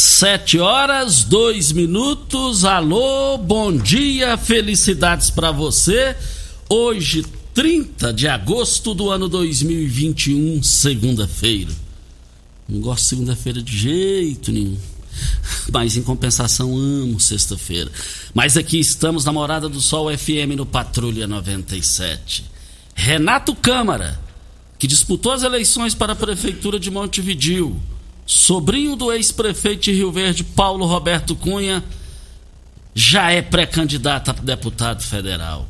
Sete 0.00 0.60
horas, 0.60 1.24
dois 1.24 1.72
minutos. 1.72 2.64
Alô, 2.64 3.36
bom 3.36 3.76
dia, 3.76 4.38
felicidades 4.38 5.28
para 5.28 5.50
você. 5.50 6.14
Hoje, 6.68 7.26
30 7.52 8.12
de 8.12 8.28
agosto 8.28 8.94
do 8.94 9.10
ano 9.10 9.28
2021, 9.28 10.62
segunda-feira. 10.62 11.72
Não 12.68 12.80
gosto 12.80 13.02
de 13.02 13.08
segunda-feira 13.08 13.60
de 13.60 13.76
jeito 13.76 14.52
nenhum. 14.52 14.78
Mas 15.74 15.96
em 15.96 16.02
compensação, 16.04 16.78
amo 16.78 17.18
sexta-feira. 17.18 17.90
Mas 18.32 18.56
aqui 18.56 18.78
estamos 18.78 19.24
na 19.24 19.32
Morada 19.32 19.68
do 19.68 19.80
Sol 19.80 20.16
FM 20.16 20.54
no 20.56 20.64
Patrulha 20.64 21.26
97. 21.26 22.44
Renato 22.94 23.52
Câmara, 23.52 24.16
que 24.78 24.86
disputou 24.86 25.32
as 25.32 25.42
eleições 25.42 25.92
para 25.92 26.12
a 26.12 26.16
Prefeitura 26.16 26.78
de 26.78 26.88
Montevidil 26.88 27.76
sobrinho 28.28 28.94
do 28.94 29.10
ex-prefeito 29.10 29.84
de 29.84 29.92
Rio 29.92 30.12
Verde, 30.12 30.44
Paulo 30.44 30.84
Roberto 30.84 31.34
Cunha, 31.34 31.82
já 32.94 33.30
é 33.30 33.40
pré-candidato 33.40 34.30
a 34.30 34.34
deputado 34.34 35.02
federal. 35.02 35.66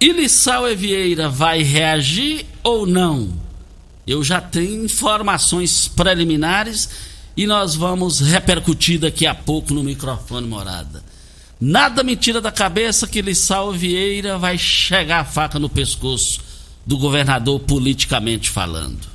E 0.00 0.12
Lissau 0.12 0.64
Vieira 0.76 1.28
vai 1.28 1.62
reagir 1.62 2.46
ou 2.62 2.86
não? 2.86 3.32
Eu 4.06 4.22
já 4.22 4.40
tenho 4.40 4.84
informações 4.84 5.88
preliminares 5.88 6.88
e 7.36 7.44
nós 7.44 7.74
vamos 7.74 8.20
repercutir 8.20 9.00
daqui 9.00 9.26
a 9.26 9.34
pouco 9.34 9.74
no 9.74 9.82
microfone 9.82 10.46
morada. 10.46 11.02
Nada 11.60 12.04
me 12.04 12.14
tira 12.14 12.40
da 12.40 12.52
cabeça 12.52 13.06
que 13.06 13.20
Lissau 13.20 13.72
Vieira 13.72 14.38
vai 14.38 14.56
chegar 14.56 15.20
a 15.20 15.24
faca 15.24 15.58
no 15.58 15.68
pescoço 15.68 16.40
do 16.86 16.98
governador 16.98 17.58
politicamente 17.60 18.48
falando. 18.48 19.12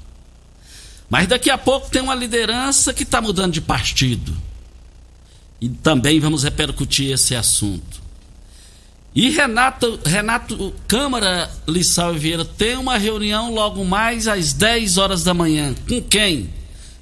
Mas 1.09 1.27
daqui 1.27 1.49
a 1.49 1.57
pouco 1.57 1.89
tem 1.89 2.01
uma 2.01 2.15
liderança 2.15 2.93
que 2.93 3.03
está 3.03 3.21
mudando 3.21 3.53
de 3.53 3.61
partido. 3.61 4.35
E 5.59 5.69
também 5.69 6.19
vamos 6.19 6.43
repercutir 6.43 7.11
esse 7.11 7.35
assunto. 7.35 8.01
E 9.15 9.31
Renato, 9.31 9.99
Renato 10.05 10.73
Câmara 10.87 11.49
Lissau 11.67 12.13
Vieira 12.13 12.45
tem 12.45 12.75
uma 12.75 12.97
reunião 12.97 13.51
logo 13.51 13.83
mais 13.83 14.27
às 14.27 14.53
10 14.53 14.97
horas 14.97 15.23
da 15.23 15.33
manhã. 15.33 15.73
Com 15.87 16.01
quem? 16.01 16.49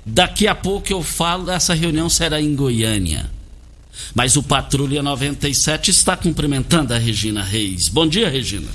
Daqui 0.05 0.47
a 0.47 0.55
pouco 0.55 0.93
eu 0.93 1.03
falo, 1.03 1.51
essa 1.51 1.73
reunião 1.73 2.09
será 2.09 2.39
em 2.39 2.55
Goiânia. 2.55 3.29
Mas 4.13 4.37
o 4.37 4.43
Patrulha 4.43 5.01
97 5.01 5.91
está 5.91 6.15
cumprimentando 6.15 6.93
a 6.93 6.97
Regina 6.97 7.43
Reis. 7.43 7.89
Bom 7.89 8.07
dia, 8.07 8.29
Regina. 8.29 8.69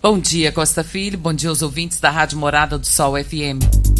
Bom 0.00 0.18
dia, 0.18 0.52
Costa 0.52 0.84
Filho. 0.84 1.18
Bom 1.18 1.32
dia 1.32 1.48
aos 1.48 1.62
ouvintes 1.62 1.98
da 1.98 2.10
Rádio 2.10 2.38
Morada 2.38 2.78
do 2.78 2.86
Sol 2.86 3.14
FM. 3.16 3.91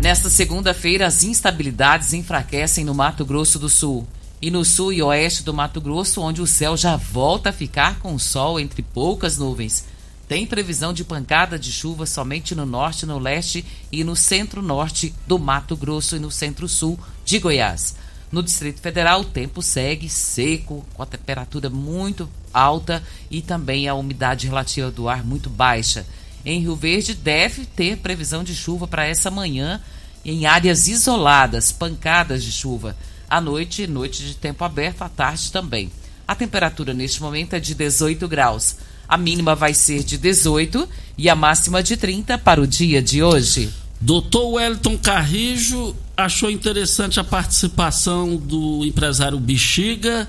Nesta 0.00 0.28
segunda-feira, 0.28 1.06
as 1.06 1.24
instabilidades 1.24 2.12
enfraquecem 2.12 2.84
no 2.84 2.94
Mato 2.94 3.24
Grosso 3.24 3.58
do 3.58 3.68
Sul 3.68 4.06
e 4.42 4.50
no 4.50 4.62
sul 4.62 4.92
e 4.92 5.02
oeste 5.02 5.42
do 5.42 5.54
Mato 5.54 5.80
Grosso, 5.80 6.20
onde 6.20 6.42
o 6.42 6.46
céu 6.46 6.76
já 6.76 6.96
volta 6.96 7.48
a 7.48 7.52
ficar 7.52 7.98
com 7.98 8.18
sol 8.18 8.60
entre 8.60 8.82
poucas 8.82 9.38
nuvens. 9.38 9.84
Tem 10.28 10.46
previsão 10.46 10.92
de 10.92 11.02
pancada 11.02 11.58
de 11.58 11.72
chuva 11.72 12.04
somente 12.04 12.54
no 12.54 12.66
norte, 12.66 13.06
no 13.06 13.18
leste 13.18 13.64
e 13.90 14.04
no 14.04 14.14
centro-norte 14.14 15.14
do 15.26 15.38
Mato 15.38 15.74
Grosso 15.74 16.16
e 16.16 16.18
no 16.18 16.30
centro-sul 16.30 16.98
de 17.24 17.38
Goiás. 17.38 17.96
No 18.30 18.42
Distrito 18.42 18.80
Federal, 18.80 19.20
o 19.20 19.24
tempo 19.24 19.62
segue 19.62 20.10
seco, 20.10 20.84
com 20.92 21.02
a 21.02 21.06
temperatura 21.06 21.70
muito 21.70 22.28
alta 22.52 23.02
e 23.30 23.40
também 23.40 23.88
a 23.88 23.94
umidade 23.94 24.46
relativa 24.46 24.90
do 24.90 25.08
ar 25.08 25.24
muito 25.24 25.48
baixa. 25.48 26.04
Em 26.46 26.60
Rio 26.60 26.76
Verde, 26.76 27.12
deve 27.12 27.66
ter 27.66 27.96
previsão 27.96 28.44
de 28.44 28.54
chuva 28.54 28.86
para 28.86 29.04
essa 29.04 29.32
manhã 29.32 29.80
em 30.24 30.46
áreas 30.46 30.86
isoladas, 30.86 31.72
pancadas 31.72 32.44
de 32.44 32.52
chuva. 32.52 32.96
À 33.28 33.40
noite, 33.40 33.84
noite 33.88 34.24
de 34.24 34.34
tempo 34.36 34.62
aberto, 34.62 35.02
à 35.02 35.08
tarde 35.08 35.50
também. 35.50 35.90
A 36.26 36.36
temperatura 36.36 36.94
neste 36.94 37.20
momento 37.20 37.54
é 37.54 37.58
de 37.58 37.74
18 37.74 38.28
graus. 38.28 38.76
A 39.08 39.16
mínima 39.16 39.56
vai 39.56 39.74
ser 39.74 40.04
de 40.04 40.16
18 40.16 40.88
e 41.18 41.28
a 41.28 41.34
máxima 41.34 41.82
de 41.82 41.96
30 41.96 42.38
para 42.38 42.60
o 42.60 42.66
dia 42.66 43.02
de 43.02 43.24
hoje. 43.24 43.68
Doutor 44.00 44.52
Wellington 44.52 44.96
Carrijo 44.98 45.96
achou 46.16 46.48
interessante 46.48 47.18
a 47.18 47.24
participação 47.24 48.36
do 48.36 48.84
empresário 48.84 49.40
Bexiga 49.40 50.28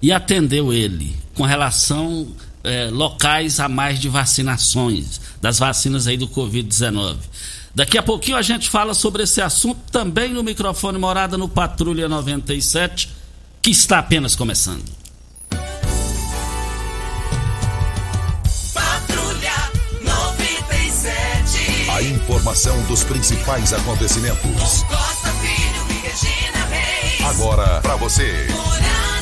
e 0.00 0.12
atendeu 0.12 0.72
ele 0.72 1.16
com 1.34 1.42
relação 1.42 2.28
eh, 2.66 2.90
locais 2.90 3.60
a 3.60 3.68
mais 3.68 4.00
de 4.00 4.08
vacinações, 4.08 5.20
das 5.40 5.58
vacinas 5.58 6.06
aí 6.08 6.16
do 6.16 6.26
Covid-19. 6.26 7.16
Daqui 7.74 7.96
a 7.96 8.02
pouquinho 8.02 8.36
a 8.36 8.42
gente 8.42 8.68
fala 8.68 8.92
sobre 8.92 9.22
esse 9.22 9.40
assunto 9.40 9.78
também 9.92 10.32
no 10.32 10.42
microfone 10.42 10.98
Morada 10.98 11.38
no 11.38 11.48
Patrulha 11.48 12.08
97, 12.08 13.08
que 13.62 13.70
está 13.70 14.00
apenas 14.00 14.34
começando. 14.34 14.82
Patrulha 18.74 19.52
97. 20.02 21.90
A 21.90 22.02
informação 22.02 22.82
dos 22.86 23.04
principais 23.04 23.72
acontecimentos. 23.72 24.82
Costa 24.82 25.28
Filho 25.40 25.86
e 25.90 25.94
Regina 26.06 26.66
Reis. 26.70 27.20
Agora 27.26 27.80
para 27.80 27.94
você. 27.96 28.48
Morada. 28.50 29.15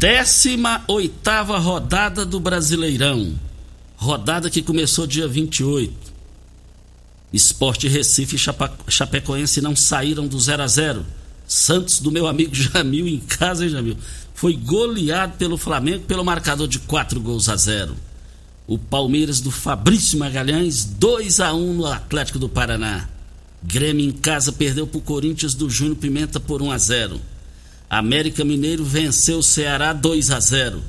18 0.00 1.58
rodada 1.58 2.24
do 2.24 2.40
Brasileirão. 2.40 3.38
Rodada 3.98 4.48
que 4.48 4.62
começou 4.62 5.06
dia 5.06 5.28
28. 5.28 5.92
Esporte 7.30 7.86
Recife 7.86 8.36
e 8.36 8.90
Chapecoense 8.90 9.60
não 9.60 9.76
saíram 9.76 10.26
do 10.26 10.40
0 10.40 10.62
a 10.62 10.66
0 10.66 11.04
Santos, 11.46 12.00
do 12.00 12.10
meu 12.10 12.26
amigo 12.26 12.54
Jamil, 12.56 13.06
em 13.06 13.18
casa, 13.18 13.64
hein, 13.64 13.70
Jamil? 13.70 13.98
Foi 14.32 14.54
goleado 14.56 15.36
pelo 15.36 15.58
Flamengo 15.58 16.06
pelo 16.06 16.24
marcador 16.24 16.66
de 16.66 16.78
4 16.78 17.20
gols 17.20 17.50
a 17.50 17.56
0. 17.56 17.94
O 18.66 18.78
Palmeiras 18.78 19.42
do 19.42 19.50
Fabrício 19.50 20.18
Magalhães, 20.18 20.82
2 20.82 21.40
a 21.40 21.52
1 21.52 21.74
no 21.74 21.84
Atlético 21.84 22.38
do 22.38 22.48
Paraná. 22.48 23.06
Grêmio 23.62 24.08
em 24.08 24.12
casa 24.12 24.50
perdeu 24.50 24.86
para 24.86 24.96
o 24.96 25.02
Corinthians 25.02 25.52
do 25.52 25.68
Júnior 25.68 25.96
Pimenta 25.96 26.40
por 26.40 26.62
1 26.62 26.70
a 26.70 26.78
0. 26.78 27.20
América 27.90 28.44
Mineiro 28.44 28.84
venceu 28.84 29.38
o 29.38 29.42
Ceará 29.42 29.92
2 29.92 30.30
a 30.30 30.38
0. 30.38 30.80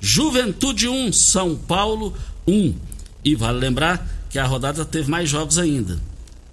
Juventude 0.00 0.88
1, 0.88 1.12
São 1.12 1.56
Paulo 1.56 2.14
1. 2.46 2.74
E 3.24 3.34
vale 3.34 3.58
lembrar 3.58 4.08
que 4.30 4.38
a 4.38 4.46
rodada 4.46 4.84
teve 4.84 5.10
mais 5.10 5.28
jogos 5.28 5.58
ainda. 5.58 6.00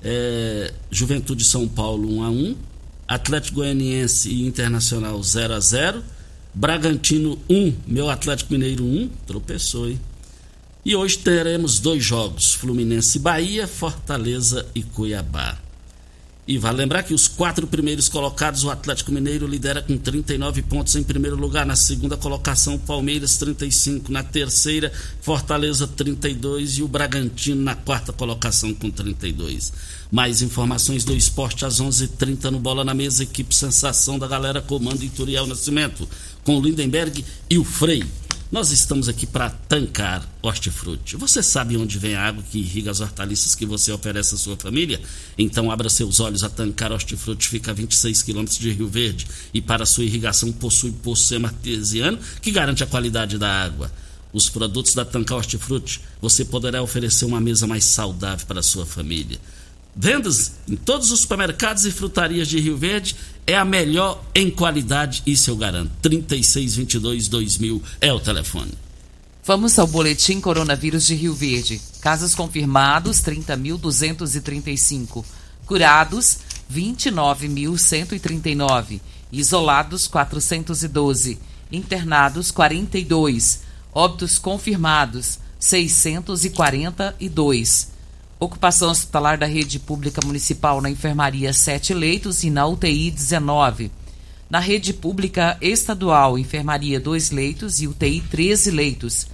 É, 0.03 0.73
Juventude 0.89 1.45
São 1.45 1.67
Paulo 1.67 2.17
1 2.17 2.23
a 2.23 2.29
1, 2.31 2.55
Atlético 3.07 3.57
Goianiense 3.57 4.29
e 4.29 4.47
Internacional 4.47 5.21
0 5.21 5.53
a 5.53 5.59
0, 5.59 6.03
Bragantino 6.51 7.37
1, 7.47 7.73
meu 7.85 8.09
Atlético 8.09 8.53
Mineiro 8.53 8.83
1, 8.83 9.09
tropeçou, 9.27 9.87
hein? 9.87 9.99
E 10.83 10.95
hoje 10.95 11.17
teremos 11.17 11.79
dois 11.79 12.03
jogos: 12.03 12.53
Fluminense 12.53 13.19
Bahia, 13.19 13.67
Fortaleza 13.67 14.65
e 14.73 14.81
Cuiabá. 14.81 15.64
E 16.47 16.59
vale 16.59 16.77
lembrar 16.77 17.01
que 17.01 17.13
os 17.13 17.27
quatro 17.27 17.65
primeiros 17.65 18.07
colocados, 18.07 18.63
o 18.63 18.69
Atlético 18.69 19.11
Mineiro 19.11 19.47
lidera 19.47 19.81
com 19.81 19.97
39 19.97 20.61
pontos 20.61 20.95
em 20.95 21.01
primeiro 21.01 21.35
lugar. 21.35 21.65
Na 21.65 21.75
segunda 21.75 22.15
colocação, 22.15 22.77
Palmeiras 22.77 23.35
35. 23.37 24.11
Na 24.11 24.21
terceira, 24.21 24.93
Fortaleza 25.21 25.87
32. 25.87 26.77
E 26.77 26.83
o 26.83 26.87
Bragantino 26.87 27.63
na 27.63 27.73
quarta 27.73 28.13
colocação 28.13 28.75
com 28.75 28.91
32. 28.91 29.73
Mais 30.11 30.43
informações 30.43 31.03
do 31.03 31.15
esporte 31.15 31.65
às 31.65 31.81
11:30 31.81 32.03
h 32.03 32.15
30 32.15 32.51
no 32.51 32.59
Bola 32.59 32.83
na 32.83 32.93
Mesa. 32.93 33.23
Equipe 33.23 33.55
Sensação 33.55 34.19
da 34.19 34.27
galera 34.27 34.61
comando 34.61 35.03
Ituriel 35.03 35.47
Nascimento. 35.47 36.07
Com 36.43 36.59
o 36.59 36.61
Lindenberg 36.61 37.25
e 37.49 37.57
o 37.57 37.63
Frei. 37.63 38.03
Nós 38.51 38.71
estamos 38.71 39.09
aqui 39.09 39.25
para 39.25 39.49
tancar 39.49 40.23
hortifruti. 40.39 41.17
Você 41.17 41.41
sabe 41.41 41.75
onde 41.77 41.97
vem 41.97 42.13
a 42.13 42.27
água 42.27 42.43
que 42.43 42.59
irriga 42.59 42.91
as 42.91 42.99
hortaliças 42.99 43.55
que 43.55 43.65
você 43.65 43.91
oferece 43.91 44.35
à 44.35 44.37
sua 44.37 44.55
família? 44.55 45.01
Então 45.35 45.71
abra 45.71 45.89
seus 45.89 46.19
olhos 46.19 46.43
a 46.43 46.49
tancar 46.49 46.91
hortifruti. 46.91 47.49
Fica 47.49 47.71
a 47.71 47.73
26 47.73 48.21
quilômetros 48.21 48.59
de 48.59 48.71
Rio 48.71 48.87
Verde 48.87 49.25
e 49.51 49.59
para 49.59 49.83
sua 49.83 50.03
irrigação 50.03 50.51
possui 50.51 50.91
poço 50.91 51.25
semartesiano 51.25 52.19
que 52.39 52.51
garante 52.51 52.83
a 52.83 52.87
qualidade 52.87 53.39
da 53.39 53.49
água. 53.49 53.91
Os 54.31 54.47
produtos 54.49 54.93
da 54.93 55.05
Tancar 55.05 55.37
Hortifruti, 55.37 56.01
você 56.21 56.43
poderá 56.43 56.81
oferecer 56.81 57.23
uma 57.23 57.39
mesa 57.39 57.65
mais 57.65 57.85
saudável 57.85 58.45
para 58.45 58.59
a 58.59 58.63
sua 58.63 58.85
família. 58.85 59.39
Vendas 59.95 60.51
em 60.67 60.75
todos 60.75 61.11
os 61.11 61.21
supermercados 61.21 61.85
e 61.85 61.91
frutarias 61.91 62.49
de 62.49 62.59
Rio 62.59 62.75
Verde 62.75 63.15
é 63.47 63.55
a 63.55 63.63
melhor 63.63 64.21
em 64.35 64.51
qualidade, 64.51 65.23
isso 65.25 65.49
eu 65.49 65.55
garanto. 65.55 65.89
3622-2000 66.03 67.81
é 68.01 68.11
o 68.11 68.19
telefone. 68.19 68.73
Vamos 69.45 69.79
ao 69.79 69.87
boletim 69.87 70.41
coronavírus 70.41 71.05
de 71.05 71.15
Rio 71.15 71.33
Verde. 71.33 71.79
Casos 72.01 72.35
confirmados 72.35 73.21
30.235. 73.21 75.23
Curados 75.65 76.39
29.139. 76.73 78.99
Isolados 79.31 80.07
412. 80.07 81.39
Internados 81.71 82.51
42. 82.51 83.61
Óbitos 83.93 84.37
confirmados 84.37 85.39
642. 85.59 87.94
Ocupação 88.45 88.91
hospitalar 88.91 89.39
da 89.39 89.47
rede 89.47 89.79
pública 89.79 90.21
municipal 90.23 90.79
na 90.79 90.87
enfermaria 90.87 91.51
7 91.51 91.95
leitos 91.95 92.43
e 92.43 92.51
na 92.51 92.67
UTI 92.67 93.09
19. 93.09 93.89
Na 94.47 94.59
rede 94.59 94.93
pública 94.93 95.57
estadual, 95.59 96.37
enfermaria 96.37 96.99
2 96.99 97.31
leitos 97.31 97.81
e 97.81 97.87
UTI 97.87 98.21
13 98.21 98.69
leitos. 98.69 99.25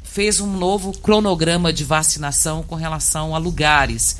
fez 0.03 0.39
um 0.39 0.51
novo 0.57 0.97
cronograma 0.97 1.71
de 1.71 1.83
vacinação 1.83 2.63
com 2.63 2.75
relação 2.75 3.35
a 3.35 3.37
lugares. 3.37 4.19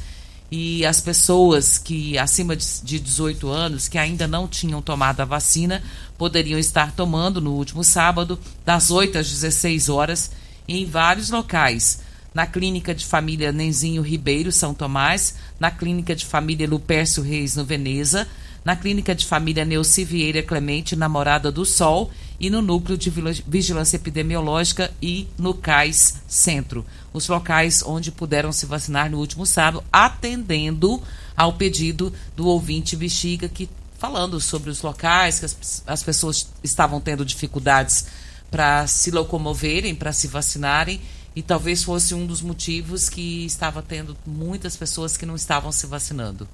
E 0.50 0.86
as 0.86 1.01
pessoas 1.01 1.77
que 1.77 2.18
acima 2.18 2.56
de 2.56 3.00
18 3.00 3.50
anos 3.50 3.88
que 3.88 3.98
ainda 3.98 4.27
não 4.27 4.48
tinham 4.48 4.81
tomado 4.81 5.19
a 5.19 5.25
vacina 5.25 5.83
poderiam 6.18 6.57
estar 6.57 6.94
tomando 6.94 7.42
no 7.42 7.51
último 7.54 7.83
sábado 7.83 8.39
das 8.65 8.89
8 8.89 9.18
às 9.18 9.27
16 9.30 9.89
horas 9.89 10.31
em 10.68 10.86
vários 10.86 11.30
locais 11.30 12.00
na 12.38 12.45
Clínica 12.45 12.94
de 12.94 13.04
Família 13.04 13.51
Nenzinho 13.51 14.04
Ribeiro, 14.04 14.51
São 14.51 14.72
Tomás, 14.72 15.34
na 15.60 15.72
Clínica 15.72 16.16
de 16.16 16.24
Família 16.24 16.69
Lupércio 16.69 17.24
Reis, 17.24 17.56
no 17.56 17.66
Veneza, 17.66 18.28
na 18.63 18.75
Clínica 18.75 19.16
de 19.16 19.25
Família 19.25 19.66
Neuci 19.66 20.06
Vieira 20.06 20.44
Clemente, 20.44 20.95
Namorada 20.95 21.51
do 21.51 21.66
Sol, 21.66 22.12
e 22.39 22.48
no 22.51 22.62
Núcleo 22.62 22.95
de 22.95 23.12
Vigilância 23.48 23.95
Epidemiológica 23.95 24.92
e 25.01 25.28
no 25.36 25.56
CAIS 25.56 26.22
Centro. 26.28 26.86
Os 27.12 27.28
locais 27.28 27.81
onde 27.81 28.12
puderam 28.12 28.51
se 28.51 28.68
vacinar 28.68 29.10
no 29.10 29.18
último 29.18 29.44
sábado, 29.44 29.83
atendendo 29.92 31.01
ao 31.36 31.54
pedido 31.54 32.13
do 32.36 32.45
ouvinte 32.45 32.95
Bexiga, 32.95 33.50
que 33.50 33.68
falando 33.98 34.40
sobre 34.40 34.69
os 34.69 34.83
locais, 34.83 35.40
que 35.40 35.45
as, 35.45 35.83
as 35.88 36.04
pessoas 36.04 36.48
estavam 36.63 37.01
tendo 37.01 37.26
dificuldades 37.26 38.06
para 38.52 38.85
se 38.85 39.09
locomoverem, 39.09 39.95
para 39.95 40.14
se 40.14 40.28
vacinarem 40.28 41.02
e 41.37 41.44
talvez 41.44 41.83
fosse 41.83 42.15
um 42.15 42.25
dos 42.25 42.41
motivos 42.41 43.09
que 43.09 43.45
estava 43.45 43.83
tendo 43.83 44.17
muitas 44.25 44.75
pessoas 44.75 45.15
que 45.15 45.23
não 45.23 45.35
estavam 45.35 45.71
se 45.71 45.85
vacinando. 45.85 46.49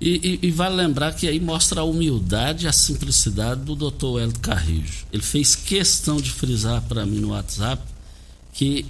E, 0.00 0.38
e, 0.40 0.46
e 0.46 0.50
vale 0.52 0.76
lembrar 0.76 1.14
que 1.14 1.26
aí 1.26 1.40
mostra 1.40 1.80
a 1.80 1.84
humildade 1.84 2.64
e 2.64 2.68
a 2.68 2.72
simplicidade 2.72 3.62
do 3.62 3.74
Dr. 3.74 4.20
Hélio 4.20 4.38
Carrijo. 4.38 5.04
Ele 5.12 5.20
fez 5.20 5.56
questão 5.56 6.18
de 6.18 6.30
frisar 6.30 6.80
para 6.82 7.04
mim 7.04 7.18
no 7.18 7.30
WhatsApp 7.30 7.82
que, 8.52 8.86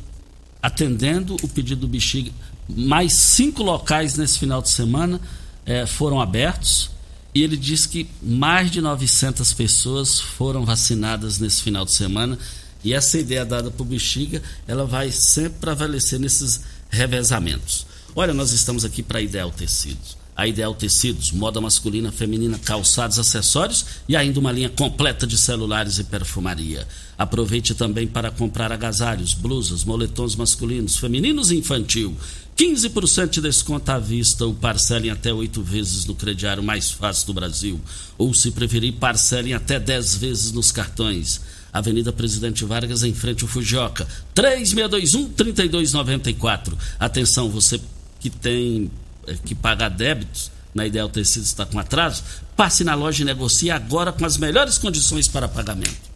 atendendo 0.60 1.36
o 1.42 1.48
pedido 1.48 1.80
do 1.80 1.88
Bexiga, 1.88 2.30
mais 2.68 3.14
cinco 3.14 3.62
locais 3.62 4.14
nesse 4.18 4.38
final 4.38 4.60
de 4.60 4.68
semana 4.68 5.18
eh, 5.64 5.86
foram 5.86 6.20
abertos 6.20 6.90
e 7.34 7.42
ele 7.42 7.56
disse 7.56 7.88
que 7.88 8.06
mais 8.20 8.70
de 8.70 8.82
900 8.82 9.54
pessoas 9.54 10.20
foram 10.20 10.66
vacinadas 10.66 11.38
nesse 11.38 11.62
final 11.62 11.86
de 11.86 11.94
semana 11.94 12.38
e 12.84 12.92
essa 12.92 13.18
ideia 13.18 13.44
dada 13.44 13.70
por 13.70 13.84
Bexiga, 13.84 14.42
ela 14.66 14.86
vai 14.86 15.10
sempre 15.10 15.60
prevalecer 15.60 16.18
nesses 16.18 16.60
revezamentos. 16.90 17.86
Olha, 18.14 18.32
nós 18.32 18.52
estamos 18.52 18.84
aqui 18.84 19.02
para 19.02 19.20
Ideal 19.20 19.50
Tecidos. 19.50 20.16
A 20.36 20.46
Ideal 20.46 20.72
Tecidos, 20.72 21.32
moda 21.32 21.60
masculina, 21.60 22.12
feminina, 22.12 22.58
calçados, 22.58 23.18
acessórios 23.18 23.84
e 24.08 24.14
ainda 24.14 24.38
uma 24.38 24.52
linha 24.52 24.68
completa 24.68 25.26
de 25.26 25.36
celulares 25.36 25.98
e 25.98 26.04
perfumaria. 26.04 26.86
Aproveite 27.18 27.74
também 27.74 28.06
para 28.06 28.30
comprar 28.30 28.70
agasalhos, 28.70 29.34
blusas, 29.34 29.82
moletons 29.82 30.36
masculinos, 30.36 30.96
femininos 30.96 31.50
e 31.50 31.56
infantil. 31.56 32.16
15% 32.56 33.30
de 33.30 33.40
desconto 33.40 33.90
à 33.90 33.98
vista 33.98 34.44
ou 34.44 34.54
parcelem 34.54 35.10
até 35.10 35.32
oito 35.32 35.60
vezes 35.60 36.04
no 36.04 36.14
crediário 36.14 36.62
mais 36.62 36.90
fácil 36.90 37.26
do 37.26 37.34
Brasil. 37.34 37.80
Ou, 38.16 38.32
se 38.32 38.52
preferir, 38.52 38.94
parcelem 38.94 39.54
até 39.54 39.80
10 39.80 40.16
vezes 40.16 40.52
nos 40.52 40.70
cartões. 40.70 41.40
Avenida 41.72 42.12
Presidente 42.12 42.64
Vargas, 42.64 43.02
em 43.02 43.14
frente 43.14 43.42
ao 43.42 43.48
Fujioka. 43.48 44.06
3621-3294. 44.34 46.74
Atenção, 46.98 47.50
você 47.50 47.80
que 48.20 48.30
tem 48.30 48.90
eh, 49.26 49.36
que 49.44 49.54
pagar 49.54 49.90
débitos 49.90 50.50
na 50.74 50.86
Ideal 50.86 51.08
Tecidos 51.08 51.48
está 51.48 51.66
com 51.66 51.78
atraso, 51.78 52.22
passe 52.56 52.84
na 52.84 52.94
loja 52.94 53.22
e 53.22 53.26
negocie 53.26 53.70
agora 53.70 54.12
com 54.12 54.24
as 54.24 54.36
melhores 54.36 54.78
condições 54.78 55.28
para 55.28 55.48
pagamento. 55.48 56.08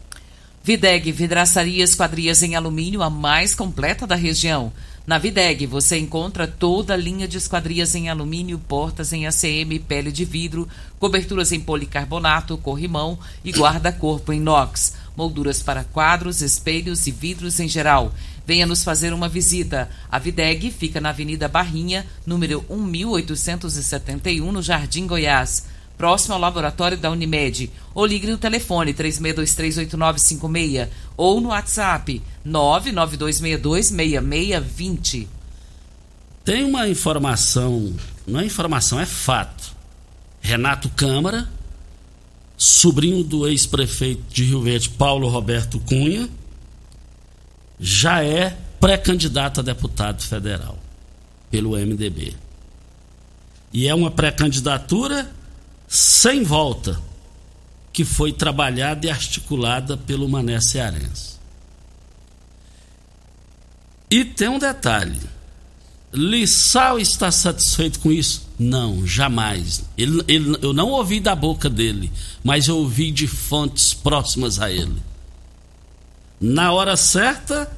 Videg 0.63 1.11
Vidraçaria 1.11 1.83
Esquadrias 1.83 2.41
em 2.41 2.55
Alumínio, 2.55 3.03
a 3.03 3.09
mais 3.09 3.53
completa 3.53 4.07
da 4.07 4.15
região. 4.15 4.71
Na 5.05 5.17
Videg 5.17 5.65
você 5.65 5.97
encontra 5.97 6.47
toda 6.47 6.93
a 6.93 6.97
linha 6.97 7.27
de 7.27 7.37
esquadrias 7.37 7.93
em 7.93 8.07
alumínio, 8.07 8.57
portas 8.57 9.11
em 9.11 9.27
ACM, 9.27 9.77
pele 9.85 10.09
de 10.09 10.23
vidro, 10.23 10.65
coberturas 10.97 11.51
em 11.51 11.59
policarbonato, 11.59 12.57
corrimão 12.57 13.19
e 13.43 13.51
guarda-corpo 13.51 14.31
em 14.31 14.37
inox 14.37 14.93
molduras 15.15 15.61
para 15.61 15.83
quadros, 15.83 16.41
espelhos 16.41 17.05
e 17.07 17.11
vidros 17.11 17.59
em 17.59 17.67
geral. 17.67 18.11
Venha 18.45 18.65
nos 18.65 18.83
fazer 18.83 19.13
uma 19.13 19.29
visita. 19.29 19.89
A 20.11 20.19
Videg 20.19 20.69
fica 20.71 20.99
na 20.99 21.07
Avenida 21.09 21.47
Barrinha, 21.47 22.05
número 22.25 22.65
1871, 22.69 24.51
no 24.51 24.61
Jardim 24.61 25.07
Goiás, 25.07 25.67
próximo 25.97 26.33
ao 26.33 26.39
laboratório 26.39 26.97
da 26.97 27.09
Unimed. 27.11 27.71
Ou 27.93 28.05
ligue 28.05 28.27
no 28.27 28.37
telefone 28.37 28.93
36238956 28.93 30.89
ou 31.15 31.39
no 31.39 31.47
WhatsApp 31.49 32.21
992626620. 32.45 35.27
Tem 36.43 36.65
uma 36.65 36.89
informação 36.89 37.93
não 38.25 38.39
é 38.39 38.45
informação, 38.45 38.99
é 38.99 39.05
fato. 39.05 39.73
Renato 40.41 40.89
Câmara, 40.89 41.47
sobrinho 42.63 43.25
do 43.25 43.45
ex-prefeito 43.45 44.23
de 44.29 44.45
Rio 44.45 44.61
Verde, 44.61 44.89
Paulo 44.89 45.27
Roberto 45.27 45.81
Cunha, 45.81 46.29
já 47.77 48.23
é 48.23 48.57
pré-candidato 48.79 49.59
a 49.59 49.63
deputado 49.63 50.23
federal 50.23 50.79
pelo 51.51 51.71
MDB. 51.71 52.33
E 53.73 53.85
é 53.85 53.93
uma 53.93 54.09
pré-candidatura 54.09 55.29
sem 55.89 56.43
volta, 56.43 57.01
que 57.91 58.05
foi 58.05 58.31
trabalhada 58.31 59.07
e 59.07 59.09
articulada 59.09 59.97
pelo 59.97 60.29
Mané 60.29 60.61
Cearense. 60.61 61.33
E 64.09 64.23
tem 64.23 64.47
um 64.47 64.59
detalhe: 64.59 65.19
Lissau 66.13 66.99
está 66.99 67.31
satisfeito 67.31 67.99
com 67.99 68.11
isso? 68.11 68.47
Não, 68.59 69.05
jamais. 69.05 69.83
Ele, 69.97 70.23
ele, 70.27 70.57
eu 70.61 70.71
não 70.71 70.89
ouvi 70.91 71.19
da 71.19 71.35
boca 71.35 71.69
dele, 71.69 72.11
mas 72.43 72.67
eu 72.67 72.77
ouvi 72.77 73.11
de 73.11 73.27
fontes 73.27 73.93
próximas 73.93 74.59
a 74.59 74.71
ele. 74.71 75.01
Na 76.39 76.71
hora 76.71 76.95
certa, 76.95 77.71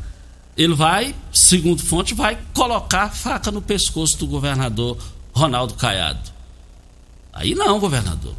ele 0.58 0.74
vai, 0.74 1.16
segundo 1.32 1.82
fonte, 1.82 2.14
vai 2.14 2.38
colocar 2.54 3.10
faca 3.10 3.52
no 3.52 3.62
pescoço 3.62 4.18
do 4.18 4.28
governador 4.28 4.98
Ronaldo 5.34 5.76
Caiado. 5.76 6.32
Aí 7.32 7.56
não, 7.56 7.80
governador. 7.80 8.36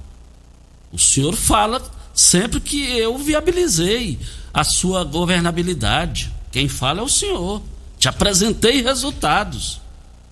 O 0.92 0.98
senhor 0.98 1.34
fala 1.34 1.82
sempre 2.14 2.60
que 2.60 2.82
eu 2.98 3.16
viabilizei 3.18 4.18
a 4.52 4.64
sua 4.64 5.04
governabilidade. 5.04 6.32
Quem 6.50 6.68
fala 6.68 7.00
é 7.00 7.02
o 7.02 7.08
senhor. 7.08 7.62
Te 7.98 8.08
apresentei 8.08 8.82
resultados. 8.82 9.80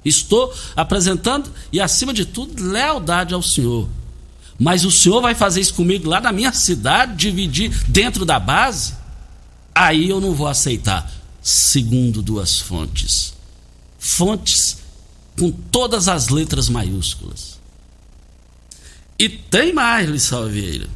Estou 0.04 0.52
apresentando 0.76 1.50
e, 1.72 1.80
acima 1.80 2.12
de 2.12 2.24
tudo, 2.24 2.62
lealdade 2.62 3.32
ao 3.32 3.42
senhor. 3.42 3.88
Mas 4.58 4.84
o 4.84 4.90
senhor 4.90 5.20
vai 5.20 5.34
fazer 5.34 5.60
isso 5.60 5.74
comigo 5.74 6.08
lá 6.08 6.20
na 6.20 6.32
minha 6.32 6.52
cidade, 6.52 7.16
dividir 7.16 7.70
dentro 7.88 8.24
da 8.24 8.38
base? 8.38 8.94
Aí 9.74 10.08
eu 10.08 10.20
não 10.20 10.34
vou 10.34 10.46
aceitar. 10.46 11.10
Segundo 11.42 12.22
duas 12.22 12.60
fontes. 12.60 13.34
Fontes 13.98 14.78
com 15.38 15.50
todas 15.50 16.08
as 16.08 16.28
letras 16.28 16.68
maiúsculas. 16.68 17.58
E 19.18 19.28
tem 19.28 19.72
mais, 19.72 20.30
Vieira. 20.50 20.88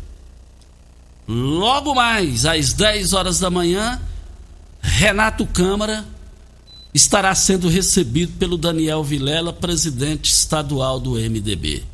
Logo 1.26 1.94
mais, 1.94 2.46
às 2.46 2.72
10 2.72 3.12
horas 3.12 3.38
da 3.38 3.50
manhã, 3.50 4.00
Renato 4.80 5.44
Câmara 5.46 6.06
estará 6.92 7.34
sendo 7.34 7.68
recebido 7.68 8.32
pelo 8.38 8.56
Daniel 8.56 9.02
Vilela, 9.04 9.52
presidente 9.52 10.30
estadual 10.30 10.98
do 10.98 11.12
MDB. 11.12 11.84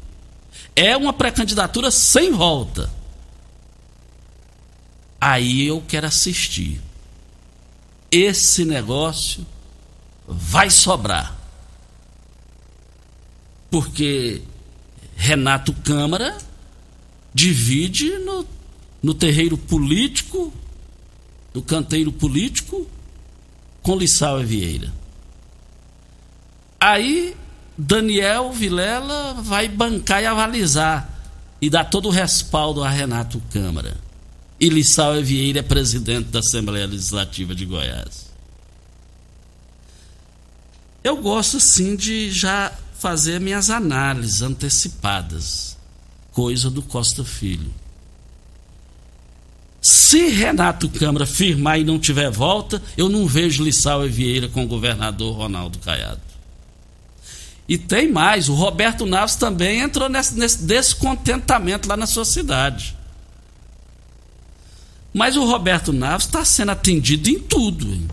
É 0.77 0.97
uma 0.97 1.13
pré-candidatura 1.13 1.91
sem 1.91 2.33
volta. 2.33 2.91
Aí 5.21 5.67
eu 5.67 5.83
quero 5.87 6.07
assistir. 6.07 6.81
Esse 8.11 8.65
negócio 8.65 9.47
vai 10.27 10.71
sobrar 10.71 11.45
porque 13.75 14.41
Renato 15.17 15.73
Câmara 15.73 16.39
divide 17.35 18.19
no, 18.19 18.47
no 19.03 19.13
terreiro 19.13 19.59
político, 19.59 20.53
no 21.53 21.61
canteiro 21.61 22.13
político, 22.13 22.87
com 23.85 23.97
Lissau 23.97 24.41
e 24.41 24.45
Vieira. 24.45 24.91
Aí 26.81 27.37
Daniel 27.77 28.51
Vilela 28.51 29.35
vai 29.35 29.69
bancar 29.69 30.23
e 30.23 30.27
avalizar 30.27 31.09
e 31.61 31.69
dar 31.69 31.85
todo 31.85 32.09
o 32.09 32.11
respaldo 32.11 32.83
a 32.83 32.89
Renato 32.89 33.41
Câmara. 33.51 33.97
E 34.59 34.71
Lissau 34.71 35.23
Vieira 35.23 35.59
é 35.59 35.63
presidente 35.63 36.31
da 36.31 36.39
Assembleia 36.39 36.87
Legislativa 36.87 37.55
de 37.55 37.67
Goiás. 37.67 38.33
Eu 41.03 41.19
gosto 41.19 41.61
sim 41.61 41.95
de 41.95 42.31
já 42.31 42.73
fazer 42.99 43.39
minhas 43.39 43.69
análises 43.69 44.41
antecipadas, 44.41 45.77
coisa 46.33 46.71
do 46.71 46.81
Costa 46.81 47.23
Filho. 47.23 47.71
Se 49.85 50.29
Renato 50.29 50.89
Câmara 50.89 51.27
firmar 51.27 51.79
e 51.79 51.85
não 51.85 51.99
tiver 51.99 52.31
volta, 52.31 52.81
eu 52.97 53.07
não 53.07 53.27
vejo 53.27 53.63
Lissau 53.63 54.07
e 54.07 54.09
Vieira 54.09 54.49
com 54.49 54.65
o 54.65 54.67
governador 54.67 55.37
Ronaldo 55.37 55.79
Caiado. 55.79 56.23
E 57.69 57.77
tem 57.77 58.11
mais, 58.11 58.49
o 58.49 58.55
Roberto 58.55 59.05
Naves 59.05 59.35
também 59.37 59.81
entrou 59.81 60.09
nesse, 60.09 60.39
nesse 60.39 60.65
descontentamento 60.65 61.87
lá 61.87 61.99
na 61.99 62.07
sua 62.07 62.25
cidade. 62.25 62.97
Mas 65.13 65.37
o 65.37 65.45
Roberto 65.45 65.93
Naves 65.93 66.25
está 66.25 66.47
sendo 66.47 66.71
atendido 66.71 67.29
em 67.29 67.39
tudo. 67.39 67.87
Hein? 67.87 68.09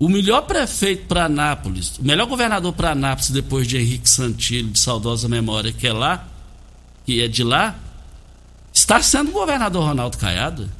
O 0.00 0.08
melhor 0.08 0.42
prefeito 0.48 1.06
para 1.06 1.26
Anápolis, 1.26 1.96
o 1.96 2.04
melhor 2.04 2.26
governador 2.26 2.72
para 2.72 2.90
Anápolis 2.90 3.30
depois 3.30 3.68
de 3.68 3.78
Henrique 3.78 4.10
Santillo, 4.10 4.70
de 4.70 4.80
saudosa 4.80 5.28
memória, 5.28 5.70
que 5.70 5.86
é 5.86 5.92
lá, 5.92 6.28
que 7.06 7.22
é 7.22 7.28
de 7.28 7.44
lá, 7.44 7.78
está 8.72 9.02
sendo 9.02 9.30
o 9.30 9.34
governador 9.34 9.84
Ronaldo 9.84 10.18
Caiado. 10.18 10.70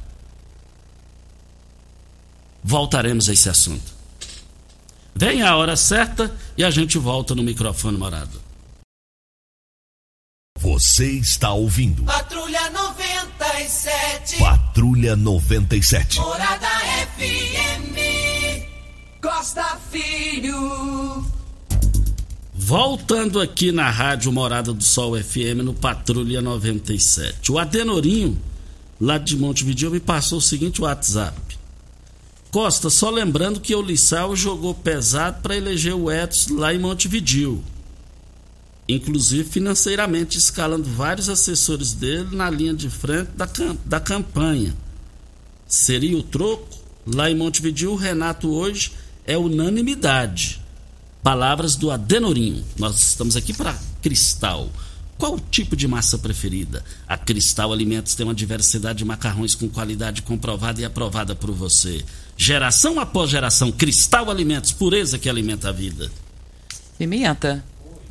Voltaremos 2.63 3.29
a 3.29 3.33
esse 3.33 3.49
assunto. 3.49 3.93
Vem 5.15 5.41
a 5.41 5.55
hora 5.55 5.75
certa 5.75 6.35
e 6.57 6.63
a 6.63 6.69
gente 6.69 6.97
volta 6.97 7.35
no 7.35 7.43
microfone 7.43 7.97
morado. 7.97 8.41
Você 10.57 11.13
está 11.13 11.51
ouvindo. 11.53 12.03
Patrulha 12.03 12.69
97. 12.69 14.37
Patrulha 14.37 15.15
97. 15.15 16.19
Morada 16.19 16.67
FM. 17.17 17.97
Costa 19.21 19.79
Filho. 19.91 21.30
Voltando 22.71 23.41
aqui 23.41 23.69
na 23.69 23.89
Rádio 23.89 24.31
Morada 24.31 24.71
do 24.71 24.81
Sol 24.81 25.21
FM 25.21 25.59
no 25.61 25.73
Patrulha 25.73 26.41
97. 26.41 27.51
O 27.51 27.59
Adenorinho, 27.59 28.41
lá 28.97 29.17
de 29.17 29.35
Montevideo, 29.35 29.91
me 29.91 29.99
passou 29.99 30.37
o 30.37 30.41
seguinte 30.41 30.81
WhatsApp. 30.81 31.37
Costa, 32.49 32.89
só 32.89 33.09
lembrando 33.09 33.59
que 33.59 33.75
o 33.75 33.81
Lissau 33.81 34.37
jogou 34.37 34.73
pesado 34.73 35.41
para 35.41 35.57
eleger 35.57 35.93
o 35.93 36.09
Edson 36.09 36.53
lá 36.53 36.73
em 36.73 36.79
Montevideo. 36.79 37.61
Inclusive 38.87 39.43
financeiramente 39.49 40.37
escalando 40.37 40.89
vários 40.89 41.27
assessores 41.27 41.91
dele 41.91 42.33
na 42.33 42.49
linha 42.49 42.73
de 42.73 42.89
frente 42.89 43.31
da, 43.35 43.49
da 43.83 43.99
campanha. 43.99 44.73
Seria 45.67 46.17
o 46.17 46.23
troco? 46.23 46.69
Lá 47.05 47.29
em 47.29 47.35
Montevideo, 47.35 47.91
o 47.91 47.97
Renato 47.97 48.49
hoje 48.49 48.93
é 49.25 49.37
unanimidade. 49.37 50.61
Palavras 51.23 51.75
do 51.75 51.91
Adenorinho. 51.91 52.63
Nós 52.79 52.97
estamos 52.97 53.35
aqui 53.35 53.53
para 53.53 53.77
Cristal. 54.01 54.69
Qual 55.19 55.35
o 55.35 55.39
tipo 55.39 55.75
de 55.75 55.87
massa 55.87 56.17
preferida? 56.17 56.83
A 57.07 57.15
Cristal 57.15 57.71
Alimentos 57.71 58.15
tem 58.15 58.25
uma 58.25 58.33
diversidade 58.33 58.99
de 58.99 59.05
macarrões 59.05 59.53
com 59.53 59.69
qualidade 59.69 60.23
comprovada 60.23 60.81
e 60.81 60.85
aprovada 60.85 61.35
por 61.35 61.51
você. 61.51 62.03
Geração 62.35 62.99
após 62.99 63.29
geração, 63.29 63.71
Cristal 63.71 64.31
Alimentos, 64.31 64.71
pureza 64.71 65.19
que 65.19 65.29
alimenta 65.29 65.69
a 65.69 65.71
vida. 65.71 66.11
Pimenta, 66.97 67.63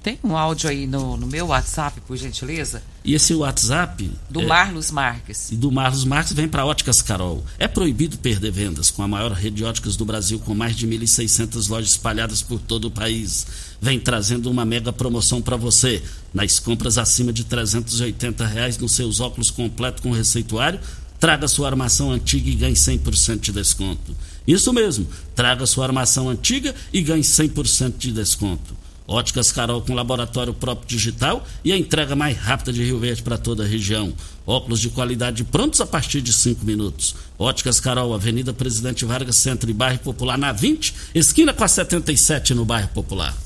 tem 0.03 0.19
um 0.25 0.37
áudio 0.37 0.71
aí 0.71 0.87
no, 0.87 1.17
no 1.17 1.27
meu 1.27 1.49
WhatsApp, 1.49 2.01
por 2.01 2.17
gentileza? 2.17 2.83
E 3.05 3.15
esse 3.15 3.35
WhatsApp. 3.35 4.11
Do 4.31 4.41
é, 4.41 4.47
Marlos 4.47 4.91
Marques. 4.91 5.51
E 5.53 5.57
do 5.57 5.71
Marlos 5.71 6.05
Marques 6.05 6.33
vem 6.33 6.49
para 6.49 6.65
Óticas 6.65 7.03
Carol. 7.03 7.45
É 7.59 7.69
proibido 7.69 8.17
perder 8.19 8.51
vendas 8.51 8.91
com 8.91 9.03
a 9.03 9.09
maior 9.09 9.33
rede 9.33 9.57
de 9.57 9.65
óticas 9.65 9.97
do 9.97 10.05
Brasil, 10.05 10.39
com 10.39 10.55
mais 10.55 10.75
de 10.75 10.87
1.600 10.87 11.69
lojas 11.69 11.91
espalhadas 11.91 12.41
por 12.41 12.59
todo 12.59 12.87
o 12.87 12.91
país. 12.91 13.47
Vem 13.81 14.01
trazendo 14.01 14.51
uma 14.51 14.65
mega 14.65 14.93
promoção 14.93 15.43
para 15.43 15.57
você. 15.57 16.03
Nas 16.33 16.59
compras 16.59 16.97
acima 16.97 17.33
de 17.33 17.45
380 17.45 18.47
reais 18.47 18.79
nos 18.79 18.93
seus 18.93 19.21
óculos 19.21 19.51
completo 19.51 20.01
com 20.01 20.13
receituário, 20.13 20.81
traga 21.19 21.47
sua 21.47 21.69
armação 21.69 22.11
antiga 22.11 22.49
e 22.49 22.55
ganhe 22.55 22.75
100% 22.75 23.41
de 23.41 23.53
desconto. 23.53 24.17
Isso 24.47 24.73
mesmo, 24.73 25.07
traga 25.35 25.67
sua 25.67 25.85
armação 25.85 26.29
antiga 26.29 26.75
e 26.93 27.03
ganhe 27.03 27.23
100% 27.23 27.99
de 27.99 28.13
desconto. 28.13 28.80
Óticas 29.11 29.51
Carol 29.51 29.83
com 29.83 29.93
laboratório 29.93 30.55
próprio 30.55 30.87
digital 30.87 31.45
e 31.65 31.73
a 31.73 31.77
entrega 31.77 32.15
mais 32.15 32.39
rápida 32.39 32.73
de 32.73 32.85
Rio 32.85 33.01
Verde 33.01 33.25
para 33.25 33.37
toda 33.37 33.65
a 33.65 33.67
região. 33.67 34.15
Óculos 34.47 34.79
de 34.79 34.89
qualidade 34.89 35.43
prontos 35.43 35.81
a 35.81 35.87
partir 35.87 36.21
de 36.21 36.33
5 36.33 36.65
minutos. 36.65 37.17
Óticas 37.37 37.81
Carol, 37.81 38.15
Avenida 38.15 38.53
Presidente 38.53 39.05
Vargas, 39.05 39.35
Centro 39.35 39.69
e 39.69 39.75
Bairro 39.75 39.99
Popular, 39.99 40.39
na 40.39 40.53
20, 40.53 40.95
esquina 41.13 41.53
com 41.53 41.65
a 41.65 41.67
77 41.67 42.55
no 42.55 42.65
Bairro 42.65 42.87
Popular. 42.91 43.37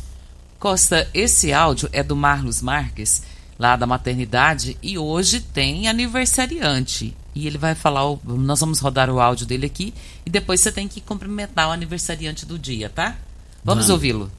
Costa, 0.59 1.09
esse 1.15 1.51
áudio 1.51 1.89
é 1.95 2.03
do 2.03 2.15
Marlos 2.15 2.61
Marques, 2.61 3.23
lá 3.59 3.75
da 3.75 3.87
maternidade, 3.87 4.77
e 4.83 4.99
hoje 4.99 5.41
tem 5.41 5.89
aniversariante. 5.89 7.17
E 7.35 7.47
ele 7.47 7.57
vai 7.57 7.75
falar, 7.75 8.07
o, 8.07 8.21
nós 8.23 8.61
vamos 8.61 8.81
rodar 8.81 9.09
o 9.09 9.19
áudio 9.19 9.47
dele 9.47 9.65
aqui, 9.65 9.95
e 10.27 10.31
depois 10.31 10.61
você 10.61 10.71
tem 10.71 10.87
que 10.87 11.01
cumprimentar 11.01 11.69
o 11.69 11.73
aniversariante 11.73 12.45
do 12.45 12.59
dia, 12.59 12.91
tá? 12.91 13.17
Vamos 13.65 13.89
ouvi-lo. 13.89 14.31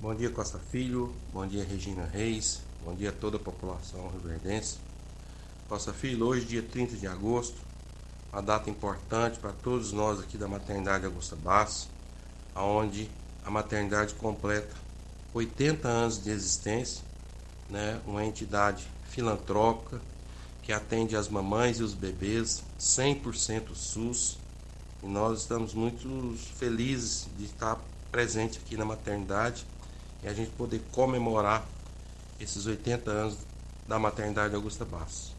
Bom 0.00 0.14
dia, 0.14 0.28
Costa 0.28 0.58
Filho. 0.58 1.14
Bom 1.32 1.46
dia, 1.46 1.64
Regina 1.64 2.04
Reis. 2.04 2.60
Bom 2.84 2.94
dia 2.94 3.08
a 3.08 3.12
toda 3.12 3.36
a 3.36 3.40
população 3.40 4.10
rioverdense. 4.10 4.76
Costa 5.66 5.94
Filho, 5.94 6.26
hoje, 6.26 6.44
dia 6.44 6.62
30 6.62 6.96
de 6.96 7.06
agosto, 7.06 7.56
uma 8.30 8.42
data 8.42 8.68
importante 8.68 9.38
para 9.38 9.52
todos 9.52 9.92
nós 9.92 10.20
aqui 10.20 10.36
da 10.36 10.46
Maternidade 10.46 11.06
Augusta 11.06 11.36
Basso, 11.36 11.88
onde 12.54 13.08
a 13.44 13.50
maternidade 13.50 14.12
completa 14.14 14.74
80 15.32 15.88
anos 15.88 16.22
de 16.22 16.28
existência, 16.28 17.02
né? 17.70 17.98
uma 18.04 18.24
entidade 18.24 18.86
filantrópica 19.08 20.02
que 20.62 20.72
atende 20.72 21.16
as 21.16 21.28
mamães 21.28 21.78
e 21.78 21.82
os 21.82 21.94
bebês 21.94 22.62
100% 22.78 23.74
SUS. 23.74 24.38
E 25.02 25.06
nós 25.06 25.40
estamos 25.40 25.72
muito 25.72 26.36
felizes 26.56 27.26
de 27.38 27.44
estar 27.44 27.80
presente 28.10 28.58
aqui 28.58 28.76
na 28.76 28.84
maternidade 28.84 29.64
a 30.28 30.32
gente 30.32 30.50
poder 30.50 30.80
comemorar 30.92 31.66
esses 32.40 32.66
80 32.66 33.10
anos 33.10 33.36
da 33.86 33.98
maternidade 33.98 34.54
Augusta 34.54 34.84
Bastos. 34.84 35.32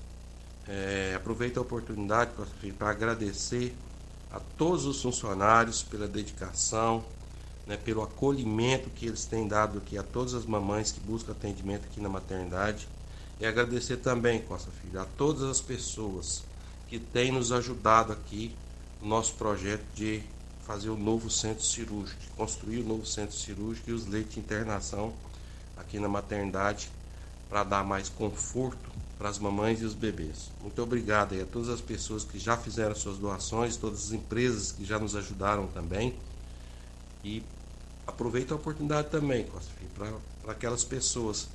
É, 0.67 1.13
aproveito 1.15 1.57
a 1.57 1.61
oportunidade 1.61 2.31
para 2.77 2.89
agradecer 2.89 3.75
a 4.31 4.39
todos 4.57 4.85
os 4.85 5.01
funcionários 5.01 5.83
pela 5.83 6.07
dedicação, 6.07 7.03
né, 7.65 7.77
pelo 7.77 8.01
acolhimento 8.03 8.89
que 8.89 9.07
eles 9.07 9.25
têm 9.25 9.47
dado 9.47 9.77
aqui 9.77 9.97
a 9.97 10.03
todas 10.03 10.33
as 10.33 10.45
mamães 10.45 10.91
que 10.91 10.99
buscam 10.99 11.31
atendimento 11.31 11.85
aqui 11.85 11.99
na 11.99 12.09
maternidade. 12.09 12.87
E 13.39 13.45
agradecer 13.45 13.97
também, 13.97 14.41
Costa 14.41 14.71
Filho, 14.81 15.01
a 15.01 15.05
todas 15.17 15.43
as 15.43 15.61
pessoas 15.61 16.43
que 16.87 16.99
têm 16.99 17.31
nos 17.31 17.51
ajudado 17.51 18.13
aqui 18.13 18.55
no 19.01 19.09
nosso 19.09 19.33
projeto 19.33 19.83
de 19.93 20.23
fazer 20.65 20.89
o 20.89 20.97
novo 20.97 21.29
centro 21.29 21.63
cirúrgico, 21.63 22.19
construir 22.35 22.79
o 22.79 22.83
novo 22.83 23.05
centro 23.05 23.35
cirúrgico 23.35 23.91
e 23.91 23.93
os 23.93 24.07
leitos 24.07 24.33
de 24.33 24.39
internação 24.39 25.13
aqui 25.77 25.99
na 25.99 26.09
maternidade 26.09 26.89
para 27.47 27.63
dar 27.63 27.83
mais 27.83 28.09
conforto 28.09 28.89
para 29.17 29.29
as 29.29 29.37
mamães 29.37 29.81
e 29.81 29.85
os 29.85 29.93
bebês. 29.93 30.49
Muito 30.61 30.81
obrigado 30.81 31.39
a 31.39 31.45
todas 31.45 31.69
as 31.69 31.79
pessoas 31.79 32.23
que 32.23 32.39
já 32.39 32.57
fizeram 32.57 32.95
suas 32.95 33.17
doações, 33.17 33.77
todas 33.77 34.05
as 34.05 34.11
empresas 34.11 34.71
que 34.71 34.83
já 34.83 34.99
nos 34.99 35.15
ajudaram 35.15 35.67
também. 35.67 36.15
E 37.23 37.43
aproveito 38.07 38.51
a 38.51 38.55
oportunidade 38.55 39.09
também, 39.09 39.47
para 39.95 40.51
aquelas 40.51 40.83
pessoas 40.83 41.47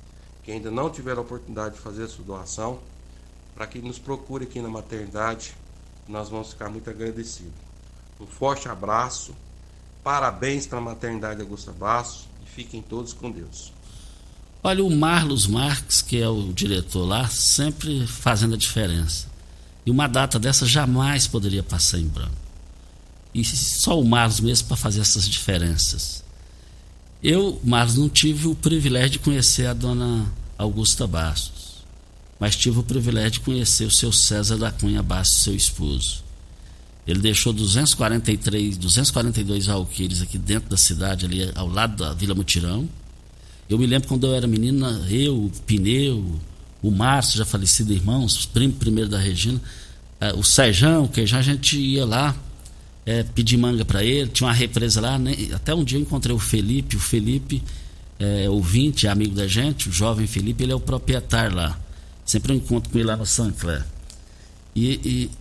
que 0.43 0.51
ainda 0.51 0.71
não 0.71 0.89
tiveram 0.89 1.19
a 1.19 1.25
oportunidade 1.25 1.75
de 1.75 1.81
fazer 1.81 2.03
a 2.03 2.07
sua 2.07 2.25
doação, 2.25 2.79
para 3.53 3.67
que 3.67 3.79
nos 3.79 3.99
procure 3.99 4.45
aqui 4.45 4.61
na 4.61 4.69
maternidade, 4.69 5.53
nós 6.07 6.29
vamos 6.29 6.51
ficar 6.51 6.69
muito 6.69 6.89
agradecidos. 6.89 7.70
Um 8.21 8.27
forte 8.27 8.69
abraço, 8.69 9.33
parabéns 10.03 10.67
para 10.67 10.77
a 10.77 10.81
maternidade 10.81 11.41
Augusta 11.41 11.71
Basso 11.71 12.27
e 12.45 12.49
fiquem 12.49 12.79
todos 12.79 13.13
com 13.13 13.31
Deus. 13.31 13.73
Olha, 14.61 14.85
o 14.85 14.95
Marlos 14.95 15.47
Marques, 15.47 16.03
que 16.03 16.21
é 16.21 16.29
o 16.29 16.53
diretor 16.53 17.03
lá, 17.03 17.27
sempre 17.27 18.05
fazendo 18.05 18.53
a 18.53 18.57
diferença. 18.57 19.25
E 19.83 19.89
uma 19.89 20.05
data 20.05 20.37
dessa 20.37 20.67
jamais 20.67 21.25
poderia 21.25 21.63
passar 21.63 21.97
em 21.97 22.07
branco. 22.07 22.35
E 23.33 23.43
só 23.43 23.99
o 23.99 24.05
Marlos 24.05 24.39
mesmo 24.39 24.67
para 24.67 24.77
fazer 24.77 25.01
essas 25.01 25.27
diferenças. 25.27 26.23
Eu, 27.23 27.59
Marlos, 27.63 27.95
não 27.97 28.07
tive 28.07 28.47
o 28.47 28.53
privilégio 28.53 29.11
de 29.11 29.19
conhecer 29.19 29.65
a 29.65 29.73
dona 29.73 30.31
Augusta 30.59 31.07
Bastos, 31.07 31.83
mas 32.39 32.55
tive 32.55 32.77
o 32.77 32.83
privilégio 32.83 33.31
de 33.31 33.39
conhecer 33.39 33.85
o 33.85 33.91
seu 33.91 34.11
César 34.11 34.57
da 34.57 34.71
Cunha 34.71 35.01
Bastos, 35.01 35.39
seu 35.39 35.55
esposo. 35.55 36.23
Ele 37.07 37.19
deixou 37.19 37.51
243, 37.51 38.77
242 38.77 39.69
alqueires 39.69 40.21
aqui 40.21 40.37
dentro 40.37 40.69
da 40.69 40.77
cidade, 40.77 41.25
ali 41.25 41.51
ao 41.55 41.67
lado 41.67 41.95
da 41.97 42.13
Vila 42.13 42.35
Mutirão 42.35 42.87
eu 43.71 43.79
me 43.79 43.87
lembro 43.87 44.09
quando 44.09 44.27
eu 44.27 44.35
era 44.35 44.45
menina, 44.45 45.01
eu, 45.09 45.45
o 45.45 45.49
Pneu, 45.65 46.41
o 46.81 46.91
Márcio, 46.91 47.37
já 47.37 47.45
falecido 47.45 47.93
irmão, 47.93 48.25
os 48.25 48.45
primos 48.45 48.75
primeiro 48.75 49.09
da 49.09 49.17
Regina, 49.17 49.61
é, 50.19 50.33
o 50.33 50.43
Sejão, 50.43 51.07
que 51.07 51.25
já 51.25 51.37
a 51.37 51.41
gente 51.41 51.79
ia 51.79 52.05
lá 52.05 52.35
é, 53.05 53.23
pedir 53.23 53.55
manga 53.55 53.85
para 53.85 54.03
ele, 54.03 54.29
tinha 54.29 54.47
uma 54.47 54.53
represa 54.53 54.99
lá, 54.99 55.17
né? 55.17 55.33
até 55.53 55.73
um 55.73 55.85
dia 55.85 55.97
eu 55.97 56.01
encontrei 56.01 56.35
o 56.35 56.39
Felipe, 56.39 56.97
o 56.97 56.99
Felipe, 56.99 57.63
é, 58.19 58.49
ouvinte, 58.49 59.07
amigo 59.07 59.33
da 59.33 59.47
gente, 59.47 59.87
o 59.87 59.91
jovem 59.93 60.27
Felipe, 60.27 60.63
ele 60.63 60.73
é 60.73 60.75
o 60.75 60.79
proprietário 60.79 61.55
lá. 61.55 61.79
Sempre 62.25 62.51
eu 62.51 62.57
encontro 62.57 62.91
com 62.91 62.97
ele 62.97 63.07
lá 63.07 63.15
no 63.15 63.25
Sancler. 63.25 63.85
E, 64.75 64.99
e, 65.05 65.31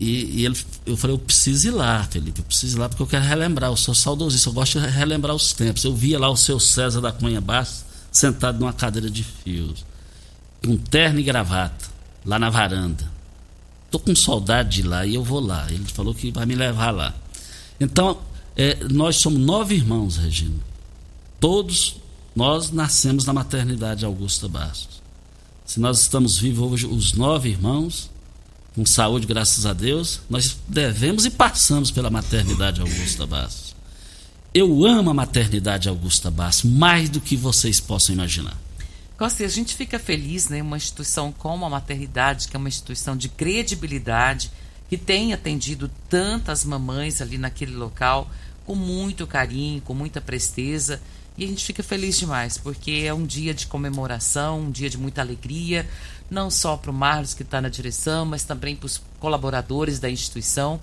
e, 0.00 0.40
e, 0.40 0.46
ele, 0.46 0.56
eu 0.86 0.96
falei, 0.96 1.14
eu 1.14 1.18
preciso 1.18 1.68
ir 1.68 1.72
lá, 1.72 2.02
Felipe, 2.04 2.40
eu 2.40 2.44
preciso 2.44 2.78
ir 2.78 2.80
lá 2.80 2.88
porque 2.88 3.02
eu 3.02 3.06
quero 3.06 3.24
relembrar, 3.24 3.70
eu 3.70 3.76
sou 3.76 3.94
saudosista, 3.94 4.48
eu 4.48 4.54
gosto 4.54 4.80
de 4.80 4.86
relembrar 4.86 5.36
os 5.36 5.52
tempos. 5.52 5.84
Eu 5.84 5.94
via 5.94 6.18
lá 6.18 6.30
o 6.30 6.36
seu 6.36 6.58
César 6.58 7.02
da 7.02 7.12
Cunha 7.12 7.40
Bastos 7.40 7.84
sentado 8.10 8.58
numa 8.58 8.72
cadeira 8.72 9.10
de 9.10 9.22
fios, 9.22 9.84
com 10.64 10.76
terno 10.76 11.20
e 11.20 11.22
gravata, 11.22 11.86
lá 12.24 12.38
na 12.38 12.48
varanda. 12.48 13.10
Tô 13.90 13.98
com 13.98 14.14
saudade 14.14 14.76
de 14.76 14.80
ir 14.80 14.84
lá 14.84 15.04
e 15.04 15.14
eu 15.14 15.22
vou 15.22 15.40
lá. 15.40 15.70
Ele 15.70 15.84
falou 15.84 16.14
que 16.14 16.30
vai 16.30 16.46
me 16.46 16.54
levar 16.54 16.92
lá. 16.92 17.14
Então, 17.78 18.18
é, 18.56 18.82
nós 18.90 19.16
somos 19.16 19.40
nove 19.40 19.74
irmãos, 19.74 20.16
Regina. 20.16 20.58
Todos 21.38 21.96
nós 22.34 22.70
nascemos 22.70 23.24
na 23.24 23.32
maternidade 23.32 24.04
Augusta 24.04 24.48
Bastos. 24.48 25.02
Se 25.66 25.78
nós 25.78 26.00
estamos 26.00 26.38
vivos 26.38 26.72
hoje, 26.72 26.86
os 26.86 27.12
nove 27.12 27.50
irmãos, 27.50 28.10
com 28.74 28.86
saúde, 28.86 29.26
graças 29.26 29.66
a 29.66 29.72
Deus, 29.72 30.20
nós 30.30 30.56
devemos 30.68 31.24
e 31.24 31.30
passamos 31.30 31.90
pela 31.90 32.10
maternidade 32.10 32.80
Augusta 32.80 33.26
Bastos. 33.26 33.74
Eu 34.52 34.84
amo 34.84 35.10
a 35.10 35.14
maternidade 35.14 35.88
Augusta 35.88 36.30
Bastos 36.30 36.70
mais 36.70 37.08
do 37.08 37.20
que 37.20 37.36
vocês 37.36 37.80
possam 37.80 38.14
imaginar. 38.14 38.56
Costa, 39.16 39.44
a 39.44 39.48
gente 39.48 39.74
fica 39.74 39.98
feliz, 39.98 40.48
né? 40.48 40.62
Uma 40.62 40.76
instituição 40.76 41.30
como 41.30 41.66
a 41.66 41.70
maternidade, 41.70 42.48
que 42.48 42.56
é 42.56 42.58
uma 42.58 42.68
instituição 42.68 43.16
de 43.16 43.28
credibilidade, 43.28 44.50
que 44.88 44.96
tem 44.96 45.32
atendido 45.32 45.90
tantas 46.08 46.64
mamães 46.64 47.20
ali 47.20 47.36
naquele 47.36 47.74
local 47.74 48.30
com 48.64 48.74
muito 48.74 49.26
carinho, 49.26 49.82
com 49.82 49.92
muita 49.92 50.20
presteza. 50.20 51.00
E 51.36 51.44
a 51.44 51.46
gente 51.46 51.64
fica 51.64 51.82
feliz 51.82 52.18
demais, 52.18 52.58
porque 52.58 53.02
é 53.04 53.12
um 53.12 53.24
dia 53.24 53.52
de 53.52 53.66
comemoração, 53.66 54.62
um 54.62 54.70
dia 54.70 54.90
de 54.90 54.98
muita 54.98 55.20
alegria, 55.20 55.88
não 56.30 56.50
só 56.50 56.76
para 56.76 56.90
o 56.90 56.94
Marlos 56.94 57.34
que 57.34 57.42
está 57.42 57.60
na 57.60 57.68
direção, 57.68 58.24
mas 58.24 58.44
também 58.44 58.76
para 58.76 58.86
os 58.86 59.02
colaboradores 59.18 59.98
da 59.98 60.08
instituição 60.08 60.80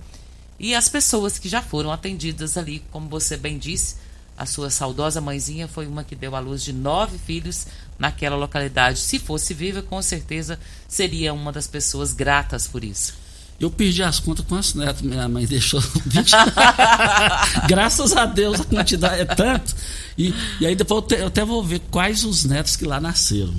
e 0.60 0.74
as 0.74 0.90
pessoas 0.90 1.38
que 1.38 1.48
já 1.48 1.62
foram 1.62 1.92
atendidas 1.92 2.58
ali, 2.58 2.84
como 2.92 3.08
você 3.08 3.38
bem 3.38 3.58
disse, 3.60 3.96
a 4.36 4.46
sua 4.46 4.70
saudosa 4.70 5.22
mãezinha 5.22 5.68
foi 5.68 5.88
uma 5.88 6.04
que 6.04 6.16
deu 6.16 6.36
à 6.36 6.40
luz 6.40 6.64
de 6.64 6.74
nove 6.74 7.18
filhos 7.18 7.68
naquela 7.98 8.36
localidade. 8.36 9.00
Se 9.00 9.20
fosse 9.20 9.54
viva, 9.54 9.82
com 9.82 10.02
certeza 10.02 10.60
seria 10.88 11.34
uma 11.34 11.52
das 11.52 11.68
pessoas 11.68 12.14
gratas 12.14 12.68
por 12.68 12.84
isso. 12.84 13.14
Eu 13.60 13.72
perdi 13.72 14.04
as 14.04 14.20
contas 14.20 14.46
quantos 14.46 14.76
netos 14.76 15.02
minha 15.02 15.28
mãe 15.28 15.46
deixou. 15.46 15.82
20... 15.82 16.32
Graças 17.68 18.16
a 18.16 18.26
Deus 18.28 18.62
a 18.62 18.64
quantidade 18.64 19.22
é 19.22 19.26
tanto. 19.26 19.76
E, 20.16 20.34
e 20.60 20.66
aí 20.66 20.76
depois 20.76 21.04
eu, 21.04 21.08
te, 21.08 21.16
eu 21.16 21.28
até 21.28 21.44
vou 21.44 21.64
ver 21.64 21.80
quais 21.92 22.24
os 22.24 22.44
netos 22.44 22.76
que 22.76 22.86
lá 22.86 23.00
nasceram. 23.00 23.54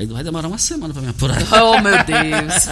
Aí 0.00 0.06
vai 0.06 0.24
demorar 0.24 0.48
uma 0.48 0.56
semana 0.56 0.94
para 0.94 1.02
me 1.02 1.10
apurar. 1.10 1.36
Oh, 1.62 1.78
meu 1.78 1.92
Deus! 2.04 2.68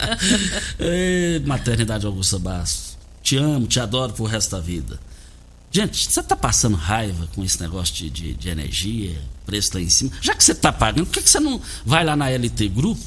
Ei, 0.80 1.38
maternidade 1.40 2.06
Augusta 2.06 2.38
Bastos. 2.38 2.96
Te 3.22 3.36
amo, 3.36 3.66
te 3.66 3.78
adoro 3.78 4.14
pro 4.14 4.24
resto 4.24 4.52
da 4.52 4.60
vida. 4.60 4.98
Gente, 5.70 6.10
você 6.10 6.22
tá 6.22 6.34
passando 6.34 6.74
raiva 6.74 7.28
com 7.34 7.44
esse 7.44 7.60
negócio 7.60 7.94
de, 7.94 8.08
de, 8.08 8.32
de 8.32 8.48
energia, 8.48 9.20
preço 9.44 9.72
lá 9.74 9.82
em 9.82 9.90
cima? 9.90 10.12
Já 10.22 10.34
que 10.34 10.42
você 10.42 10.54
tá 10.54 10.72
pagando, 10.72 11.04
por 11.04 11.12
que, 11.12 11.20
que 11.20 11.28
você 11.28 11.40
não 11.40 11.60
vai 11.84 12.02
lá 12.02 12.16
na 12.16 12.30
LT 12.30 12.68
Grupo 12.68 13.04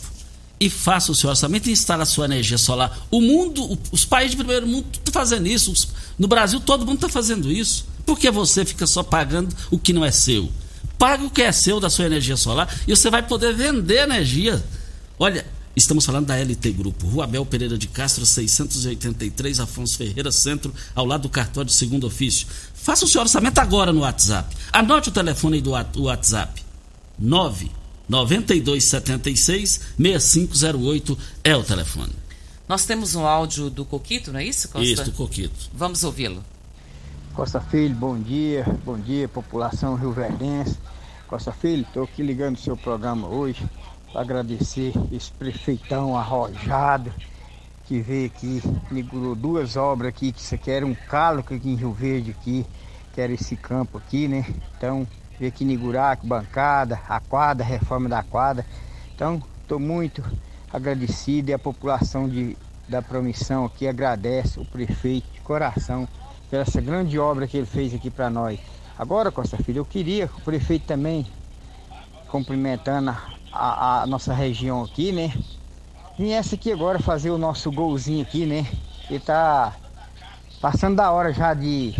e 0.59 0.69
faça 0.69 1.11
o 1.11 1.15
seu 1.15 1.31
orçamento 1.31 1.69
e 1.69 1.71
instala 1.71 2.03
a 2.03 2.05
sua 2.05 2.25
energia 2.25 2.57
solar? 2.59 2.99
O 3.09 3.19
mundo, 3.19 3.79
os 3.91 4.05
países 4.05 4.31
de 4.31 4.37
primeiro 4.37 4.67
mundo 4.67 4.85
estão 4.93 5.11
fazendo 5.11 5.47
isso. 5.47 5.73
No 6.19 6.27
Brasil, 6.27 6.59
todo 6.59 6.85
mundo 6.85 6.97
está 6.97 7.09
fazendo 7.09 7.51
isso. 7.51 7.87
Por 8.05 8.19
que 8.19 8.29
você 8.29 8.63
fica 8.63 8.85
só 8.85 9.01
pagando 9.01 9.55
o 9.71 9.79
que 9.79 9.91
não 9.91 10.05
é 10.05 10.11
seu? 10.11 10.51
Pague 10.97 11.25
o 11.25 11.29
que 11.29 11.41
é 11.41 11.51
seu 11.51 11.79
da 11.79 11.89
sua 11.89 12.05
energia 12.05 12.37
solar 12.37 12.73
e 12.87 12.95
você 12.95 13.09
vai 13.09 13.25
poder 13.25 13.53
vender 13.55 14.03
energia. 14.03 14.63
Olha, 15.17 15.45
estamos 15.75 16.05
falando 16.05 16.27
da 16.27 16.35
LT 16.35 16.71
Grupo, 16.71 17.07
Rua 17.07 17.23
Abel 17.23 17.45
Pereira 17.45 17.77
de 17.77 17.87
Castro, 17.87 18.25
683, 18.25 19.59
Afonso 19.59 19.97
Ferreira, 19.97 20.31
Centro, 20.31 20.73
ao 20.93 21.05
lado 21.05 21.23
do 21.23 21.29
cartório 21.29 21.69
de 21.69 21.75
segundo 21.75 22.07
ofício. 22.07 22.47
Faça 22.73 23.05
o 23.05 23.07
seu 23.07 23.21
orçamento 23.21 23.59
agora 23.59 23.93
no 23.93 24.01
WhatsApp. 24.01 24.55
Anote 24.71 25.09
o 25.09 25.11
telefone 25.11 25.57
aí 25.57 25.61
do 25.61 26.03
WhatsApp. 26.03 26.63
9 27.17 27.71
9276 28.07 29.81
6508 29.97 31.17
é 31.43 31.55
o 31.55 31.63
telefone. 31.63 32.13
Nós 32.67 32.85
temos 32.85 33.15
um 33.15 33.25
áudio 33.25 33.69
do 33.69 33.83
Coquito, 33.83 34.31
não 34.31 34.39
é 34.39 34.45
isso, 34.45 34.69
Costa? 34.69 34.87
Isso, 34.87 35.03
do 35.03 35.11
Coquito. 35.11 35.69
Vamos 35.73 36.03
ouvi-lo. 36.03 36.43
Costa 37.33 37.61
Filho, 37.61 37.95
bom 37.95 38.19
dia, 38.19 38.65
bom 38.83 38.97
dia, 38.97 39.27
população 39.27 39.95
rioverdense. 39.95 40.77
Costa 41.27 41.51
Filho, 41.51 41.83
estou 41.83 42.03
aqui 42.03 42.21
ligando 42.21 42.55
o 42.55 42.59
seu 42.59 42.75
programa 42.75 43.27
hoje 43.27 43.65
para 44.11 44.21
agradecer 44.21 44.93
esse 45.11 45.31
prefeitão 45.31 46.17
arrojado 46.17 47.13
que 47.85 48.01
veio 48.01 48.27
aqui, 48.27 48.61
inaugurou 48.91 49.35
duas 49.35 49.77
obras 49.77 50.09
aqui, 50.09 50.31
que 50.31 50.41
isso 50.41 50.53
aqui 50.53 50.69
era 50.69 50.85
um 50.85 50.93
calo 50.93 51.39
aqui 51.39 51.55
em 51.55 51.75
Rio 51.75 51.93
Verde 51.93 52.31
aqui, 52.31 52.65
que 53.13 53.21
era 53.21 53.31
esse 53.31 53.55
campo 53.55 53.97
aqui, 53.97 54.27
né? 54.27 54.45
Então, 54.77 55.07
veio 55.39 55.49
aqui 55.49 55.63
inaugurar 55.63 56.19
bancada, 56.21 56.99
a 57.07 57.19
quadra, 57.19 57.65
reforma 57.65 58.09
da 58.09 58.21
quadra. 58.21 58.65
Então, 59.15 59.41
estou 59.61 59.79
muito 59.79 60.23
agradecido 60.71 61.51
e 61.51 61.53
a 61.53 61.59
população 61.59 62.27
de, 62.27 62.57
da 62.87 63.01
Promissão 63.01 63.65
aqui 63.65 63.87
agradece 63.87 64.59
o 64.59 64.65
prefeito 64.65 65.31
de 65.31 65.39
coração 65.41 66.07
pela 66.49 66.63
essa 66.63 66.81
grande 66.81 67.17
obra 67.19 67.47
que 67.47 67.57
ele 67.57 67.65
fez 67.65 67.93
aqui 67.93 68.09
para 68.09 68.29
nós. 68.29 68.59
Agora, 68.97 69.31
Costa 69.31 69.57
Filho, 69.57 69.79
eu 69.79 69.85
queria 69.85 70.27
que 70.27 70.37
o 70.39 70.41
prefeito 70.41 70.85
também, 70.85 71.25
cumprimentando 72.27 73.11
a, 73.11 73.17
a, 73.53 74.03
a 74.03 74.07
nossa 74.07 74.33
região 74.33 74.83
aqui, 74.83 75.11
né? 75.11 75.33
Viesse 76.17 76.55
aqui 76.55 76.71
agora 76.71 76.99
fazer 76.99 77.29
o 77.29 77.37
nosso 77.37 77.71
golzinho 77.71 78.21
aqui, 78.21 78.45
né? 78.45 78.67
Ele 79.09 79.19
tá 79.19 79.73
passando 80.59 80.97
da 80.97 81.11
hora 81.11 81.31
já 81.31 81.53
de 81.53 81.95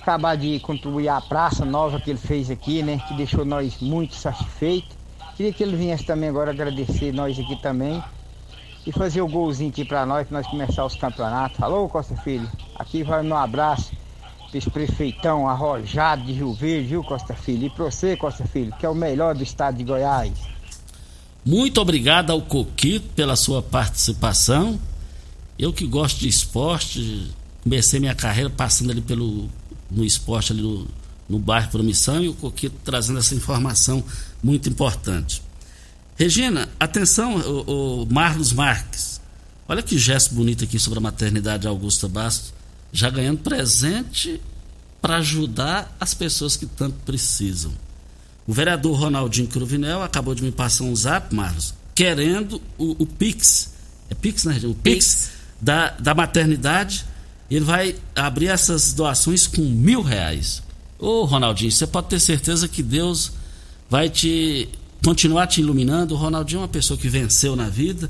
acabar 0.00 0.36
de 0.36 0.60
contribuir 0.60 1.08
à 1.08 1.20
praça 1.20 1.64
nova 1.64 1.98
que 1.98 2.10
ele 2.10 2.18
fez 2.18 2.50
aqui, 2.50 2.82
né? 2.82 2.98
Que 3.08 3.14
deixou 3.14 3.44
nós 3.44 3.80
muito 3.80 4.14
satisfeitos. 4.14 4.96
Queria 5.36 5.52
que 5.52 5.62
ele 5.64 5.74
viesse 5.74 6.04
também 6.04 6.28
agora 6.28 6.52
agradecer 6.52 7.12
nós 7.12 7.36
aqui 7.38 7.56
também 7.60 8.00
e 8.86 8.92
fazer 8.92 9.20
o 9.20 9.26
golzinho 9.26 9.70
aqui 9.70 9.84
para 9.84 10.06
nós, 10.06 10.28
para 10.28 10.38
nós 10.38 10.46
começar 10.46 10.84
os 10.84 10.94
campeonatos. 10.94 11.60
Alô, 11.60 11.88
Costa 11.88 12.14
Filho? 12.16 12.48
Aqui 12.74 13.02
vai 13.02 13.24
um 13.24 13.34
abraço 13.34 13.92
para 14.48 14.58
esse 14.58 14.70
prefeitão 14.70 15.48
arrojado 15.48 16.24
de 16.24 16.32
Rio 16.32 16.52
Verde, 16.54 16.88
viu, 16.88 17.04
Costa 17.04 17.34
Filho? 17.34 17.66
E 17.66 17.70
para 17.70 17.84
você, 17.84 18.16
Costa 18.16 18.44
Filho, 18.46 18.72
que 18.78 18.86
é 18.86 18.88
o 18.88 18.94
melhor 18.94 19.34
do 19.34 19.42
estado 19.42 19.76
de 19.76 19.84
Goiás. 19.84 20.32
Muito 21.44 21.80
obrigado 21.80 22.30
ao 22.30 22.40
Coquito 22.40 23.08
pela 23.14 23.36
sua 23.36 23.62
participação. 23.62 24.80
Eu 25.58 25.72
que 25.72 25.86
gosto 25.86 26.20
de 26.20 26.28
esporte, 26.28 27.30
comecei 27.62 28.00
minha 28.00 28.14
carreira 28.14 28.48
passando 28.48 28.90
ali 28.90 29.02
pelo 29.02 29.48
no 29.90 30.04
esporte 30.04 30.52
ali 30.52 30.62
no, 30.62 30.86
no 31.28 31.38
bairro 31.38 31.70
Promissão 31.70 32.22
e 32.22 32.28
o 32.28 32.34
Coquito 32.34 32.76
trazendo 32.82 33.18
essa 33.18 33.34
informação 33.34 34.02
muito 34.42 34.68
importante. 34.68 35.42
Regina, 36.16 36.68
atenção, 36.80 37.36
o, 37.36 38.02
o 38.02 38.06
Marlos 38.06 38.52
Marques. 38.52 39.20
Olha 39.68 39.82
que 39.82 39.98
gesto 39.98 40.34
bonito 40.34 40.64
aqui 40.64 40.78
sobre 40.78 40.98
a 40.98 41.02
maternidade 41.02 41.66
Augusta 41.66 42.08
Bastos, 42.08 42.53
já 42.94 43.10
ganhando 43.10 43.40
presente 43.40 44.40
para 45.02 45.16
ajudar 45.16 45.94
as 45.98 46.14
pessoas 46.14 46.56
que 46.56 46.64
tanto 46.64 46.94
precisam. 47.04 47.72
O 48.46 48.52
vereador 48.52 48.98
Ronaldinho 48.98 49.48
Cruvinel 49.48 50.00
acabou 50.02 50.32
de 50.32 50.44
me 50.44 50.52
passar 50.52 50.84
um 50.84 50.94
zap, 50.94 51.34
Marlos, 51.34 51.74
querendo 51.92 52.62
o, 52.78 53.02
o 53.02 53.06
Pix. 53.06 53.74
É 54.08 54.14
Pix, 54.14 54.44
né? 54.44 54.60
O 54.64 54.74
Pix, 54.74 54.76
Pix. 54.76 55.30
Da, 55.60 55.90
da 55.90 56.14
maternidade. 56.14 57.04
Ele 57.50 57.64
vai 57.64 57.96
abrir 58.14 58.46
essas 58.46 58.92
doações 58.92 59.46
com 59.46 59.62
mil 59.62 60.00
reais. 60.00 60.62
Ô, 60.98 61.24
Ronaldinho, 61.24 61.72
você 61.72 61.86
pode 61.86 62.08
ter 62.08 62.20
certeza 62.20 62.68
que 62.68 62.82
Deus 62.82 63.32
vai 63.90 64.08
te 64.08 64.68
continuar 65.04 65.48
te 65.48 65.60
iluminando. 65.60 66.14
O 66.14 66.16
Ronaldinho 66.16 66.58
é 66.58 66.62
uma 66.62 66.68
pessoa 66.68 66.96
que 66.96 67.08
venceu 67.08 67.56
na 67.56 67.68
vida. 67.68 68.08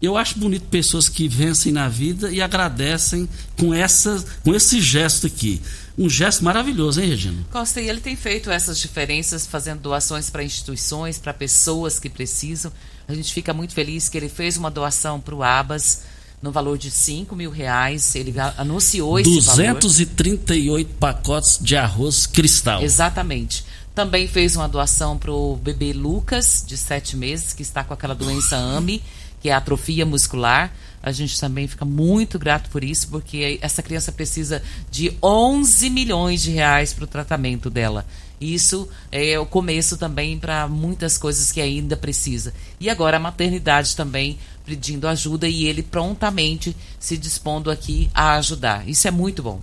Eu 0.00 0.16
acho 0.16 0.38
bonito 0.38 0.66
pessoas 0.68 1.08
que 1.08 1.26
vencem 1.26 1.72
na 1.72 1.88
vida 1.88 2.30
e 2.30 2.42
agradecem 2.42 3.28
com, 3.58 3.72
essa, 3.72 4.22
com 4.44 4.54
esse 4.54 4.80
gesto 4.80 5.26
aqui. 5.26 5.60
Um 5.98 6.10
gesto 6.10 6.44
maravilhoso, 6.44 7.00
hein, 7.00 7.08
Regina? 7.08 7.46
Costa, 7.50 7.80
e 7.80 7.88
ele 7.88 8.00
tem 8.00 8.14
feito 8.14 8.50
essas 8.50 8.78
diferenças, 8.78 9.46
fazendo 9.46 9.80
doações 9.80 10.28
para 10.28 10.44
instituições, 10.44 11.18
para 11.18 11.32
pessoas 11.32 11.98
que 11.98 12.10
precisam. 12.10 12.70
A 13.08 13.14
gente 13.14 13.32
fica 13.32 13.54
muito 13.54 13.72
feliz 13.72 14.08
que 14.08 14.18
ele 14.18 14.28
fez 14.28 14.58
uma 14.58 14.70
doação 14.70 15.18
para 15.18 15.34
o 15.34 15.42
Abas 15.42 16.02
no 16.42 16.52
valor 16.52 16.76
de 16.76 16.90
5 16.90 17.34
mil 17.34 17.50
reais. 17.50 18.14
Ele 18.14 18.34
anunciou 18.58 19.18
esse 19.18 19.30
238 19.30 20.86
valor. 20.86 20.98
pacotes 21.00 21.58
de 21.60 21.74
arroz 21.76 22.26
cristal. 22.26 22.82
Exatamente. 22.82 23.64
Também 23.94 24.28
fez 24.28 24.54
uma 24.54 24.68
doação 24.68 25.16
para 25.16 25.32
o 25.32 25.56
bebê 25.56 25.94
Lucas, 25.94 26.62
de 26.66 26.76
7 26.76 27.16
meses, 27.16 27.54
que 27.54 27.62
está 27.62 27.82
com 27.82 27.94
aquela 27.94 28.14
doença 28.14 28.54
AMI, 28.54 29.02
que 29.46 29.50
é 29.50 29.52
atrofia 29.52 30.04
muscular. 30.04 30.72
A 31.00 31.12
gente 31.12 31.38
também 31.38 31.68
fica 31.68 31.84
muito 31.84 32.36
grato 32.36 32.68
por 32.68 32.82
isso, 32.82 33.06
porque 33.06 33.60
essa 33.62 33.80
criança 33.80 34.10
precisa 34.10 34.60
de 34.90 35.16
11 35.22 35.88
milhões 35.88 36.42
de 36.42 36.50
reais 36.50 36.92
para 36.92 37.04
o 37.04 37.06
tratamento 37.06 37.70
dela. 37.70 38.04
Isso 38.40 38.88
é 39.12 39.38
o 39.38 39.46
começo 39.46 39.96
também 39.96 40.36
para 40.36 40.66
muitas 40.66 41.16
coisas 41.16 41.52
que 41.52 41.60
ainda 41.60 41.96
precisa. 41.96 42.52
E 42.80 42.90
agora 42.90 43.18
a 43.18 43.20
maternidade 43.20 43.94
também 43.94 44.36
pedindo 44.64 45.06
ajuda 45.06 45.48
e 45.48 45.64
ele 45.66 45.84
prontamente 45.84 46.76
se 46.98 47.16
dispondo 47.16 47.70
aqui 47.70 48.10
a 48.12 48.34
ajudar. 48.38 48.88
Isso 48.88 49.06
é 49.06 49.12
muito 49.12 49.44
bom. 49.44 49.60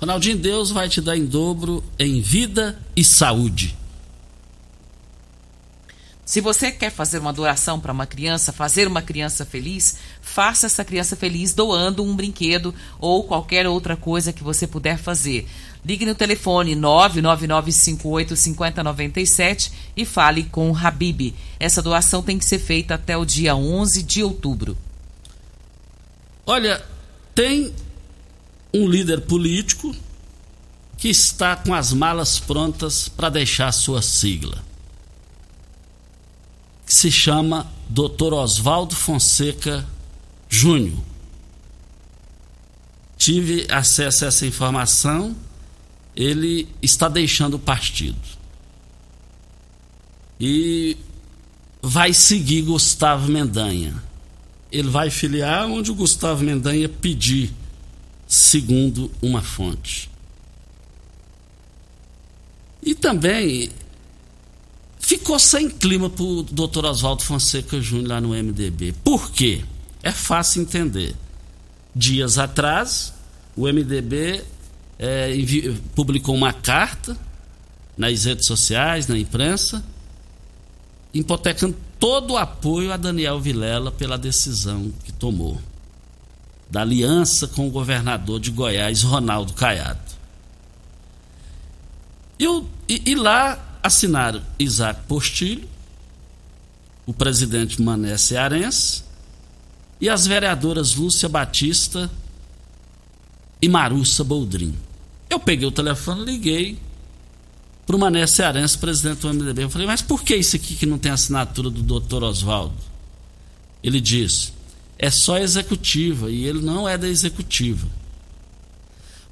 Ronaldinho, 0.00 0.38
Deus 0.38 0.70
vai 0.70 0.88
te 0.88 1.00
dar 1.00 1.16
em 1.16 1.26
dobro 1.26 1.82
em 1.98 2.20
vida 2.20 2.78
e 2.94 3.02
saúde. 3.02 3.76
Se 6.28 6.40
você 6.42 6.70
quer 6.70 6.92
fazer 6.92 7.20
uma 7.20 7.32
doação 7.32 7.80
para 7.80 7.90
uma 7.90 8.04
criança, 8.04 8.52
fazer 8.52 8.86
uma 8.86 9.00
criança 9.00 9.46
feliz, 9.46 9.96
faça 10.20 10.66
essa 10.66 10.84
criança 10.84 11.16
feliz 11.16 11.54
doando 11.54 12.04
um 12.04 12.14
brinquedo 12.14 12.74
ou 13.00 13.24
qualquer 13.24 13.66
outra 13.66 13.96
coisa 13.96 14.30
que 14.30 14.44
você 14.44 14.66
puder 14.66 14.98
fazer. 14.98 15.48
Ligue 15.82 16.04
no 16.04 16.14
telefone 16.14 16.76
999585097 16.76 19.72
e 19.96 20.04
fale 20.04 20.44
com 20.44 20.70
o 20.70 20.76
Habib. 20.76 21.34
Essa 21.58 21.80
doação 21.80 22.22
tem 22.22 22.38
que 22.38 22.44
ser 22.44 22.58
feita 22.58 22.96
até 22.96 23.16
o 23.16 23.24
dia 23.24 23.56
11 23.56 24.02
de 24.02 24.22
outubro. 24.22 24.76
Olha, 26.44 26.84
tem 27.34 27.72
um 28.74 28.86
líder 28.86 29.22
político 29.22 29.96
que 30.98 31.08
está 31.08 31.56
com 31.56 31.72
as 31.72 31.94
malas 31.94 32.38
prontas 32.38 33.08
para 33.08 33.30
deixar 33.30 33.72
sua 33.72 34.02
sigla. 34.02 34.67
Que 36.88 36.94
se 36.94 37.12
chama 37.12 37.70
Dr. 37.86 38.32
Oswaldo 38.32 38.96
Fonseca 38.96 39.86
Júnior. 40.48 40.96
Tive 43.18 43.66
acesso 43.70 44.24
a 44.24 44.28
essa 44.28 44.46
informação. 44.46 45.36
Ele 46.16 46.66
está 46.80 47.06
deixando 47.06 47.54
o 47.54 47.58
partido. 47.58 48.16
E 50.40 50.96
vai 51.82 52.14
seguir 52.14 52.62
Gustavo 52.62 53.30
Mendanha. 53.30 54.02
Ele 54.72 54.88
vai 54.88 55.10
filiar 55.10 55.66
onde 55.66 55.90
o 55.90 55.94
Gustavo 55.94 56.42
Mendanha 56.42 56.88
pedir 56.88 57.52
segundo 58.26 59.10
uma 59.20 59.42
fonte. 59.42 60.10
E 62.82 62.94
também 62.94 63.70
ficou 65.08 65.38
sem 65.38 65.70
clima 65.70 66.10
para 66.10 66.22
o 66.22 66.42
doutor 66.42 66.84
Oswaldo 66.84 67.22
Fonseca 67.22 67.80
Júnior 67.80 68.08
lá 68.08 68.20
no 68.20 68.28
MDB. 68.28 68.92
Por 69.02 69.30
quê? 69.30 69.64
É 70.02 70.12
fácil 70.12 70.60
entender. 70.60 71.16
Dias 71.94 72.36
atrás, 72.36 73.14
o 73.56 73.62
MDB 73.62 74.44
é, 74.98 75.34
publicou 75.94 76.34
uma 76.34 76.52
carta 76.52 77.16
nas 77.96 78.26
redes 78.26 78.46
sociais, 78.46 79.06
na 79.06 79.18
imprensa, 79.18 79.82
hipotecando 81.14 81.74
todo 81.98 82.34
o 82.34 82.36
apoio 82.36 82.92
a 82.92 82.98
Daniel 82.98 83.40
Vilela 83.40 83.90
pela 83.90 84.18
decisão 84.18 84.92
que 85.04 85.10
tomou 85.10 85.58
da 86.68 86.82
aliança 86.82 87.48
com 87.48 87.66
o 87.66 87.70
governador 87.70 88.38
de 88.38 88.50
Goiás, 88.50 89.02
Ronaldo 89.02 89.54
Caiado. 89.54 89.98
E, 92.38 92.44
e, 92.86 93.02
e 93.06 93.14
lá 93.14 93.67
assinaram 93.88 94.42
Isaac 94.58 95.02
Postilho, 95.08 95.68
o 97.04 97.12
presidente 97.12 97.82
Mané 97.82 98.16
Cearense 98.16 99.02
e 100.00 100.08
as 100.08 100.26
vereadoras 100.26 100.94
Lúcia 100.94 101.28
Batista 101.28 102.10
e 103.60 103.68
Marussa 103.68 104.22
Boldrin. 104.22 104.74
Eu 105.28 105.40
peguei 105.40 105.66
o 105.66 105.72
telefone, 105.72 106.24
liguei 106.24 106.78
para 107.86 107.96
o 107.96 107.98
Mané 107.98 108.26
Cearense, 108.26 108.78
presidente 108.78 109.20
do 109.20 109.32
MDB. 109.32 109.64
Eu 109.64 109.70
falei, 109.70 109.86
mas 109.86 110.02
por 110.02 110.22
que 110.22 110.36
isso 110.36 110.56
aqui 110.56 110.74
que 110.76 110.86
não 110.86 110.98
tem 110.98 111.10
assinatura 111.10 111.70
do 111.70 111.82
doutor 111.82 112.22
Oswaldo? 112.22 112.76
Ele 113.82 114.00
disse, 114.00 114.52
é 114.98 115.10
só 115.10 115.38
executiva 115.38 116.30
e 116.30 116.44
ele 116.44 116.60
não 116.60 116.88
é 116.88 116.98
da 116.98 117.08
executiva. 117.08 117.88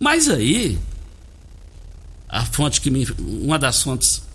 Mas 0.01 0.29
aí, 0.29 0.79
a 2.29 2.45
fonte 2.45 2.81
que 2.81 2.91
me, 2.91 3.07
uma 3.19 3.59
das 3.59 3.83
fontes 3.83 4.26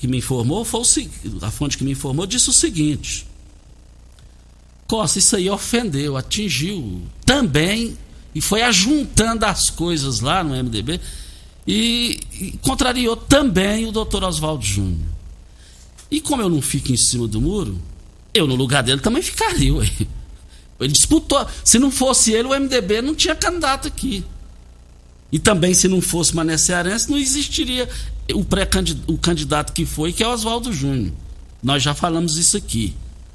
que 0.00 0.06
me 0.06 0.18
informou 0.18 0.64
foi 0.64 0.80
o, 0.80 1.44
a 1.44 1.50
fonte 1.50 1.78
que 1.78 1.84
me 1.84 1.92
informou 1.92 2.26
disse 2.26 2.50
o 2.50 2.52
seguinte: 2.52 3.26
Costa, 4.86 5.18
isso 5.18 5.36
aí 5.36 5.48
ofendeu, 5.48 6.16
atingiu 6.16 7.02
também 7.24 7.96
e 8.34 8.40
foi 8.40 8.62
ajuntando 8.62 9.46
as 9.46 9.70
coisas 9.70 10.20
lá 10.20 10.44
no 10.44 10.54
MDB 10.54 11.00
e, 11.66 12.20
e 12.32 12.50
contrariou 12.58 13.16
também 13.16 13.86
o 13.86 13.92
doutor 13.92 14.24
Oswaldo 14.24 14.64
Júnior. 14.64 15.08
E 16.10 16.20
como 16.20 16.42
eu 16.42 16.48
não 16.48 16.60
fico 16.60 16.92
em 16.92 16.96
cima 16.96 17.26
do 17.26 17.40
muro, 17.40 17.80
eu 18.32 18.46
no 18.46 18.54
lugar 18.54 18.82
dele 18.82 19.00
também 19.00 19.22
ficaria. 19.22 19.74
Ué. 19.74 19.90
Ele 20.78 20.92
disputou. 20.92 21.46
Se 21.64 21.78
não 21.78 21.90
fosse 21.90 22.32
ele, 22.32 22.48
o 22.48 22.60
MDB 22.60 23.00
não 23.00 23.14
tinha 23.14 23.34
candidato 23.34 23.88
aqui. 23.88 24.24
E 25.34 25.38
também, 25.40 25.74
se 25.74 25.88
não 25.88 26.00
fosse 26.00 26.32
Mané 26.32 26.56
Cearense, 26.56 27.10
não 27.10 27.18
existiria 27.18 27.88
o, 28.32 28.44
pré 28.44 28.70
o 29.08 29.18
candidato 29.18 29.72
que 29.72 29.84
foi, 29.84 30.12
que 30.12 30.22
é 30.22 30.28
Oswaldo 30.28 30.72
Júnior. 30.72 31.12
Nós 31.60 31.82
já 31.82 31.92
falamos 31.92 32.36
isso 32.38 32.56
aqui. 32.56 32.94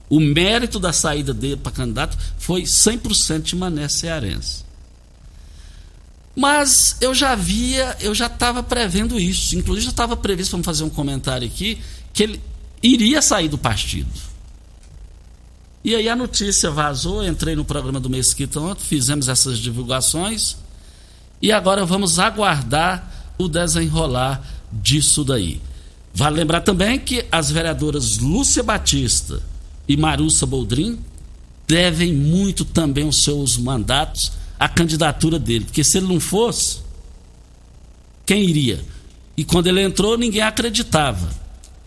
O 0.10 0.18
mérito 0.18 0.80
da 0.80 0.94
saída 0.94 1.34
dele 1.34 1.58
para 1.58 1.74
candidato 1.74 2.18
foi 2.38 2.62
100% 2.64 3.42
de 3.42 3.56
Mané 3.58 3.90
Cearense. 3.90 4.64
Mas 6.34 6.96
eu 7.02 7.14
já 7.14 7.36
via, 7.36 7.98
eu 8.00 8.16
já 8.16 8.28
estava 8.28 8.64
prevendo 8.64 9.20
isso. 9.20 9.58
Inclusive, 9.58 9.88
já 9.88 9.92
estava 9.92 10.16
previsto, 10.16 10.52
vamos 10.52 10.66
fazer 10.66 10.86
um 10.86 10.90
comentário 10.90 11.46
aqui, 11.46 11.80
que 12.14 12.24
ele 12.24 12.42
iria 12.82 13.22
sair 13.22 13.50
do 13.50 13.58
partido. 13.58 14.10
E 15.84 15.94
aí 15.94 16.08
a 16.08 16.16
notícia 16.16 16.72
vazou, 16.72 17.28
entrei 17.28 17.58
no 17.58 17.66
programa 17.66 18.00
do 18.00 18.10
Mesquita 18.10 18.58
ontem, 18.62 18.86
fizemos 18.86 19.28
essas 19.28 19.60
divulgações 19.60 20.56
e 21.42 21.52
agora 21.52 21.86
vamos 21.86 22.20
aguardar 22.20 23.34
o 23.38 23.48
desenrolar 23.48 24.42
disso 24.72 25.24
daí. 25.24 25.62
Vale 26.14 26.38
lembrar 26.38 26.62
também 26.62 27.00
que 27.00 27.26
as 27.32 27.50
vereadoras 27.50 28.18
Lúcia 28.18 28.64
Batista 28.64 29.42
e 29.88 29.96
Marussa 29.96 30.46
Boldrin 30.46 31.00
devem 31.68 32.14
muito 32.14 32.66
também 32.66 33.08
os 33.08 33.24
seus 33.24 33.58
mandatos 33.58 34.32
à 34.60 34.68
candidatura 34.68 35.40
dele, 35.40 35.66
porque 35.66 35.84
se 35.84 35.98
ele 35.98 36.08
não 36.08 36.20
fosse, 36.20 36.80
quem 38.26 38.44
iria? 38.44 38.84
E 39.38 39.46
quando 39.46 39.68
ele 39.68 39.82
entrou, 39.82 40.18
ninguém 40.18 40.42
acreditava. 40.42 41.30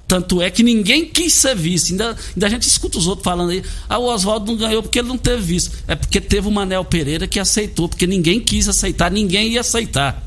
Tanto 0.07 0.43
é 0.43 0.51
que 0.51 0.63
ninguém 0.63 1.07
quis 1.07 1.33
ser 1.33 1.57
vice. 1.57 1.93
Ainda, 1.93 2.17
ainda 2.35 2.47
a 2.47 2.51
gente 2.51 2.63
escuta 2.63 2.99
os 2.99 3.07
outros 3.07 3.25
falando 3.25 3.51
aí, 3.51 3.63
ah, 3.89 3.99
o 3.99 4.05
Oswaldo 4.05 4.53
não 4.53 4.59
ganhou 4.59 4.83
porque 4.83 4.99
ele 4.99 5.09
não 5.09 5.17
teve 5.17 5.43
vice. 5.43 5.71
É 5.89 5.95
porque 5.95 6.21
teve 6.21 6.49
o 6.49 6.51
Manel 6.51 6.85
Pereira 6.85 7.27
que 7.27 7.41
aceitou, 7.41 7.89
porque 7.89 8.07
ninguém 8.07 8.41
quis 8.41 8.69
aceitar, 8.69 9.11
ninguém 9.11 9.49
ia 9.49 9.61
aceitar. 9.61 10.23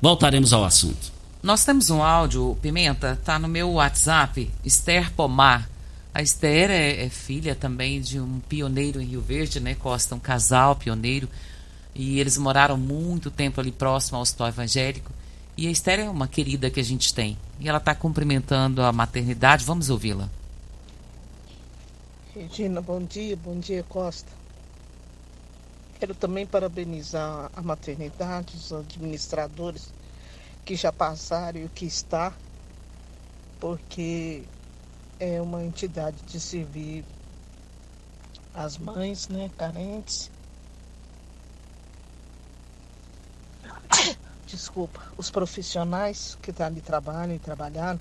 Voltaremos 0.00 0.52
ao 0.52 0.64
assunto. 0.64 1.12
Nós 1.42 1.64
temos 1.64 1.88
um 1.90 2.02
áudio, 2.02 2.58
Pimenta, 2.60 3.18
tá 3.24 3.38
no 3.38 3.48
meu 3.48 3.72
WhatsApp, 3.72 4.50
Esther 4.64 5.12
Pomar. 5.12 5.68
A 6.12 6.20
Esther 6.20 6.70
é, 6.70 7.04
é, 7.04 7.08
filha 7.08 7.54
também 7.54 8.00
de 8.00 8.18
um 8.18 8.40
pioneiro 8.48 9.00
em 9.00 9.04
Rio 9.04 9.20
Verde, 9.20 9.60
né, 9.60 9.74
Costa? 9.74 10.14
Um 10.14 10.18
casal 10.18 10.74
pioneiro. 10.74 11.28
E 11.94 12.18
eles 12.18 12.36
moraram 12.38 12.76
muito 12.76 13.30
tempo 13.30 13.60
ali 13.60 13.70
próximo 13.70 14.16
ao 14.16 14.22
hospital 14.22 14.48
evangélico. 14.48 15.12
E 15.58 15.66
a 15.66 15.72
Esther 15.72 15.98
é 15.98 16.08
uma 16.08 16.28
querida 16.28 16.70
que 16.70 16.78
a 16.78 16.84
gente 16.84 17.12
tem. 17.12 17.36
E 17.58 17.68
ela 17.68 17.78
está 17.78 17.92
cumprimentando 17.92 18.80
a 18.80 18.92
maternidade. 18.92 19.64
Vamos 19.64 19.90
ouvi-la. 19.90 20.30
Regina, 22.32 22.80
bom 22.80 23.02
dia. 23.02 23.36
Bom 23.36 23.58
dia, 23.58 23.82
Costa. 23.88 24.30
Quero 25.98 26.14
também 26.14 26.46
parabenizar 26.46 27.50
a 27.56 27.60
maternidade, 27.60 28.54
os 28.54 28.72
administradores 28.72 29.92
que 30.64 30.76
já 30.76 30.92
passaram 30.92 31.58
e 31.58 31.64
o 31.64 31.68
que 31.68 31.86
está, 31.86 32.32
porque 33.58 34.44
é 35.18 35.42
uma 35.42 35.64
entidade 35.64 36.18
de 36.24 36.38
servir 36.38 37.04
as 38.54 38.78
mães 38.78 39.26
né, 39.26 39.50
carentes 39.58 40.30
desculpa, 44.48 45.00
os 45.16 45.30
profissionais 45.30 46.36
que 46.40 46.52
tá 46.52 46.66
ali 46.66 46.80
trabalham 46.80 47.36
e 47.36 47.38
trabalharam. 47.38 48.00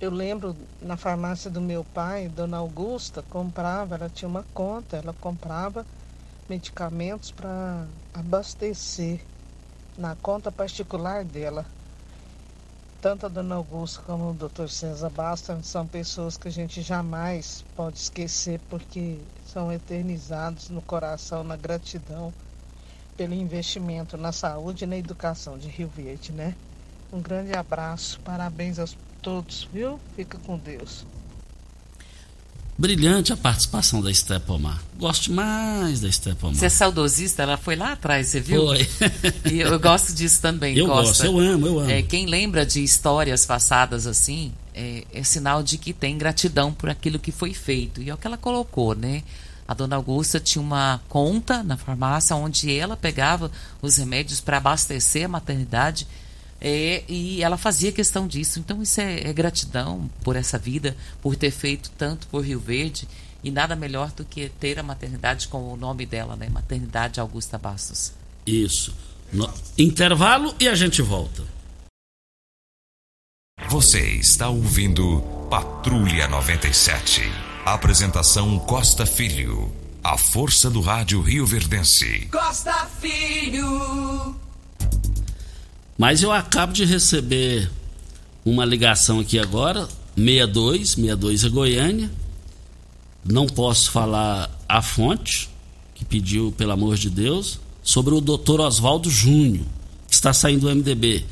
Eu 0.00 0.10
lembro 0.10 0.54
na 0.82 0.96
farmácia 0.96 1.50
do 1.50 1.60
meu 1.60 1.84
pai, 1.84 2.28
Dona 2.28 2.58
Augusta 2.58 3.22
comprava, 3.30 3.94
ela 3.94 4.10
tinha 4.10 4.28
uma 4.28 4.44
conta, 4.52 4.96
ela 4.96 5.14
comprava 5.14 5.86
medicamentos 6.48 7.30
para 7.30 7.86
abastecer 8.12 9.20
na 9.96 10.16
conta 10.16 10.50
particular 10.50 11.24
dela. 11.24 11.64
Tanto 13.00 13.26
a 13.26 13.28
Dona 13.28 13.54
Augusta 13.54 14.02
como 14.02 14.30
o 14.30 14.34
Dr. 14.34 14.68
César 14.68 15.10
Basta 15.10 15.62
são 15.62 15.86
pessoas 15.86 16.36
que 16.36 16.48
a 16.48 16.50
gente 16.50 16.82
jamais 16.82 17.64
pode 17.76 17.98
esquecer 17.98 18.60
porque 18.68 19.18
são 19.46 19.72
eternizados 19.72 20.70
no 20.70 20.82
coração, 20.82 21.44
na 21.44 21.56
gratidão 21.56 22.32
pelo 23.16 23.34
investimento 23.34 24.16
na 24.16 24.32
saúde 24.32 24.84
e 24.84 24.86
na 24.86 24.96
educação 24.96 25.58
de 25.58 25.68
Rio 25.68 25.90
Verde, 25.94 26.32
né? 26.32 26.54
Um 27.12 27.20
grande 27.20 27.52
abraço, 27.52 28.18
parabéns 28.24 28.78
a 28.78 28.86
todos, 29.22 29.68
viu? 29.72 30.00
Fica 30.16 30.38
com 30.38 30.58
Deus. 30.58 31.04
Brilhante 32.76 33.32
a 33.32 33.36
participação 33.36 34.02
da 34.02 34.10
Estepomar. 34.10 34.82
Gosto 34.98 35.32
mais 35.32 36.00
da 36.00 36.08
Estepomar. 36.08 36.56
Você 36.56 36.66
é 36.66 36.68
saudosista? 36.68 37.44
Ela 37.44 37.56
foi 37.56 37.76
lá 37.76 37.92
atrás, 37.92 38.26
você 38.26 38.40
viu? 38.40 38.66
Foi. 38.66 38.88
e 39.52 39.60
eu 39.60 39.78
gosto 39.78 40.12
disso 40.12 40.42
também, 40.42 40.76
Eu 40.76 40.86
Costa. 40.86 41.06
gosto, 41.06 41.24
eu 41.24 41.38
amo, 41.38 41.66
eu 41.68 41.78
amo. 41.78 41.90
É, 41.90 42.02
quem 42.02 42.26
lembra 42.26 42.66
de 42.66 42.82
histórias 42.82 43.46
passadas 43.46 44.08
assim, 44.08 44.52
é, 44.74 45.04
é 45.14 45.22
sinal 45.22 45.62
de 45.62 45.78
que 45.78 45.92
tem 45.92 46.18
gratidão 46.18 46.72
por 46.72 46.90
aquilo 46.90 47.16
que 47.16 47.30
foi 47.30 47.54
feito. 47.54 48.02
E 48.02 48.10
é 48.10 48.14
o 48.14 48.16
que 48.16 48.26
ela 48.26 48.36
colocou, 48.36 48.92
né? 48.92 49.22
A 49.66 49.74
dona 49.74 49.96
Augusta 49.96 50.38
tinha 50.38 50.60
uma 50.60 51.00
conta 51.08 51.62
na 51.62 51.76
farmácia 51.76 52.36
onde 52.36 52.76
ela 52.76 52.96
pegava 52.96 53.50
os 53.80 53.96
remédios 53.96 54.40
para 54.40 54.58
abastecer 54.58 55.24
a 55.24 55.28
maternidade 55.28 56.06
é, 56.60 57.04
e 57.08 57.42
ela 57.42 57.56
fazia 57.56 57.92
questão 57.92 58.26
disso. 58.26 58.58
Então, 58.58 58.82
isso 58.82 59.00
é, 59.00 59.28
é, 59.28 59.32
gratidão 59.32 60.10
por 60.22 60.36
essa 60.36 60.58
vida, 60.58 60.96
por 61.20 61.36
ter 61.36 61.50
feito 61.50 61.90
tanto 61.90 62.26
por 62.28 62.44
Rio 62.44 62.58
Verde 62.58 63.06
e 63.42 63.50
nada 63.50 63.76
melhor 63.76 64.10
do 64.12 64.24
que 64.24 64.48
ter 64.48 64.78
a 64.78 64.82
maternidade 64.82 65.48
com 65.48 65.72
o 65.72 65.76
nome 65.76 66.06
dela, 66.06 66.36
né? 66.36 66.48
Maternidade 66.48 67.20
Augusta 67.20 67.58
Bastos. 67.58 68.12
Isso. 68.46 68.94
No... 69.30 69.52
Intervalo 69.76 70.54
e 70.58 70.66
a 70.66 70.74
gente 70.74 71.02
volta. 71.02 71.42
Você 73.68 74.00
está 74.00 74.48
ouvindo 74.48 75.20
Patrulha 75.50 76.28
97. 76.28 77.53
Apresentação 77.64 78.58
Costa 78.58 79.06
Filho. 79.06 79.72
A 80.02 80.18
força 80.18 80.68
do 80.68 80.82
rádio 80.82 81.22
Rio 81.22 81.46
Verdense. 81.46 82.28
Costa 82.30 82.86
Filho. 83.00 84.36
Mas 85.96 86.22
eu 86.22 86.30
acabo 86.30 86.74
de 86.74 86.84
receber 86.84 87.70
uma 88.44 88.66
ligação 88.66 89.18
aqui 89.20 89.38
agora, 89.38 89.88
62, 90.14 90.90
62 90.90 91.44
é 91.44 91.48
Goiânia. 91.48 92.10
Não 93.24 93.46
posso 93.46 93.90
falar 93.90 94.50
a 94.68 94.82
fonte, 94.82 95.48
que 95.94 96.04
pediu, 96.04 96.52
pelo 96.52 96.72
amor 96.72 96.98
de 96.98 97.08
Deus, 97.08 97.58
sobre 97.82 98.12
o 98.12 98.20
doutor 98.20 98.60
Oswaldo 98.60 99.08
Júnior, 99.08 99.64
que 100.06 100.14
está 100.14 100.34
saindo 100.34 100.68
do 100.68 100.76
MDB. 100.76 101.24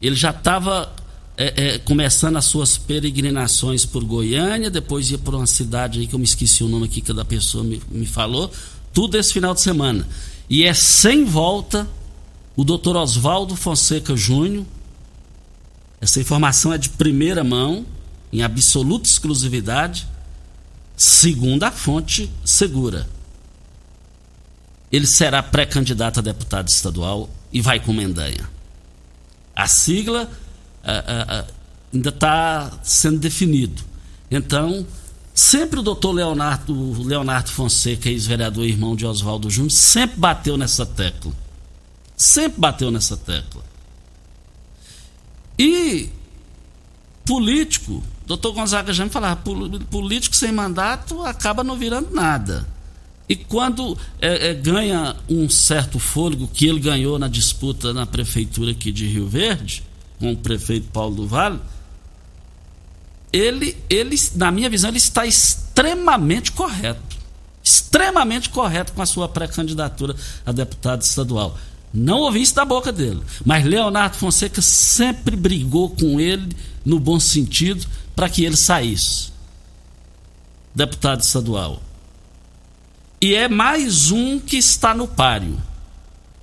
Ele 0.00 0.16
já 0.16 0.30
estava 0.30 0.90
é, 1.36 1.74
é, 1.74 1.78
começando 1.78 2.36
as 2.36 2.46
suas 2.46 2.78
peregrinações 2.78 3.84
por 3.84 4.02
Goiânia, 4.02 4.70
depois 4.70 5.10
ia 5.10 5.18
para 5.18 5.36
uma 5.36 5.46
cidade 5.46 6.00
aí 6.00 6.06
que 6.06 6.14
eu 6.14 6.18
me 6.18 6.24
esqueci 6.24 6.64
o 6.64 6.68
nome 6.68 6.86
aqui 6.86 7.00
que 7.00 7.12
da 7.12 7.24
pessoa 7.24 7.62
me, 7.62 7.80
me 7.90 8.06
falou, 8.06 8.50
tudo 8.92 9.18
esse 9.18 9.34
final 9.34 9.52
de 9.52 9.60
semana. 9.60 10.08
E 10.48 10.64
é 10.64 10.72
sem 10.72 11.24
volta 11.24 11.86
o 12.56 12.64
doutor 12.64 12.96
Oswaldo 12.96 13.54
Fonseca 13.54 14.16
Júnior. 14.16 14.64
Essa 16.00 16.20
informação 16.20 16.72
é 16.72 16.78
de 16.78 16.88
primeira 16.88 17.44
mão, 17.44 17.84
em 18.32 18.42
absoluta 18.42 19.06
exclusividade, 19.06 20.06
segundo 20.96 21.64
a 21.64 21.70
fonte 21.70 22.30
segura. 22.44 23.06
Ele 24.90 25.06
será 25.06 25.42
pré-candidato 25.42 26.20
a 26.20 26.22
deputado 26.22 26.68
estadual 26.68 27.28
e 27.52 27.60
vai 27.60 27.78
com 27.78 27.92
Mendanha. 27.92 28.48
A 29.54 29.66
sigla 29.66 30.30
ainda 31.92 32.10
está 32.10 32.78
sendo 32.82 33.18
definido. 33.18 33.82
Então, 34.30 34.86
sempre 35.34 35.80
o 35.80 35.82
doutor 35.82 36.12
Leonardo, 36.12 37.02
Leonardo 37.02 37.50
Fonseca, 37.50 38.08
ex-vereador 38.08 38.64
irmão 38.64 38.94
de 38.94 39.04
Oswaldo 39.04 39.50
Júnior, 39.50 39.70
sempre 39.70 40.18
bateu 40.18 40.56
nessa 40.56 40.86
tecla. 40.86 41.32
Sempre 42.16 42.60
bateu 42.60 42.90
nessa 42.90 43.16
tecla. 43.16 43.62
E 45.58 46.08
político, 47.24 48.02
doutor 48.26 48.52
Gonzaga 48.52 48.92
já 48.92 49.04
me 49.04 49.10
falava, 49.10 49.40
político 49.90 50.36
sem 50.36 50.52
mandato 50.52 51.22
acaba 51.22 51.64
não 51.64 51.76
virando 51.76 52.10
nada. 52.12 52.66
E 53.28 53.34
quando 53.34 53.98
é, 54.20 54.50
é, 54.50 54.54
ganha 54.54 55.16
um 55.28 55.48
certo 55.48 55.98
fôlego 55.98 56.46
que 56.46 56.66
ele 56.66 56.78
ganhou 56.78 57.18
na 57.18 57.26
disputa 57.26 57.92
na 57.92 58.06
prefeitura 58.06 58.70
aqui 58.70 58.92
de 58.92 59.06
Rio 59.06 59.26
Verde, 59.26 59.82
com 60.18 60.32
o 60.32 60.36
prefeito 60.36 60.88
Paulo 60.92 61.16
do 61.16 61.26
Vale, 61.26 61.60
ele, 63.32 63.76
ele, 63.90 64.16
na 64.34 64.50
minha 64.50 64.70
visão, 64.70 64.90
ele 64.90 64.98
está 64.98 65.26
extremamente 65.26 66.52
correto. 66.52 67.16
Extremamente 67.62 68.48
correto 68.48 68.92
com 68.92 69.02
a 69.02 69.06
sua 69.06 69.28
pré-candidatura 69.28 70.14
a 70.44 70.52
deputado 70.52 71.02
estadual. 71.02 71.58
Não 71.92 72.20
ouvi 72.20 72.42
isso 72.42 72.54
da 72.54 72.64
boca 72.64 72.92
dele. 72.92 73.20
Mas 73.44 73.64
Leonardo 73.64 74.16
Fonseca 74.16 74.62
sempre 74.62 75.36
brigou 75.36 75.90
com 75.90 76.20
ele, 76.20 76.56
no 76.84 77.00
bom 77.00 77.18
sentido, 77.18 77.86
para 78.14 78.28
que 78.28 78.44
ele 78.44 78.56
saísse. 78.56 79.32
Deputado 80.74 81.20
estadual. 81.20 81.82
E 83.20 83.34
é 83.34 83.48
mais 83.48 84.10
um 84.10 84.38
que 84.38 84.56
está 84.56 84.94
no 84.94 85.08
páreo. 85.08 85.60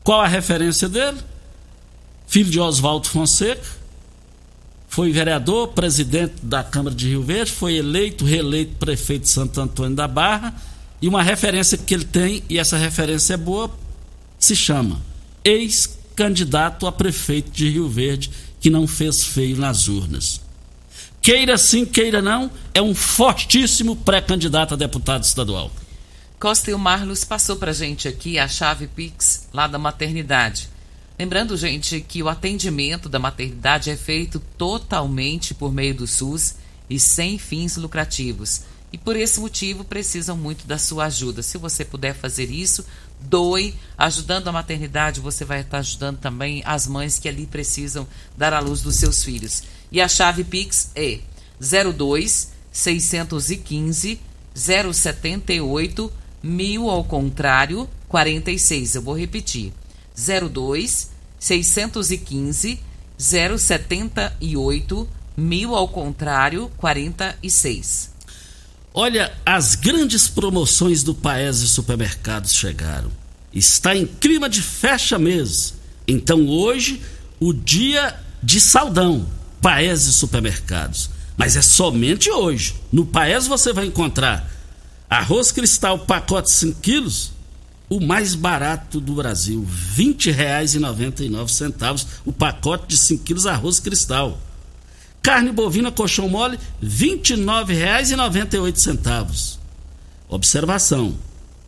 Qual 0.03 0.21
a 0.21 0.27
referência 0.27 0.89
dele? 0.89 1.19
Filho 2.33 2.49
de 2.49 2.59
Oswaldo 2.59 3.07
Fonseca, 3.07 3.63
foi 4.87 5.11
vereador, 5.11 5.67
presidente 5.67 6.33
da 6.41 6.63
Câmara 6.63 6.95
de 6.95 7.09
Rio 7.09 7.21
Verde, 7.21 7.51
foi 7.51 7.75
eleito, 7.75 8.25
reeleito 8.25 8.75
prefeito 8.77 9.21
de 9.21 9.29
Santo 9.29 9.61
Antônio 9.61 9.95
da 9.95 10.07
Barra, 10.07 10.51
e 10.99 11.07
uma 11.07 11.21
referência 11.21 11.77
que 11.77 11.93
ele 11.93 12.05
tem, 12.05 12.43
e 12.49 12.57
essa 12.57 12.75
referência 12.75 13.35
é 13.35 13.37
boa, 13.37 13.69
se 14.39 14.55
chama 14.55 14.99
ex-candidato 15.45 16.87
a 16.87 16.91
prefeito 16.91 17.51
de 17.51 17.69
Rio 17.69 17.87
Verde, 17.87 18.31
que 18.59 18.71
não 18.71 18.87
fez 18.87 19.23
feio 19.23 19.55
nas 19.55 19.87
urnas. 19.87 20.41
Queira 21.21 21.55
sim, 21.55 21.85
queira 21.85 22.19
não, 22.19 22.49
é 22.73 22.81
um 22.81 22.95
fortíssimo 22.95 23.95
pré-candidato 23.95 24.73
a 24.73 24.77
deputado 24.77 25.23
estadual. 25.23 25.71
Costa 26.39 26.71
e 26.71 26.73
o 26.73 26.79
Marlos 26.79 27.23
passou 27.23 27.57
para 27.57 27.71
gente 27.73 28.07
aqui 28.07 28.39
a 28.39 28.47
chave 28.47 28.87
Pix 28.87 29.47
lá 29.53 29.67
da 29.67 29.77
maternidade. 29.77 30.72
Lembrando, 31.17 31.55
gente, 31.55 32.01
que 32.01 32.23
o 32.23 32.29
atendimento 32.29 33.07
da 33.07 33.19
maternidade 33.19 33.89
é 33.89 33.95
feito 33.95 34.39
totalmente 34.57 35.53
por 35.53 35.71
meio 35.71 35.93
do 35.93 36.07
SUS 36.07 36.55
e 36.89 36.99
sem 36.99 37.37
fins 37.37 37.77
lucrativos. 37.77 38.61
E 38.91 38.97
por 38.97 39.15
esse 39.15 39.39
motivo 39.39 39.83
precisam 39.83 40.37
muito 40.37 40.67
da 40.67 40.77
sua 40.77 41.05
ajuda. 41.05 41.41
Se 41.41 41.57
você 41.57 41.83
puder 41.85 42.13
fazer 42.13 42.51
isso, 42.51 42.85
doe. 43.19 43.73
Ajudando 43.97 44.47
a 44.47 44.51
maternidade, 44.51 45.19
você 45.19 45.45
vai 45.45 45.61
estar 45.61 45.79
ajudando 45.79 46.17
também 46.19 46.61
as 46.65 46.87
mães 46.87 47.17
que 47.17 47.27
ali 47.27 47.47
precisam 47.47 48.07
dar 48.37 48.53
à 48.53 48.59
luz 48.59 48.81
dos 48.81 48.95
seus 48.95 49.23
filhos. 49.23 49.63
E 49.91 50.01
a 50.01 50.07
chave 50.07 50.43
Pix 50.43 50.91
é 50.95 51.19
02 51.59 52.51
615 52.71 54.19
078 54.55 56.13
1000 56.41 56.89
ao 56.89 57.03
contrário 57.03 57.89
46. 58.07 58.95
Eu 58.95 59.01
vou 59.01 59.17
repetir. 59.17 59.73
02 60.15 61.09
615 61.39 62.79
078 63.17 65.09
1000 65.35 65.75
ao 65.75 65.87
contrário 65.87 66.71
46. 66.77 68.11
Olha, 68.93 69.33
as 69.45 69.75
grandes 69.75 70.27
promoções 70.27 71.01
do 71.01 71.15
Paese 71.15 71.67
Supermercados 71.67 72.53
chegaram. 72.53 73.11
Está 73.51 73.95
em 73.95 74.05
clima 74.05 74.47
de 74.47 74.61
fecha 74.61 75.17
mês. 75.17 75.73
Então 76.07 76.47
hoje, 76.47 77.01
o 77.39 77.53
dia 77.53 78.15
de 78.41 78.59
saldão, 78.59 79.27
Paese 79.61 80.13
Supermercados. 80.13 81.09
Mas 81.35 81.55
é 81.55 81.61
somente 81.61 82.29
hoje. 82.29 82.75
No 82.91 83.05
Paese 83.05 83.49
você 83.49 83.73
vai 83.73 83.87
encontrar 83.87 84.51
arroz 85.09 85.51
cristal 85.51 85.99
pacote 85.99 86.51
5 86.51 86.79
quilos, 86.79 87.31
o 87.95 88.01
mais 88.01 88.33
barato 88.33 88.99
do 88.99 89.13
Brasil, 89.13 89.61
R$ 89.61 89.67
20,99 90.03 92.07
o 92.25 92.33
pacote 92.33 92.87
de 92.87 92.97
5 92.97 93.23
quilos 93.23 93.45
arroz 93.45 93.79
cristal. 93.79 94.41
Carne 95.21 95.51
bovina 95.51 95.91
colchão 95.91 96.27
mole, 96.27 96.57
R$ 96.81 96.87
29,98. 96.87 99.59
Observação: 100.27 101.15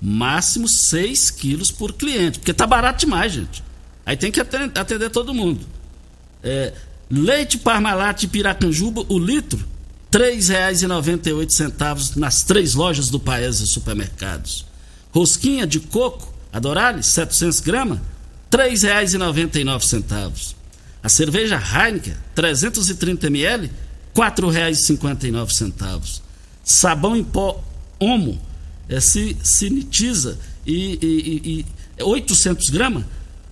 máximo 0.02 0.68
6 0.68 1.30
quilos 1.30 1.70
por 1.70 1.94
cliente, 1.94 2.40
porque 2.40 2.54
tá 2.54 2.66
barato 2.66 3.06
demais, 3.06 3.32
gente. 3.32 3.64
Aí 4.04 4.18
tem 4.18 4.32
que 4.32 4.40
atender, 4.40 5.12
todo 5.12 5.32
mundo. 5.34 5.64
É, 6.44 6.74
leite 7.10 7.58
Parmalat 7.60 8.26
Piracanjuba, 8.28 9.06
o 9.10 9.20
litro, 9.20 9.60
R$ 10.12 10.20
3,98 10.20 12.16
nas 12.16 12.42
três 12.42 12.74
lojas 12.74 13.10
do 13.10 13.20
Paese 13.20 13.68
Supermercados. 13.68 14.66
Rosquinha 15.15 15.65
de 15.65 15.80
coco, 15.80 16.34
Adorales, 16.51 17.06
700 17.06 17.62
gramas, 17.62 17.99
R$ 18.51 18.69
3,99. 18.69 20.54
A 21.01 21.08
cerveja 21.08 21.58
Heineken, 21.58 22.15
330 22.36 23.28
ml, 23.28 23.67
R$ 23.67 23.71
4,59. 24.13 26.19
Sabão 26.62 27.15
em 27.15 27.23
pó 27.23 27.63
Omo, 27.97 28.41
é, 28.89 28.99
se 28.99 29.38
sinitiza 29.41 30.38
e, 30.65 30.99
e, 31.01 31.65
e 31.97 32.04
800 32.04 32.69
gramas 32.69 33.06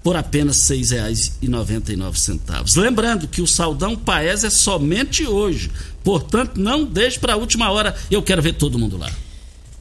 por 0.03 0.17
apenas 0.17 0.69
R$ 0.69 0.75
6,99. 0.75 2.75
Lembrando 2.75 3.25
que 3.25 3.41
o 3.41 3.47
saldão 3.47 3.95
Paes 3.95 4.43
é 4.43 4.49
somente 4.49 5.25
hoje, 5.25 5.71
portanto 6.03 6.59
não 6.59 6.83
deixe 6.83 7.17
para 7.17 7.33
a 7.33 7.37
última 7.37 7.71
hora. 7.71 7.95
Eu 8.11 8.21
quero 8.21 8.41
ver 8.41 8.55
todo 8.55 8.77
mundo 8.77 8.97
lá. 8.97 9.09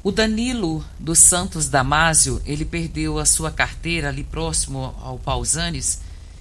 O 0.04 0.10
Danilo 0.10 0.84
dos 0.98 1.20
Santos 1.20 1.68
Damásio, 1.68 2.42
ele 2.44 2.64
perdeu 2.64 3.20
a 3.20 3.24
sua 3.24 3.52
carteira 3.52 4.08
ali 4.08 4.24
próximo 4.24 4.92
ao 5.00 5.16
Pausanes 5.16 6.00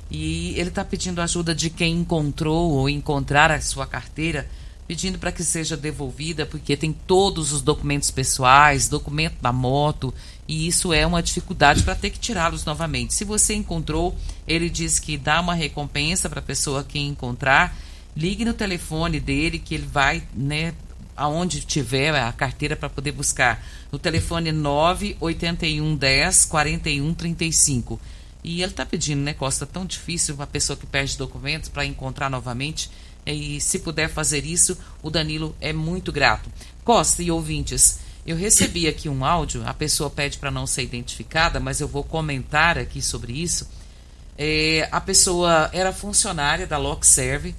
e 0.10 0.56
ele 0.58 0.70
está 0.70 0.84
pedindo 0.84 1.22
ajuda 1.22 1.54
de 1.54 1.70
quem 1.70 1.98
encontrou 1.98 2.72
ou 2.72 2.90
encontrar 2.90 3.52
a 3.52 3.62
sua 3.62 3.86
carteira, 3.86 4.50
pedindo 4.88 5.20
para 5.20 5.32
que 5.32 5.44
seja 5.44 5.78
devolvida, 5.78 6.44
porque 6.44 6.76
tem 6.76 6.92
todos 6.92 7.54
os 7.54 7.62
documentos 7.62 8.10
pessoais, 8.10 8.90
documento 8.90 9.40
da 9.40 9.54
moto, 9.54 10.12
e 10.48 10.68
isso 10.68 10.92
é 10.92 11.06
uma 11.06 11.22
dificuldade 11.22 11.84
para 11.84 11.94
ter 11.94 12.10
que 12.10 12.20
tirá-los 12.20 12.66
novamente. 12.66 13.14
Se 13.14 13.24
você 13.24 13.54
encontrou, 13.54 14.18
ele 14.48 14.72
diz 14.72 14.98
que 14.98 15.20
dá 15.20 15.40
uma 15.40 15.54
recompensa 15.54 16.28
para 16.28 16.40
a 16.40 16.44
pessoa 16.44 16.84
que 16.84 16.98
encontrar. 16.98 17.78
Ligue 18.18 18.44
no 18.44 18.56
telefone 18.56 19.20
dele 19.20 19.60
que 19.60 19.76
ele 19.76 19.86
vai 19.86 20.24
né, 20.36 20.74
aonde 21.16 21.62
tiver 21.62 22.16
a 22.16 22.32
carteira 22.32 22.76
para 22.76 22.90
poder 22.90 23.12
buscar. 23.12 23.64
No 23.92 24.00
telefone 24.00 24.52
981 24.52 25.96
10 25.96 26.46
41 26.46 27.14
35. 27.14 28.00
E 28.44 28.62
ele 28.62 28.72
está 28.72 28.86
pedindo, 28.86 29.22
né, 29.22 29.34
Costa, 29.34 29.66
tão 29.66 29.86
difícil 29.86 30.36
uma 30.36 30.48
pessoa 30.48 30.76
que 30.76 30.86
perde 30.86 31.18
documentos 31.18 31.70
para 31.70 31.86
encontrar 31.86 32.30
novamente. 32.30 32.90
E 33.26 33.62
se 33.62 33.80
puder 33.80 34.10
fazer 34.10 34.46
isso, 34.46 34.78
o 35.04 35.10
Danilo 35.10 35.56
é 35.62 35.72
muito 35.72 36.12
grato. 36.12 36.50
Costa 36.84 37.22
e 37.22 37.30
ouvintes, 37.30 38.00
eu 38.26 38.36
recebi 38.36 38.88
aqui 38.88 39.08
um 39.08 39.24
áudio, 39.24 39.64
a 39.66 39.74
pessoa 39.74 40.10
pede 40.10 40.38
para 40.38 40.50
não 40.50 40.66
ser 40.66 40.84
identificada, 40.84 41.60
mas 41.60 41.80
eu 41.80 41.88
vou 41.88 42.04
comentar 42.04 42.78
aqui 42.78 43.02
sobre 43.02 43.34
isso. 43.34 43.68
É, 44.38 44.88
a 44.92 45.00
pessoa 45.00 45.70
era 45.72 45.94
funcionária 45.94 46.66
da 46.66 46.78
LockServe, 46.78 47.56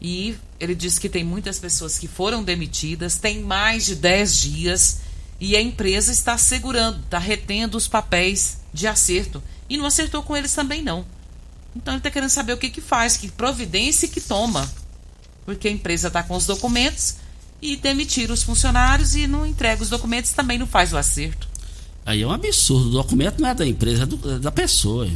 e 0.00 0.36
ele 0.60 0.74
disse 0.74 1.00
que 1.00 1.08
tem 1.08 1.24
muitas 1.24 1.58
pessoas 1.58 1.98
que 1.98 2.06
foram 2.06 2.42
demitidas, 2.42 3.16
tem 3.16 3.40
mais 3.40 3.86
de 3.86 3.94
10 3.94 4.40
dias 4.40 4.98
e 5.40 5.56
a 5.56 5.60
empresa 5.60 6.12
está 6.12 6.38
segurando, 6.38 7.00
está 7.00 7.18
retendo 7.18 7.76
os 7.76 7.88
papéis 7.88 8.58
de 8.72 8.86
acerto. 8.86 9.42
E 9.68 9.76
não 9.76 9.86
acertou 9.86 10.22
com 10.22 10.36
eles 10.36 10.52
também 10.52 10.82
não. 10.82 11.04
Então 11.74 11.94
ele 11.94 11.98
está 11.98 12.10
querendo 12.10 12.30
saber 12.30 12.52
o 12.52 12.58
que, 12.58 12.70
que 12.70 12.80
faz, 12.80 13.16
que 13.16 13.28
providência 13.28 14.08
que 14.08 14.20
toma. 14.20 14.70
Porque 15.44 15.68
a 15.68 15.70
empresa 15.70 16.08
está 16.08 16.22
com 16.22 16.36
os 16.36 16.46
documentos 16.46 17.16
e 17.60 17.76
demitir 17.76 18.30
os 18.30 18.42
funcionários 18.42 19.14
e 19.14 19.26
não 19.26 19.46
entrega 19.46 19.82
os 19.82 19.88
documentos 19.88 20.32
também 20.32 20.58
não 20.58 20.66
faz 20.66 20.92
o 20.92 20.98
acerto. 20.98 21.48
Aí 22.06 22.22
é 22.22 22.26
um 22.26 22.30
absurdo. 22.30 22.88
O 22.88 22.92
documento 22.92 23.40
não 23.40 23.48
é 23.48 23.54
da 23.54 23.66
empresa, 23.66 24.02
é, 24.02 24.06
do, 24.06 24.34
é 24.34 24.38
da 24.38 24.52
pessoa. 24.52 25.08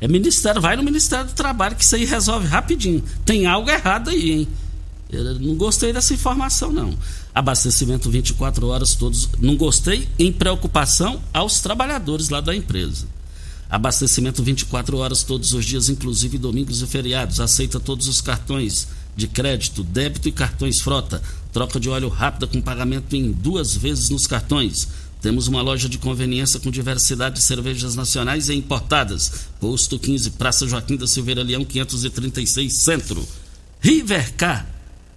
É 0.00 0.06
ministério, 0.06 0.60
vai 0.60 0.76
no 0.76 0.82
Ministério 0.82 1.26
do 1.26 1.32
Trabalho 1.32 1.74
que 1.74 1.82
isso 1.82 1.96
aí 1.96 2.04
resolve 2.04 2.46
rapidinho. 2.46 3.02
Tem 3.24 3.46
algo 3.46 3.68
errado 3.68 4.10
aí, 4.10 4.30
hein? 4.30 4.48
Eu 5.10 5.40
não 5.40 5.54
gostei 5.54 5.92
dessa 5.92 6.12
informação, 6.12 6.70
não. 6.70 6.96
Abastecimento 7.34 8.10
24 8.10 8.66
horas 8.68 8.94
todos. 8.94 9.28
Não 9.40 9.56
gostei 9.56 10.08
em 10.18 10.30
preocupação 10.30 11.20
aos 11.32 11.60
trabalhadores 11.60 12.28
lá 12.28 12.40
da 12.40 12.54
empresa. 12.54 13.06
Abastecimento 13.70 14.42
24 14.42 14.96
horas 14.98 15.22
todos 15.22 15.52
os 15.52 15.64
dias, 15.64 15.88
inclusive 15.88 16.38
domingos 16.38 16.80
e 16.82 16.86
feriados. 16.86 17.40
Aceita 17.40 17.80
todos 17.80 18.06
os 18.06 18.20
cartões 18.20 18.88
de 19.16 19.26
crédito, 19.26 19.82
débito 19.82 20.28
e 20.28 20.32
cartões 20.32 20.80
frota. 20.80 21.22
Troca 21.52 21.80
de 21.80 21.88
óleo 21.88 22.08
rápida 22.08 22.46
com 22.46 22.60
pagamento 22.60 23.16
em 23.16 23.32
duas 23.32 23.74
vezes 23.74 24.10
nos 24.10 24.26
cartões 24.26 24.88
temos 25.20 25.48
uma 25.48 25.60
loja 25.60 25.88
de 25.88 25.98
conveniência 25.98 26.60
com 26.60 26.70
diversidade 26.70 27.36
de 27.36 27.42
cervejas 27.42 27.96
nacionais 27.96 28.48
e 28.48 28.54
importadas. 28.54 29.48
Posto 29.60 29.98
15, 29.98 30.30
Praça 30.32 30.66
Joaquim 30.66 30.96
da 30.96 31.06
Silveira 31.06 31.42
Leão, 31.42 31.64
536 31.64 32.72
Centro. 32.76 33.26
Rivercar. 33.80 34.66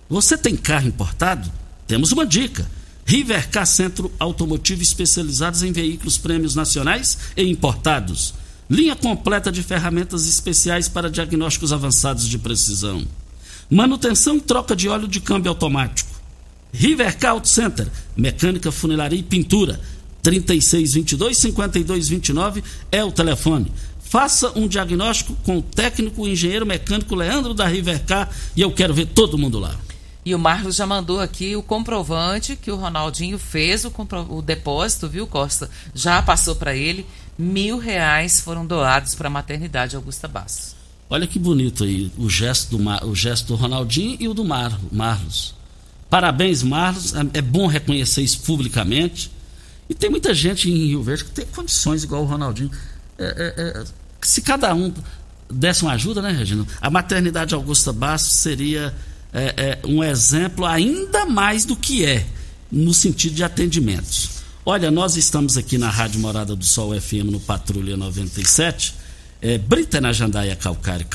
Você 0.10 0.38
tem 0.38 0.56
carro 0.56 0.88
importado? 0.88 1.52
Temos 1.88 2.12
uma 2.12 2.26
dica. 2.26 2.70
Rivercar 3.06 3.66
Centro 3.68 4.12
Automotivo 4.20 4.82
especializados 4.82 5.64
em 5.64 5.72
veículos 5.72 6.18
prêmios 6.18 6.56
nacionais 6.56 7.18
e 7.38 7.44
importados. 7.44 8.34
Linha 8.70 8.96
completa 8.96 9.52
de 9.52 9.62
ferramentas 9.62 10.28
especiais 10.28 10.88
para 10.88 11.12
diagnósticos 11.12 11.74
avançados 11.74 12.28
de 12.28 12.38
precisão. 12.38 13.06
Manutenção 13.70 14.38
e 14.38 14.42
troca 14.42 14.76
de 14.76 14.90
óleo 14.90 15.08
de 15.08 15.20
câmbio 15.20 15.50
automático. 15.50 16.11
Rivercar 16.74 17.32
Auto 17.32 17.48
Center, 17.48 17.88
mecânica, 18.16 18.72
funilaria 18.72 19.20
e 19.20 19.24
pintura 19.24 19.80
3622 20.22 21.38
5229 21.38 22.64
é 22.92 23.04
o 23.04 23.12
telefone. 23.12 23.72
Faça 24.00 24.52
um 24.58 24.68
diagnóstico 24.68 25.36
com 25.44 25.58
o 25.58 25.62
técnico 25.62 26.28
engenheiro 26.28 26.66
mecânico 26.66 27.16
Leandro 27.16 27.54
da 27.54 27.66
Rivercar 27.68 28.30
e 28.56 28.62
eu 28.62 28.72
quero 28.72 28.94
ver 28.94 29.08
todo 29.08 29.38
mundo 29.38 29.58
lá. 29.58 29.76
E 30.24 30.36
o 30.36 30.40
Marlos 30.40 30.76
já 30.76 30.86
mandou 30.86 31.20
aqui 31.20 31.56
o 31.56 31.64
comprovante 31.64 32.56
que 32.56 32.70
o 32.70 32.76
Ronaldinho 32.76 33.40
fez 33.40 33.86
o, 33.86 33.94
o 34.30 34.42
depósito, 34.42 35.10
viu, 35.10 35.26
Costa? 35.26 35.70
Já 35.96 36.22
passou 36.22 36.56
para 36.56 36.76
ele. 36.76 37.06
mil 37.38 37.80
reais 37.80 38.40
foram 38.40 38.66
doados 38.66 39.16
para 39.16 39.28
a 39.28 39.32
maternidade 39.32 39.96
Augusta 39.96 40.28
Bastos. 40.28 40.76
Olha 41.10 41.26
que 41.26 41.40
bonito 41.40 41.84
aí 41.84 42.12
o 42.18 42.30
gesto 42.30 42.78
do, 42.78 43.08
o 43.08 43.16
gesto 43.16 43.48
do 43.48 43.56
Ronaldinho 43.56 44.16
e 44.20 44.28
o 44.28 44.34
do 44.34 44.46
Mar, 44.46 44.80
Marlos. 44.92 45.56
Parabéns, 46.12 46.62
Marlos. 46.62 47.16
É, 47.16 47.40
é 47.40 47.42
bom 47.42 47.68
reconhecer 47.68 48.22
isso 48.22 48.42
publicamente. 48.42 49.32
E 49.90 49.94
tem 49.96 50.10
muita 50.10 50.34
gente 50.34 50.70
em 50.70 50.88
Rio 50.88 51.02
Verde 51.02 51.24
que 51.24 51.32
tem 51.32 51.46
condições 51.46 52.04
igual 52.04 52.24
o 52.24 52.26
Ronaldinho. 52.26 52.70
É, 53.18 53.24
é, 53.24 53.80
é, 53.80 53.84
se 54.22 54.42
cada 54.42 54.76
um 54.76 54.94
desse 55.50 55.84
uma 55.84 55.94
ajuda, 55.94 56.22
né, 56.22 56.32
Regina? 56.32 56.68
A 56.82 56.90
maternidade 56.90 57.56
Augusta 57.56 57.94
Bastos 57.94 58.34
seria 58.34 58.94
é, 59.34 59.54
é, 59.56 59.88
um 59.88 60.04
exemplo 60.04 60.66
ainda 60.66 61.26
mais 61.26 61.64
do 61.64 61.78
que 61.78 62.04
é, 62.04 62.26
no 62.70 62.94
sentido 62.94 63.36
de 63.36 63.44
atendimentos. 63.46 64.42
Olha, 64.66 64.92
nós 64.92 65.16
estamos 65.16 65.58
aqui 65.58 65.78
na 65.78 65.90
Rádio 65.90 66.20
Morada 66.20 66.58
do 66.58 66.66
Sol 66.66 66.94
FM 67.00 67.32
no 67.32 67.40
Patrulha 67.40 67.96
97. 67.96 68.96
É, 69.42 69.58
Brita 69.58 69.98
é 69.98 70.02
na 70.02 70.14
Jandaia 70.14 70.56
Calcário, 70.56 71.08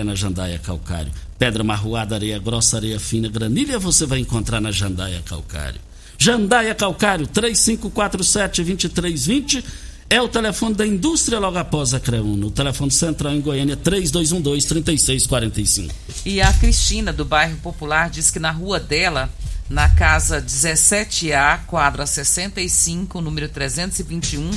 é 0.00 0.04
na 0.04 0.14
Jandaia 0.14 0.58
Calcário, 0.58 1.12
Pedra 1.38 1.62
Marroada, 1.62 2.14
Areia 2.14 2.38
Grossa, 2.38 2.78
Areia 2.78 2.98
Fina, 2.98 3.28
Granilha 3.28 3.78
você 3.78 4.06
vai 4.06 4.20
encontrar 4.20 4.58
na 4.60 4.70
Jandaia 4.70 5.20
Calcário. 5.24 5.78
Jandaia 6.16 6.74
Calcário, 6.74 7.26
3547-2320 7.26 9.62
é 10.08 10.22
o 10.22 10.28
telefone 10.28 10.74
da 10.74 10.86
indústria 10.86 11.38
logo 11.38 11.58
após 11.58 11.92
a 11.92 12.00
CREUNO. 12.00 12.46
O 12.46 12.50
telefone 12.50 12.90
central 12.90 13.34
em 13.34 13.40
Goiânia, 13.40 13.76
3212-3645. 13.76 15.90
E 16.24 16.40
a 16.40 16.50
Cristina, 16.52 17.12
do 17.12 17.24
bairro 17.24 17.56
Popular, 17.58 18.08
diz 18.08 18.30
que 18.30 18.38
na 18.38 18.50
rua 18.50 18.78
dela 18.78 19.30
na 19.68 19.88
casa 19.88 20.42
17A, 20.42 21.60
quadra 21.66 22.06
65, 22.06 23.20
número 23.20 23.48
321. 23.48 24.50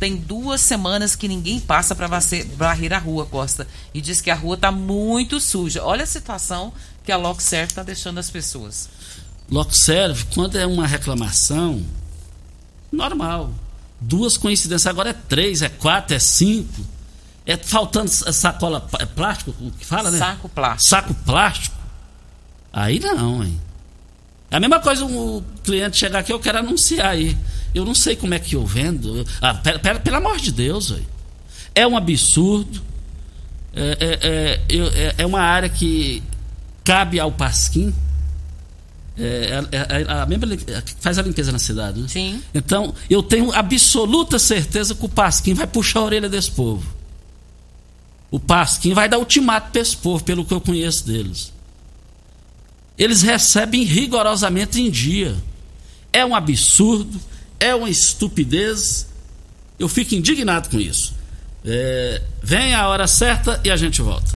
Tem 0.00 0.16
duas 0.16 0.62
semanas 0.62 1.14
que 1.14 1.28
ninguém 1.28 1.60
passa 1.60 1.94
para 1.94 2.08
varrer 2.56 2.90
a 2.94 2.98
rua, 2.98 3.26
Costa. 3.26 3.68
E 3.92 4.00
diz 4.00 4.22
que 4.22 4.30
a 4.30 4.34
rua 4.34 4.54
está 4.54 4.72
muito 4.72 5.38
suja. 5.38 5.84
Olha 5.84 6.04
a 6.04 6.06
situação 6.06 6.72
que 7.04 7.12
a 7.12 7.18
Lockserve 7.18 7.70
está 7.70 7.82
deixando 7.82 8.16
as 8.16 8.30
pessoas. 8.30 8.88
Lockserve, 9.50 10.24
quando 10.32 10.56
é 10.56 10.64
uma 10.64 10.86
reclamação, 10.86 11.84
normal. 12.90 13.52
Duas 14.00 14.38
coincidências, 14.38 14.86
agora 14.86 15.10
é 15.10 15.12
três, 15.12 15.60
é 15.60 15.68
quatro, 15.68 16.16
é 16.16 16.18
cinco. 16.18 16.82
É 17.44 17.58
faltando 17.58 18.08
sacola 18.08 18.88
é 18.98 19.04
plástico, 19.04 19.54
o 19.60 19.70
que 19.70 19.84
fala, 19.84 20.10
né? 20.10 20.18
Saco 20.18 20.48
plástico. 20.48 20.88
Saco 20.88 21.14
plástico. 21.14 21.76
Aí 22.72 22.98
não, 23.00 23.44
hein? 23.44 23.60
É 24.50 24.56
a 24.56 24.60
mesma 24.60 24.80
coisa 24.80 25.04
um 25.04 25.44
cliente 25.62 25.98
chegar 25.98 26.20
aqui, 26.20 26.32
eu 26.32 26.40
quero 26.40 26.58
anunciar 26.58 27.08
aí. 27.08 27.36
Eu 27.74 27.84
não 27.84 27.94
sei 27.94 28.16
como 28.16 28.34
é 28.34 28.38
que 28.38 28.56
eu 28.56 28.66
vendo. 28.66 29.26
Ah, 29.40 29.54
pera, 29.54 29.78
pera, 29.78 30.00
pelo 30.00 30.16
amor 30.16 30.38
de 30.38 30.52
Deus, 30.52 30.90
véio. 30.90 31.06
é 31.74 31.86
um 31.86 31.96
absurdo. 31.96 32.82
É, 33.72 33.96
é, 34.00 34.60
é, 34.68 35.14
é, 35.18 35.26
uma 35.26 35.40
área 35.40 35.68
que 35.68 36.22
cabe 36.84 37.20
ao 37.20 37.30
Pasquim. 37.30 37.94
É, 39.16 39.62
é, 39.70 40.02
é 40.02 40.12
a 40.12 40.26
mesma 40.26 40.46
faz 41.00 41.18
a 41.18 41.22
limpeza 41.22 41.52
na 41.52 41.58
cidade, 41.58 42.00
né? 42.00 42.08
Sim. 42.08 42.42
Então, 42.54 42.94
eu 43.08 43.22
tenho 43.22 43.52
absoluta 43.52 44.38
certeza 44.38 44.94
que 44.94 45.04
o 45.04 45.08
Pasquim 45.08 45.54
vai 45.54 45.66
puxar 45.66 46.00
a 46.00 46.04
orelha 46.04 46.28
desse 46.28 46.50
povo. 46.50 46.84
O 48.30 48.40
Pasquim 48.40 48.94
vai 48.94 49.08
dar 49.08 49.18
ultimato 49.18 49.70
para 49.70 49.80
esse 49.80 49.96
povo, 49.96 50.24
pelo 50.24 50.44
que 50.44 50.54
eu 50.54 50.60
conheço 50.60 51.06
deles 51.06 51.52
eles 53.00 53.22
recebem 53.22 53.82
rigorosamente 53.82 54.78
em 54.78 54.90
dia. 54.90 55.34
É 56.12 56.22
um 56.22 56.34
absurdo, 56.34 57.18
é 57.60 57.74
uma 57.74 57.90
estupidez. 57.90 59.06
Eu 59.78 59.88
fico 59.88 60.14
indignado 60.14 60.70
com 60.70 60.80
isso. 60.80 61.14
É, 61.64 62.22
vem 62.42 62.74
a 62.74 62.88
hora 62.88 63.06
certa 63.06 63.60
e 63.62 63.70
a 63.70 63.76
gente 63.76 64.00
volta. 64.00 64.32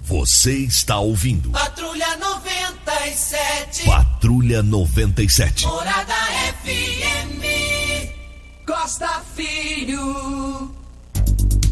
Você 0.00 0.58
está 0.58 0.98
ouvindo. 0.98 1.50
Patrulha 1.50 2.16
97. 2.16 3.84
Patrulha 3.86 4.62
97. 4.62 5.64
Morada 5.64 6.14
FM. 6.64 7.40
Costa 8.66 9.22
Filho. 9.36 10.74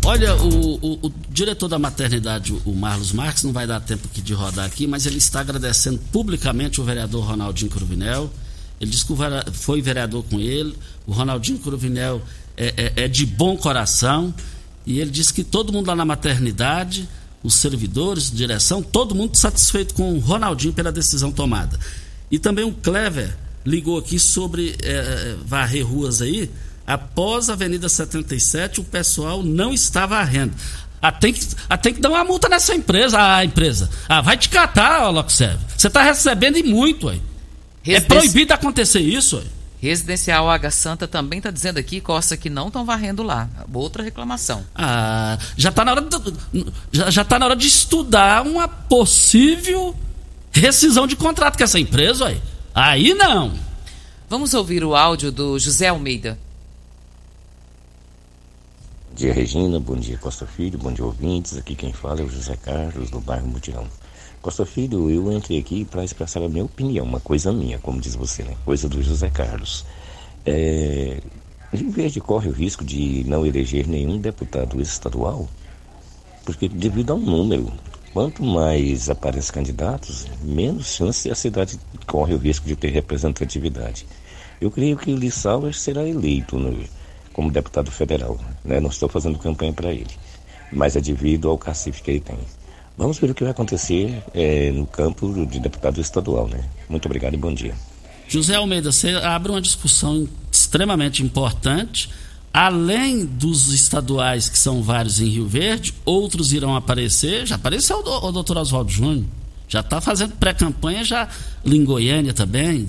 Olha, 0.04 0.34
o, 0.36 0.74
o, 0.76 1.06
o, 1.06 1.12
diretor 1.28 1.68
da 1.68 1.78
maternidade, 1.78 2.52
o 2.64 2.72
Marlos 2.72 3.12
Marques, 3.12 3.42
não 3.44 3.52
vai 3.52 3.66
dar 3.66 3.80
tempo 3.80 4.08
aqui 4.10 4.22
de 4.22 4.32
rodar 4.32 4.64
aqui, 4.64 4.86
mas 4.86 5.06
ele 5.06 5.18
está 5.18 5.40
agradecendo 5.40 5.98
publicamente 6.10 6.80
o 6.80 6.84
vereador 6.84 7.24
Ronaldinho 7.24 7.70
Cruvinel. 7.70 8.30
Ele 8.80 8.90
disse 8.90 9.04
que 9.04 9.12
foi 9.52 9.82
vereador 9.82 10.24
com 10.24 10.40
ele. 10.40 10.74
O 11.06 11.12
Ronaldinho 11.12 11.58
Cruvinel 11.58 12.22
é, 12.56 12.92
é, 12.96 13.04
é 13.04 13.08
de 13.08 13.26
bom 13.26 13.56
coração. 13.56 14.34
E 14.86 14.98
ele 14.98 15.10
disse 15.10 15.32
que 15.32 15.44
todo 15.44 15.72
mundo 15.72 15.88
lá 15.88 15.94
na 15.94 16.04
maternidade, 16.04 17.08
os 17.42 17.54
servidores, 17.54 18.30
direção, 18.30 18.82
todo 18.82 19.14
mundo 19.14 19.36
satisfeito 19.36 19.94
com 19.94 20.14
o 20.14 20.18
Ronaldinho 20.18 20.72
pela 20.72 20.90
decisão 20.90 21.30
tomada. 21.30 21.78
E 22.30 22.38
também 22.38 22.64
o 22.64 22.72
Clever 22.72 23.36
ligou 23.64 23.98
aqui 23.98 24.18
sobre 24.18 24.76
é, 24.82 24.90
é 24.90 25.36
varrer 25.44 25.86
ruas 25.86 26.22
aí 26.22 26.50
após 26.90 27.48
a 27.48 27.52
Avenida 27.52 27.88
77, 27.88 28.80
o 28.80 28.84
pessoal 28.84 29.44
não 29.44 29.72
estava 29.72 30.16
arrendo. 30.16 30.52
Ah, 31.00 31.12
tem 31.12 31.32
que, 31.32 31.46
ah, 31.68 31.78
tem 31.78 31.94
que 31.94 32.00
dar 32.00 32.10
uma 32.10 32.24
multa 32.24 32.48
nessa 32.48 32.74
empresa, 32.74 33.36
a 33.36 33.44
empresa. 33.44 33.88
Ah, 34.08 34.20
vai 34.20 34.36
te 34.36 34.48
catar, 34.48 35.08
ó. 35.08 35.22
Você 35.22 35.56
está 35.86 36.02
recebendo 36.02 36.58
e 36.58 36.64
muito, 36.64 37.08
aí. 37.08 37.22
É 37.84 38.00
proibido 38.00 38.52
acontecer 38.52 39.00
isso. 39.00 39.42
Residencial 39.80 40.50
Água 40.50 40.70
Santa 40.70 41.08
também 41.08 41.38
está 41.38 41.50
dizendo 41.50 41.78
aqui, 41.78 42.00
Costa, 42.00 42.36
que 42.36 42.50
não 42.50 42.66
estão 42.66 42.84
varrendo 42.84 43.22
lá. 43.22 43.48
Outra 43.72 44.02
reclamação. 44.02 44.64
Ah, 44.74 45.38
já 45.56 45.70
está 45.70 45.84
na 45.84 45.92
hora 45.92 46.02
de, 46.02 46.66
já, 46.92 47.10
já 47.10 47.24
tá 47.24 47.38
na 47.38 47.46
hora 47.46 47.56
de 47.56 47.66
estudar 47.66 48.46
uma 48.46 48.68
possível 48.68 49.96
rescisão 50.52 51.06
de 51.06 51.16
contrato 51.16 51.56
com 51.56 51.64
essa 51.64 51.78
empresa, 51.78 52.26
aí. 52.26 52.42
Aí 52.74 53.14
não. 53.14 53.54
Vamos 54.28 54.52
ouvir 54.52 54.84
o 54.84 54.94
áudio 54.94 55.32
do 55.32 55.58
José 55.58 55.88
Almeida 55.88 56.38
dia, 59.20 59.34
Regina. 59.34 59.78
Bom 59.78 59.96
dia, 59.96 60.16
Costa 60.16 60.46
Filho. 60.46 60.78
Bom 60.78 60.92
dia, 60.92 61.04
ouvintes. 61.04 61.58
Aqui 61.58 61.74
quem 61.74 61.92
fala 61.92 62.20
é 62.20 62.24
o 62.24 62.28
José 62.30 62.56
Carlos, 62.56 63.10
do 63.10 63.20
bairro 63.20 63.46
Mutirão. 63.46 63.86
Costa 64.42 64.64
Filho, 64.64 65.10
eu 65.10 65.30
entrei 65.30 65.58
aqui 65.58 65.84
para 65.84 66.02
expressar 66.02 66.42
a 66.42 66.48
minha 66.48 66.64
opinião, 66.64 67.04
uma 67.04 67.20
coisa 67.20 67.52
minha, 67.52 67.78
como 67.78 68.00
diz 68.00 68.14
você, 68.14 68.42
né? 68.42 68.56
Coisa 68.64 68.88
do 68.88 69.02
José 69.02 69.28
Carlos. 69.28 69.84
É... 70.46 71.20
Rio 71.70 71.90
Verde 71.90 72.20
corre 72.20 72.48
o 72.48 72.52
risco 72.52 72.82
de 72.82 73.22
não 73.26 73.44
eleger 73.44 73.86
nenhum 73.86 74.18
deputado 74.18 74.80
estadual, 74.80 75.46
porque 76.44 76.70
devido 76.70 77.12
ao 77.12 77.18
número, 77.18 77.70
quanto 78.14 78.42
mais 78.42 79.10
aparecem 79.10 79.52
candidatos, 79.52 80.26
menos 80.42 80.86
chance 80.86 81.30
a 81.30 81.34
cidade 81.34 81.78
corre 82.06 82.32
o 82.32 82.38
risco 82.38 82.66
de 82.66 82.74
ter 82.74 82.88
representatividade. 82.88 84.06
Eu 84.58 84.70
creio 84.70 84.96
que 84.96 85.12
o 85.12 85.16
Lissauer 85.16 85.74
será 85.74 86.08
eleito 86.08 86.58
no 86.58 86.82
como 87.34 87.50
deputado 87.50 87.90
federal. 87.90 88.38
Né? 88.64 88.80
Não 88.80 88.88
estou 88.88 89.08
fazendo 89.08 89.38
campanha 89.38 89.72
para 89.72 89.92
ele, 89.92 90.10
mas 90.72 90.96
é 90.96 91.00
devido 91.00 91.50
ao 91.50 91.58
cacife 91.58 92.02
que 92.02 92.10
ele 92.10 92.20
tem. 92.20 92.38
Vamos 92.96 93.18
ver 93.18 93.30
o 93.30 93.34
que 93.34 93.42
vai 93.42 93.52
acontecer 93.52 94.22
é, 94.34 94.70
no 94.72 94.86
campo 94.86 95.46
de 95.46 95.58
deputado 95.58 96.00
estadual. 96.00 96.46
Né? 96.48 96.64
Muito 96.88 97.06
obrigado 97.06 97.34
e 97.34 97.36
bom 97.36 97.52
dia. 97.52 97.74
José 98.28 98.54
Almeida, 98.54 98.92
você 98.92 99.10
abre 99.10 99.50
uma 99.50 99.60
discussão 99.60 100.28
extremamente 100.52 101.22
importante. 101.22 102.10
Além 102.52 103.24
dos 103.24 103.72
estaduais, 103.72 104.48
que 104.48 104.58
são 104.58 104.82
vários 104.82 105.20
em 105.20 105.28
Rio 105.28 105.46
Verde, 105.46 105.94
outros 106.04 106.52
irão 106.52 106.74
aparecer. 106.74 107.46
Já 107.46 107.54
apareceu 107.54 107.98
o, 107.98 108.28
o 108.28 108.32
doutor 108.32 108.58
Oswaldo 108.58 108.90
Júnior. 108.90 109.24
Já 109.68 109.80
está 109.80 110.00
fazendo 110.00 110.34
pré-campanha 110.36 111.04
já 111.04 111.28
em 111.64 111.84
Goiânia 111.84 112.34
também. 112.34 112.88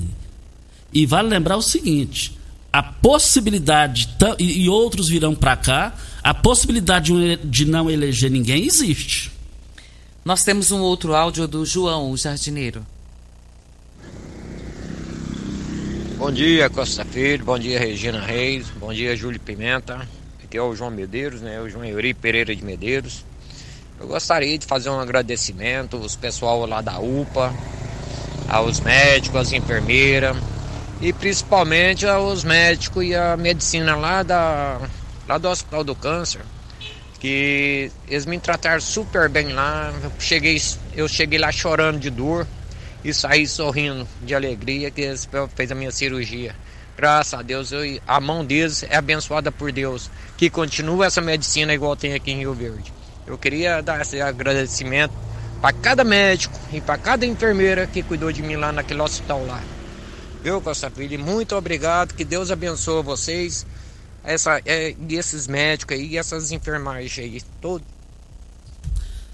E 0.92 1.06
vale 1.06 1.30
lembrar 1.30 1.58
o 1.58 1.62
seguinte: 1.62 2.38
a 2.74 2.82
possibilidade, 2.82 4.10
e 4.40 4.68
outros 4.70 5.10
virão 5.10 5.36
para 5.36 5.56
cá, 5.56 5.94
a 6.24 6.34
possibilidade 6.34 7.12
de 7.44 7.66
não 7.66 7.90
eleger 7.90 8.32
ninguém 8.32 8.66
existe. 8.66 9.32
Nós 10.24 10.44
temos 10.44 10.72
um 10.72 10.82
outro 10.82 11.16
áudio 11.16 11.48
do 11.48 11.66
João, 11.66 12.12
o 12.12 12.16
jardineiro. 12.16 12.86
Bom 16.16 16.32
dia, 16.32 16.70
Costa 16.70 17.04
Filho. 17.04 17.44
Bom 17.44 17.58
dia, 17.58 17.80
Regina 17.80 18.24
Reis. 18.24 18.68
Bom 18.70 18.94
dia, 18.94 19.16
Júlio 19.16 19.40
Pimenta. 19.40 20.08
Aqui 20.44 20.56
é 20.56 20.62
o 20.62 20.76
João 20.76 20.92
Medeiros, 20.92 21.42
né? 21.42 21.60
O 21.60 21.68
João 21.68 21.84
Euri 21.84 22.14
Pereira 22.14 22.56
de 22.56 22.64
Medeiros. 22.64 23.26
Eu 24.00 24.06
gostaria 24.08 24.56
de 24.60 24.68
fazer 24.68 24.92
um 24.92 25.00
agradecimento 25.00 25.98
aos 25.98 26.16
pessoal 26.16 26.68
lá 26.68 26.82
da 26.82 27.00
UPA, 27.00 27.52
aos 28.48 28.80
médicos, 28.80 29.42
às 29.42 29.52
enfermeiras, 29.52 30.38
e 31.02 31.12
principalmente 31.12 32.06
aos 32.06 32.44
médicos 32.44 33.04
e 33.04 33.16
a 33.16 33.36
medicina 33.36 33.96
lá, 33.96 34.22
da, 34.22 34.80
lá 35.28 35.40
do 35.40 35.50
Hospital 35.50 35.84
do 35.84 35.96
Câncer, 35.96 36.42
que 37.22 37.90
eles 38.10 38.26
me 38.26 38.38
trataram 38.38 38.82
super 38.82 39.30
bem 39.30 39.54
lá. 39.54 39.94
Eu 40.04 40.12
cheguei, 40.20 40.62
eu 40.94 41.08
cheguei 41.08 41.40
lá 41.40 41.52
chorando 41.54 42.00
de 42.00 42.10
dor 42.10 42.46
e 43.02 43.14
saí 43.14 43.48
sorrindo 43.48 44.06
de 44.22 44.36
alegria 44.36 44.92
que 44.92 45.02
eles 45.02 45.30
fez 45.56 45.72
a 45.72 45.76
minha 45.76 45.92
cirurgia 45.92 46.54
Graças 47.02 47.34
a 47.34 47.42
Deus, 47.42 47.72
eu, 47.72 47.82
a 48.08 48.20
mão 48.20 48.46
deles 48.46 48.84
é 48.84 48.96
abençoada 48.96 49.52
por 49.52 49.72
Deus. 49.72 50.10
Que 50.38 50.52
continua 50.52 51.08
essa 51.08 51.20
medicina 51.20 51.74
igual 51.74 51.96
tem 51.96 52.14
aqui 52.14 52.32
em 52.32 52.38
Rio 52.38 52.54
Verde. 52.54 52.94
Eu 53.26 53.40
queria 53.40 53.82
dar 53.82 54.02
esse 54.02 54.22
agradecimento 54.22 55.12
para 55.60 55.74
cada 55.74 56.04
médico 56.04 56.56
e 56.72 56.80
para 56.80 57.00
cada 57.00 57.26
enfermeira 57.26 57.88
que 57.88 58.04
cuidou 58.04 58.32
de 58.32 58.44
mim 58.44 58.56
lá 58.56 58.72
naquele 58.72 59.02
hospital 59.02 59.44
lá. 59.48 59.62
Viu, 60.44 60.62
Costa 60.62 60.92
Filho? 60.92 61.20
Muito 61.20 61.56
obrigado. 61.56 62.14
Que 62.14 62.24
Deus 62.24 62.52
abençoe 62.52 63.02
vocês, 63.02 63.66
essa, 64.24 64.62
é, 64.66 64.96
e 65.10 65.16
esses 65.16 65.48
médicos 65.48 65.98
aí, 65.98 66.08
e 66.08 66.18
essas 66.18 66.52
enfermagens 66.52 67.18
aí. 67.18 67.42
Todo, 67.60 67.84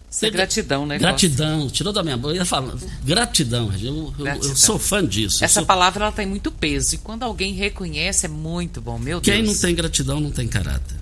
Isso 0.10 0.26
é 0.26 0.30
gratidão, 0.30 0.86
né? 0.86 0.98
Gratidão, 0.98 1.62
Costa? 1.62 1.74
tirou 1.76 1.94
da 1.94 2.04
minha 2.04 2.18
boca. 2.18 2.34
Eu 2.34 2.38
ia 2.38 2.46
falar, 2.46 2.76
gratidão, 3.04 3.72
eu, 3.82 4.14
gratidão. 4.18 4.50
Eu, 4.50 4.56
sou 4.56 4.80
fã 4.80 5.06
disso. 5.06 5.44
Essa 5.44 5.60
sou... 5.62 5.66
palavra 5.66 6.06
ela 6.06 6.12
tem 6.12 6.26
muito 6.26 6.52
peso 6.52 6.96
e 6.96 6.98
quando 6.98 7.24
alguém 7.24 7.54
reconhece 7.54 8.26
é 8.26 8.30
muito 8.30 8.82
bom, 8.82 8.98
meu 8.98 9.20
Quem 9.20 9.36
Deus. 9.36 9.46
Quem 9.46 9.56
não 9.56 9.62
tem 9.62 9.76
gratidão 9.76 10.20
não 10.20 10.32
tem 10.32 10.48
caráter. 10.48 10.98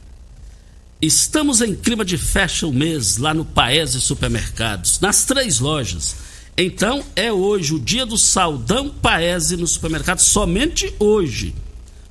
Estamos 1.02 1.62
em 1.62 1.76
clima 1.76 2.04
de 2.04 2.18
fecha 2.18 2.66
o 2.66 2.74
mês 2.74 3.18
lá 3.18 3.34
no 3.34 3.46
Paese 3.46 4.00
Supermercados, 4.02 5.00
nas 5.00 5.26
três 5.26 5.60
lojas. 5.60 6.16
Então 6.58 7.04
é 7.16 7.32
hoje 7.32 7.74
o 7.74 7.80
dia 7.80 8.06
do 8.06 8.18
saldão 8.18 8.90
Paese 8.90 9.58
no 9.58 9.68
supermercado, 9.68 10.20
somente 10.20 10.94
hoje. 10.98 11.54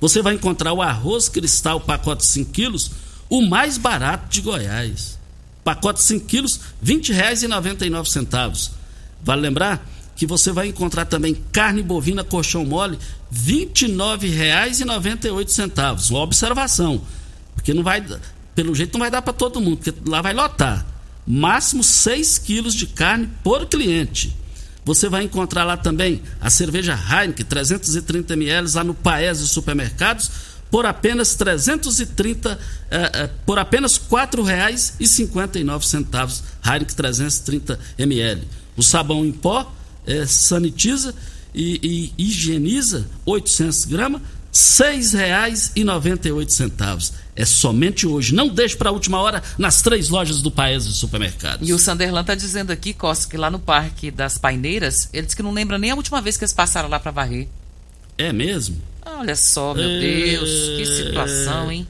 Você 0.05 0.21
vai 0.21 0.35
encontrar 0.35 0.71
o 0.71 0.83
arroz 0.83 1.27
cristal 1.27 1.81
pacote 1.81 2.23
5 2.23 2.51
quilos, 2.51 2.91
o 3.27 3.41
mais 3.41 3.75
barato 3.75 4.29
de 4.29 4.39
Goiás. 4.39 5.17
Pacote 5.63 6.03
5 6.03 6.27
quilos, 6.27 6.59
R$ 6.79 6.93
20,99. 6.93 8.69
Vale 9.23 9.41
lembrar 9.41 9.83
que 10.15 10.27
você 10.27 10.51
vai 10.51 10.67
encontrar 10.67 11.05
também 11.05 11.33
carne 11.51 11.81
bovina 11.81 12.23
colchão 12.23 12.63
mole, 12.63 12.99
R$ 13.31 13.67
29,98. 13.75 16.11
Uma 16.11 16.19
observação, 16.19 17.01
porque 17.55 17.73
não 17.73 17.81
vai 17.81 18.05
pelo 18.53 18.75
jeito 18.75 18.93
não 18.93 18.99
vai 18.99 19.09
dar 19.09 19.23
para 19.23 19.33
todo 19.33 19.59
mundo, 19.59 19.77
porque 19.77 19.93
lá 20.07 20.21
vai 20.21 20.35
lotar. 20.35 20.85
Máximo 21.25 21.83
6 21.83 22.37
quilos 22.37 22.75
de 22.75 22.85
carne 22.85 23.27
por 23.43 23.65
cliente. 23.65 24.35
Você 24.85 25.09
vai 25.09 25.23
encontrar 25.23 25.63
lá 25.63 25.75
também 25.75 26.21
a 26.39 26.51
cerveja 26.51 26.93
Heineken, 26.93 27.43
330 27.43 28.33
ml, 28.33 28.71
lá 28.75 28.83
no 28.83 28.93
Paese 28.93 29.47
Supermercados, 29.47 30.29
por 30.69 30.85
apenas 30.85 31.33
330, 31.33 32.59
eh, 32.91 33.11
eh, 33.13 33.29
por 33.45 33.57
apenas 33.57 33.97
R$ 33.97 34.03
4,59. 34.09 36.43
Heineken 36.63 36.95
330 36.95 37.79
ml. 37.97 38.43
O 38.77 38.83
sabão 38.83 39.25
em 39.25 39.31
pó 39.31 39.73
eh, 40.05 40.27
sanitiza 40.27 41.15
e, 41.53 42.11
e 42.17 42.23
higieniza 42.23 43.07
800 43.25 43.85
gramas, 43.85 44.21
R$ 44.55 44.61
6,98. 44.93 47.11
É 47.35 47.43
somente 47.43 48.07
hoje. 48.07 48.33
Não 48.33 48.47
deixe 48.47 48.77
para 48.77 48.89
a 48.89 48.93
última 48.93 49.19
hora 49.19 49.43
nas 49.57 49.81
três 49.81 50.07
lojas 50.07 50.41
do 50.41 50.49
país 50.49 50.87
de 50.87 50.93
supermercados. 50.93 51.67
E 51.67 51.73
o 51.73 51.79
Sanderlan 51.79 52.21
está 52.21 52.33
dizendo 52.33 52.71
aqui, 52.71 52.93
Costa, 52.93 53.29
que 53.29 53.35
lá 53.35 53.51
no 53.51 53.59
Parque 53.59 54.09
das 54.09 54.37
Paineiras, 54.37 55.09
ele 55.11 55.25
disse 55.25 55.35
que 55.35 55.43
não 55.43 55.51
lembra 55.51 55.77
nem 55.77 55.91
a 55.91 55.95
última 55.95 56.21
vez 56.21 56.37
que 56.37 56.45
eles 56.45 56.53
passaram 56.53 56.87
lá 56.87 56.97
para 56.97 57.11
varrer. 57.11 57.49
É 58.17 58.31
mesmo? 58.31 58.81
Olha 59.05 59.35
só, 59.35 59.73
meu 59.73 59.89
é... 59.89 59.99
Deus, 59.99 60.49
que 60.49 60.85
situação, 60.85 61.69
hein? 61.69 61.85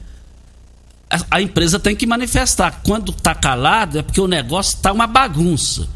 A, 1.08 1.36
a, 1.36 1.40
empresa 1.40 1.78
tem 1.78 1.94
que 1.94 2.04
manifestar. 2.04 2.80
Quando 2.82 3.12
tá 3.12 3.32
calado 3.32 4.00
é 4.00 4.02
porque 4.02 4.20
o 4.20 4.26
negócio 4.26 4.80
tá 4.82 4.90
uma 4.90 5.06
bagunça. 5.06 5.88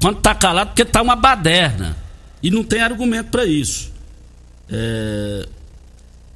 Quando 0.00 0.20
tá 0.20 0.34
calado 0.34 0.70
é 0.70 0.72
porque 0.72 0.84
tá 0.84 1.00
uma 1.00 1.14
baderna. 1.14 1.96
E 2.42 2.50
não 2.50 2.64
tem 2.64 2.80
argumento 2.80 3.30
para 3.30 3.46
isso. 3.46 3.92
É, 4.68 5.46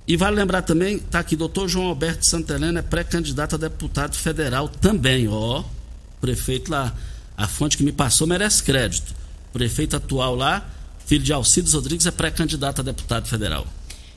e 0.07 0.17
vale 0.17 0.37
lembrar 0.37 0.63
também, 0.63 0.99
tá 0.99 1.21
aqui, 1.21 1.37
doutor 1.37 1.69
João 1.69 1.87
Alberto 1.87 2.27
Santa 2.27 2.55
Helena 2.55 2.81
é 2.81 2.83
pré-candidato 2.83 3.55
a 3.55 3.59
deputado 3.59 4.17
federal 4.17 4.69
também, 4.69 5.29
ó. 5.29 5.63
Prefeito 6.21 6.71
lá, 6.71 6.95
a 7.37 7.47
fonte 7.47 7.77
que 7.77 7.85
me 7.85 7.93
passou 7.93 8.27
merece 8.27 8.63
crédito. 8.63 9.15
Prefeito 9.53 9.97
atual 9.97 10.35
lá, 10.35 10.69
filho 11.07 11.25
de 11.25 11.33
Alcides 11.33 11.75
Rodrigues, 11.75 12.07
é 12.07 12.11
pré-candidato 12.11 12.81
a 12.81 12.85
deputado 12.85 13.27
federal. 13.29 13.67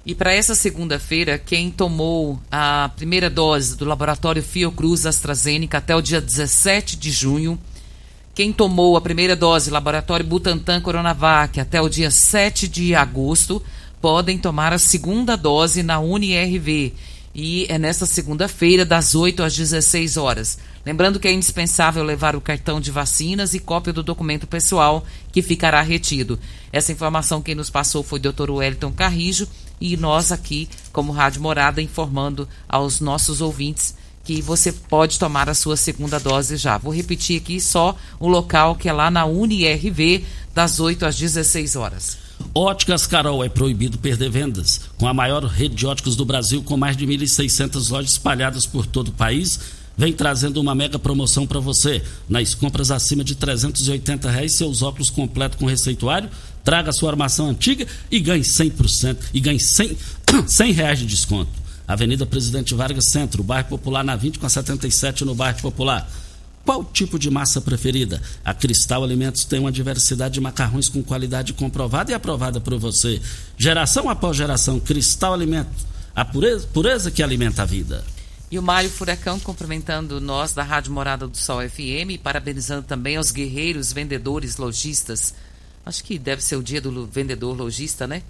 E 0.05 0.13
para 0.13 0.33
essa 0.33 0.53
segunda-feira, 0.53 1.37
quem 1.37 1.71
tomou 1.71 2.37
a 2.51 2.91
primeira 2.93 3.29
dose 3.29 3.77
do 3.77 3.85
laboratório 3.85 4.43
Fiocruz 4.43 5.05
AstraZeneca 5.05 5.77
até 5.77 5.95
o 5.95 6.01
dia 6.01 6.19
17 6.19 6.97
de 6.97 7.09
junho, 7.09 7.57
quem 8.35 8.51
tomou 8.51 8.97
a 8.97 9.01
primeira 9.01 9.35
dose 9.35 9.69
laboratório 9.69 10.25
Butantan 10.25 10.81
Coronavac 10.81 11.59
até 11.59 11.79
o 11.79 11.87
dia 11.87 12.11
7 12.11 12.67
de 12.67 12.93
agosto, 12.93 13.63
podem 14.03 14.37
tomar 14.37 14.73
a 14.73 14.77
segunda 14.77 15.37
dose 15.37 15.81
na 15.81 15.97
UniRV. 15.97 16.91
E 17.33 17.65
é 17.69 17.79
nesta 17.79 18.05
segunda-feira, 18.05 18.83
das 18.83 19.15
8 19.15 19.41
às 19.41 19.55
16 19.55 20.17
horas. 20.17 20.57
Lembrando 20.85 21.21
que 21.21 21.27
é 21.29 21.31
indispensável 21.31 22.03
levar 22.03 22.35
o 22.35 22.41
cartão 22.41 22.81
de 22.81 22.91
vacinas 22.91 23.53
e 23.53 23.61
cópia 23.61 23.93
do 23.93 24.03
documento 24.03 24.45
pessoal, 24.45 25.05
que 25.31 25.41
ficará 25.41 25.81
retido. 25.81 26.37
Essa 26.69 26.91
informação 26.91 27.41
quem 27.41 27.55
nos 27.55 27.69
passou 27.69 28.03
foi 28.03 28.19
o 28.19 28.21
Dr. 28.21 28.51
Wellington 28.51 28.91
Carrijo 28.91 29.47
e 29.79 29.95
nós 29.95 30.33
aqui, 30.33 30.67
como 30.91 31.13
Rádio 31.13 31.41
Morada, 31.41 31.81
informando 31.81 32.45
aos 32.67 32.99
nossos 32.99 33.39
ouvintes 33.39 33.95
que 34.25 34.41
você 34.41 34.73
pode 34.73 35.17
tomar 35.17 35.47
a 35.47 35.53
sua 35.53 35.77
segunda 35.77 36.19
dose 36.19 36.57
já. 36.57 36.77
Vou 36.77 36.93
repetir 36.93 37.39
aqui 37.39 37.61
só 37.61 37.95
o 38.19 38.27
local 38.27 38.75
que 38.75 38.89
é 38.89 38.91
lá 38.91 39.09
na 39.09 39.23
UniRV, 39.23 40.25
das 40.53 40.81
8 40.81 41.05
às 41.05 41.15
16 41.15 41.77
horas. 41.77 42.22
Óticas 42.53 43.07
Carol 43.07 43.43
é 43.43 43.49
proibido 43.49 43.97
perder 43.97 44.29
vendas. 44.29 44.81
Com 44.97 45.07
a 45.07 45.13
maior 45.13 45.43
rede 45.45 45.75
de 45.75 45.85
óticos 45.85 46.15
do 46.15 46.25
Brasil, 46.25 46.61
com 46.63 46.77
mais 46.77 46.97
de 46.97 47.05
1.600 47.05 47.89
lojas 47.89 48.11
espalhadas 48.11 48.65
por 48.65 48.85
todo 48.85 49.09
o 49.09 49.13
país, 49.13 49.59
vem 49.97 50.13
trazendo 50.13 50.59
uma 50.59 50.75
mega 50.75 50.99
promoção 50.99 51.45
para 51.45 51.59
você. 51.59 52.03
Nas 52.27 52.53
compras 52.53 52.91
acima 52.91 53.23
de 53.23 53.35
380 53.35 54.29
reais, 54.29 54.53
seus 54.53 54.81
óculos 54.81 55.09
completos 55.09 55.57
com 55.57 55.65
receituário, 55.65 56.29
traga 56.63 56.91
sua 56.91 57.11
armação 57.11 57.49
antiga 57.49 57.87
e 58.09 58.19
ganhe 58.19 58.43
100%, 58.43 59.17
e 59.33 59.39
ganhe 59.39 59.59
100, 59.59 59.97
100 60.47 60.71
reais 60.73 60.99
de 60.99 61.05
desconto. 61.05 61.51
Avenida 61.87 62.25
Presidente 62.25 62.73
Vargas 62.73 63.05
Centro, 63.05 63.43
bairro 63.43 63.67
Popular 63.67 64.03
na 64.03 64.15
20 64.15 64.39
com 64.39 64.45
a 64.45 64.49
77 64.49 65.25
no 65.25 65.35
bairro 65.35 65.61
Popular. 65.61 66.09
Qual 66.65 66.83
tipo 66.83 67.19
de 67.19 67.29
massa 67.29 67.59
preferida? 67.59 68.21
A 68.43 68.53
Cristal 68.53 69.03
Alimentos 69.03 69.43
tem 69.43 69.59
uma 69.59 69.71
diversidade 69.71 70.35
de 70.35 70.41
macarrões 70.41 70.87
com 70.87 71.03
qualidade 71.03 71.51
comprovada 71.53 72.11
e 72.11 72.13
aprovada 72.13 72.61
por 72.61 72.77
você. 72.79 73.21
Geração 73.57 74.09
após 74.09 74.37
geração, 74.37 74.79
Cristal 74.79 75.33
Alimentos, 75.33 75.85
a 76.15 76.23
pureza, 76.23 76.65
pureza 76.67 77.11
que 77.11 77.21
alimenta 77.21 77.63
a 77.63 77.65
vida. 77.65 78.03
E 78.49 78.57
o 78.57 78.61
Mário 78.61 78.89
Furacão 78.89 79.39
cumprimentando 79.39 80.21
nós 80.21 80.53
da 80.53 80.63
Rádio 80.63 80.93
Morada 80.93 81.27
do 81.27 81.35
Sol 81.35 81.67
FM 81.67 82.11
e 82.11 82.17
parabenizando 82.17 82.83
também 82.83 83.17
aos 83.17 83.31
guerreiros, 83.31 83.91
vendedores, 83.91 84.57
lojistas. 84.57 85.33
Acho 85.85 86.03
que 86.03 86.17
deve 86.17 86.41
ser 86.41 86.55
o 86.55 86.63
dia 86.63 86.79
do 86.79 87.05
vendedor 87.07 87.57
lojista, 87.57 88.07
né? 88.07 88.21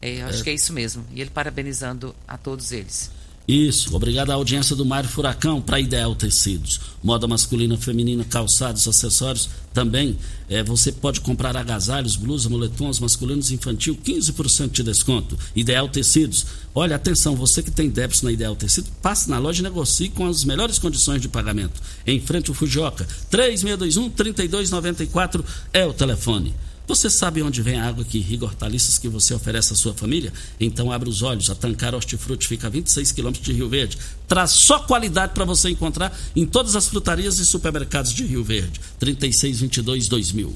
É, 0.00 0.22
acho 0.22 0.40
é. 0.40 0.44
que 0.44 0.50
é 0.50 0.54
isso 0.54 0.72
mesmo. 0.72 1.04
E 1.12 1.20
ele 1.20 1.30
parabenizando 1.30 2.14
a 2.26 2.38
todos 2.38 2.72
eles. 2.72 3.10
Isso, 3.48 3.96
obrigado 3.96 4.30
à 4.30 4.34
audiência 4.34 4.76
do 4.76 4.84
Mário 4.84 5.08
Furacão 5.08 5.60
para 5.60 5.80
Ideal 5.80 6.14
Tecidos. 6.14 6.78
Moda 7.02 7.26
masculina, 7.26 7.76
feminina, 7.76 8.22
calçados, 8.22 8.86
acessórios. 8.86 9.48
Também 9.74 10.16
é, 10.48 10.62
você 10.62 10.92
pode 10.92 11.20
comprar 11.20 11.56
agasalhos, 11.56 12.14
blusas, 12.14 12.50
moletons 12.50 13.00
masculinos 13.00 13.50
infantil, 13.50 13.98
15% 14.04 14.70
de 14.70 14.82
desconto. 14.84 15.36
Ideal 15.56 15.88
Tecidos. 15.88 16.46
Olha, 16.74 16.94
atenção, 16.94 17.34
você 17.34 17.62
que 17.62 17.70
tem 17.70 17.88
débitos 17.88 18.22
na 18.22 18.30
Ideal 18.30 18.54
Tecidos, 18.54 18.90
passe 19.02 19.28
na 19.28 19.38
loja 19.38 19.60
e 19.60 19.64
negocie 19.64 20.10
com 20.10 20.26
as 20.26 20.44
melhores 20.44 20.78
condições 20.78 21.20
de 21.20 21.28
pagamento. 21.28 21.80
Em 22.06 22.20
frente 22.20 22.50
ao 22.50 22.54
Fujioka, 22.54 23.08
3621-3294 23.32 25.42
é 25.72 25.84
o 25.84 25.92
telefone. 25.92 26.54
Você 26.90 27.08
sabe 27.08 27.40
onde 27.40 27.62
vem 27.62 27.78
a 27.78 27.86
água 27.86 28.04
que 28.04 28.18
irriga 28.18 28.46
hortaliças 28.46 28.98
que 28.98 29.08
você 29.08 29.32
oferece 29.32 29.72
à 29.72 29.76
sua 29.76 29.94
família? 29.94 30.32
Então 30.58 30.90
abre 30.90 31.08
os 31.08 31.22
olhos. 31.22 31.48
A 31.48 31.54
Tancar 31.54 31.94
Hortifruti 31.94 32.48
fica 32.48 32.66
a 32.66 32.70
26 32.70 33.12
quilômetros 33.12 33.46
de 33.46 33.52
Rio 33.52 33.68
Verde. 33.68 33.96
Traz 34.26 34.50
só 34.50 34.80
qualidade 34.80 35.32
para 35.32 35.44
você 35.44 35.70
encontrar 35.70 36.12
em 36.34 36.44
todas 36.44 36.74
as 36.74 36.88
frutarias 36.88 37.38
e 37.38 37.46
supermercados 37.46 38.12
de 38.12 38.26
Rio 38.26 38.42
Verde. 38.42 38.80
3622-2000. 39.00 40.50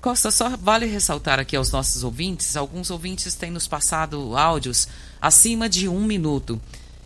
Costa, 0.00 0.32
só 0.32 0.56
vale 0.56 0.86
ressaltar 0.86 1.38
aqui 1.38 1.54
aos 1.54 1.70
nossos 1.70 2.02
ouvintes: 2.02 2.56
alguns 2.56 2.90
ouvintes 2.90 3.36
têm 3.36 3.52
nos 3.52 3.68
passado 3.68 4.36
áudios 4.36 4.88
acima 5.20 5.68
de 5.68 5.88
um 5.88 6.04
minuto. 6.04 6.60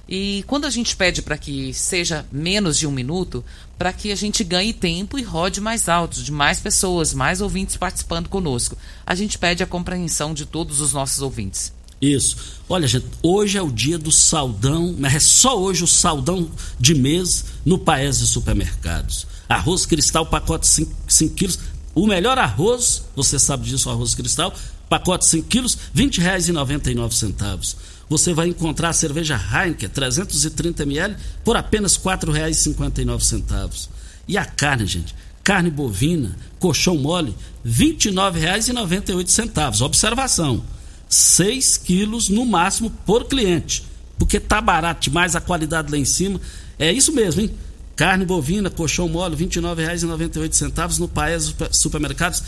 E 0.08 0.44
quando 0.46 0.66
a 0.66 0.70
gente 0.70 0.96
pede 0.96 1.20
para 1.20 1.36
que 1.36 1.74
seja 1.74 2.24
menos 2.30 2.78
de 2.78 2.86
um 2.86 2.92
minuto, 2.92 3.44
para 3.78 3.92
que 3.92 4.10
a 4.10 4.16
gente 4.16 4.42
ganhe 4.42 4.72
tempo 4.72 5.18
e 5.18 5.22
rode 5.22 5.60
mais 5.60 5.88
altos, 5.88 6.24
de 6.24 6.32
mais 6.32 6.60
pessoas, 6.60 7.12
mais 7.12 7.40
ouvintes 7.40 7.76
participando 7.76 8.28
conosco, 8.28 8.76
a 9.06 9.14
gente 9.14 9.38
pede 9.38 9.62
a 9.62 9.66
compreensão 9.66 10.32
de 10.32 10.46
todos 10.46 10.80
os 10.80 10.92
nossos 10.92 11.20
ouvintes. 11.20 11.72
Isso. 12.00 12.36
Olha, 12.68 12.86
gente, 12.86 13.06
hoje 13.22 13.56
é 13.56 13.62
o 13.62 13.70
dia 13.70 13.98
do 13.98 14.12
saldão, 14.12 14.94
mas 14.98 15.14
é 15.14 15.20
só 15.20 15.58
hoje 15.58 15.84
o 15.84 15.86
saldão 15.86 16.50
de 16.78 16.94
mês 16.94 17.44
no 17.64 17.78
Paes 17.78 18.18
de 18.18 18.26
Supermercados. 18.26 19.26
Arroz 19.48 19.86
cristal, 19.86 20.26
pacote 20.26 20.66
5 20.66 21.34
quilos. 21.34 21.58
O 21.94 22.06
melhor 22.06 22.38
arroz, 22.38 23.04
você 23.14 23.38
sabe 23.38 23.66
disso, 23.66 23.88
o 23.88 23.92
arroz 23.92 24.14
cristal, 24.14 24.52
pacote 24.88 25.26
5 25.26 25.48
quilos, 25.48 25.76
R$ 25.94 26.06
20,99. 26.06 27.76
Você 28.08 28.32
vai 28.32 28.48
encontrar 28.48 28.90
a 28.90 28.92
cerveja 28.92 29.36
Heineken 29.36 29.88
330 29.88 30.84
ml 30.84 31.16
por 31.44 31.56
apenas 31.56 31.96
R$ 31.96 32.04
4,59. 32.04 33.88
E 34.28 34.38
a 34.38 34.44
carne, 34.44 34.86
gente, 34.86 35.12
carne 35.42 35.70
bovina, 35.70 36.36
colchão 36.58 36.96
mole, 36.96 37.34
R$ 37.64 37.70
29,98. 37.70 39.80
Observação, 39.80 40.62
6 41.08 41.76
quilos 41.78 42.28
no 42.28 42.44
máximo 42.44 42.90
por 43.04 43.24
cliente, 43.24 43.84
porque 44.18 44.38
tá 44.38 44.60
barato 44.60 45.08
demais 45.08 45.34
a 45.34 45.40
qualidade 45.40 45.90
lá 45.90 45.98
em 45.98 46.04
cima. 46.04 46.40
É 46.78 46.92
isso 46.92 47.12
mesmo, 47.12 47.40
hein? 47.40 47.50
Carne 47.96 48.26
bovina, 48.26 48.68
colchão 48.68 49.08
mole, 49.08 49.34
R$ 49.34 49.46
29,98 49.46 50.98
no 50.98 51.08
Paes 51.08 51.54
Supermercados 51.72 52.42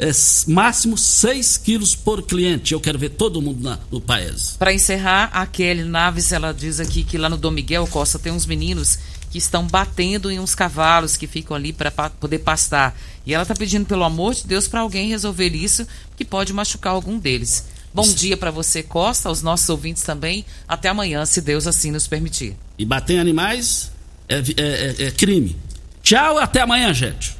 é, 0.00 0.10
máximo 0.50 0.96
6 0.96 1.58
quilos 1.58 1.94
por 1.94 2.22
cliente. 2.22 2.72
Eu 2.72 2.80
quero 2.80 2.98
ver 2.98 3.10
todo 3.10 3.42
mundo 3.42 3.62
na, 3.62 3.78
no 3.90 4.00
país. 4.00 4.56
Para 4.58 4.72
encerrar, 4.72 5.30
a 5.32 5.46
Kelly 5.46 5.84
Naves, 5.84 6.32
ela 6.32 6.52
diz 6.52 6.80
aqui 6.80 7.04
que 7.04 7.18
lá 7.18 7.28
no 7.28 7.36
Dom 7.36 7.50
Miguel 7.50 7.86
Costa 7.86 8.18
tem 8.18 8.32
uns 8.32 8.46
meninos 8.46 8.98
que 9.30 9.38
estão 9.38 9.66
batendo 9.66 10.30
em 10.30 10.40
uns 10.40 10.54
cavalos 10.54 11.16
que 11.16 11.26
ficam 11.26 11.56
ali 11.56 11.72
para 11.72 11.90
poder 11.90 12.40
pastar. 12.40 12.98
E 13.24 13.34
ela 13.34 13.42
está 13.42 13.54
pedindo, 13.54 13.86
pelo 13.86 14.02
amor 14.02 14.34
de 14.34 14.46
Deus, 14.46 14.66
para 14.66 14.80
alguém 14.80 15.08
resolver 15.08 15.54
isso, 15.54 15.86
que 16.16 16.24
pode 16.24 16.52
machucar 16.52 16.94
algum 16.94 17.18
deles. 17.18 17.66
Bom 17.92 18.02
isso. 18.02 18.14
dia 18.14 18.36
para 18.36 18.50
você, 18.50 18.82
Costa, 18.82 19.28
aos 19.28 19.42
nossos 19.42 19.68
ouvintes 19.68 20.02
também. 20.02 20.44
Até 20.66 20.88
amanhã, 20.88 21.24
se 21.26 21.40
Deus 21.40 21.66
assim 21.66 21.90
nos 21.90 22.08
permitir. 22.08 22.56
E 22.78 22.84
bater 22.84 23.14
em 23.14 23.20
animais 23.20 23.92
é, 24.28 24.38
é, 24.38 24.42
é, 24.56 25.06
é 25.06 25.10
crime. 25.10 25.56
Tchau, 26.02 26.38
até 26.38 26.62
amanhã, 26.62 26.92
gente. 26.94 27.39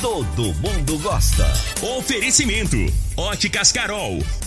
todo 0.00 0.54
mundo 0.54 0.98
gosta. 0.98 1.52
Oferecimento: 1.98 2.76
Óticas 3.16 3.70
Carol. 3.72 4.18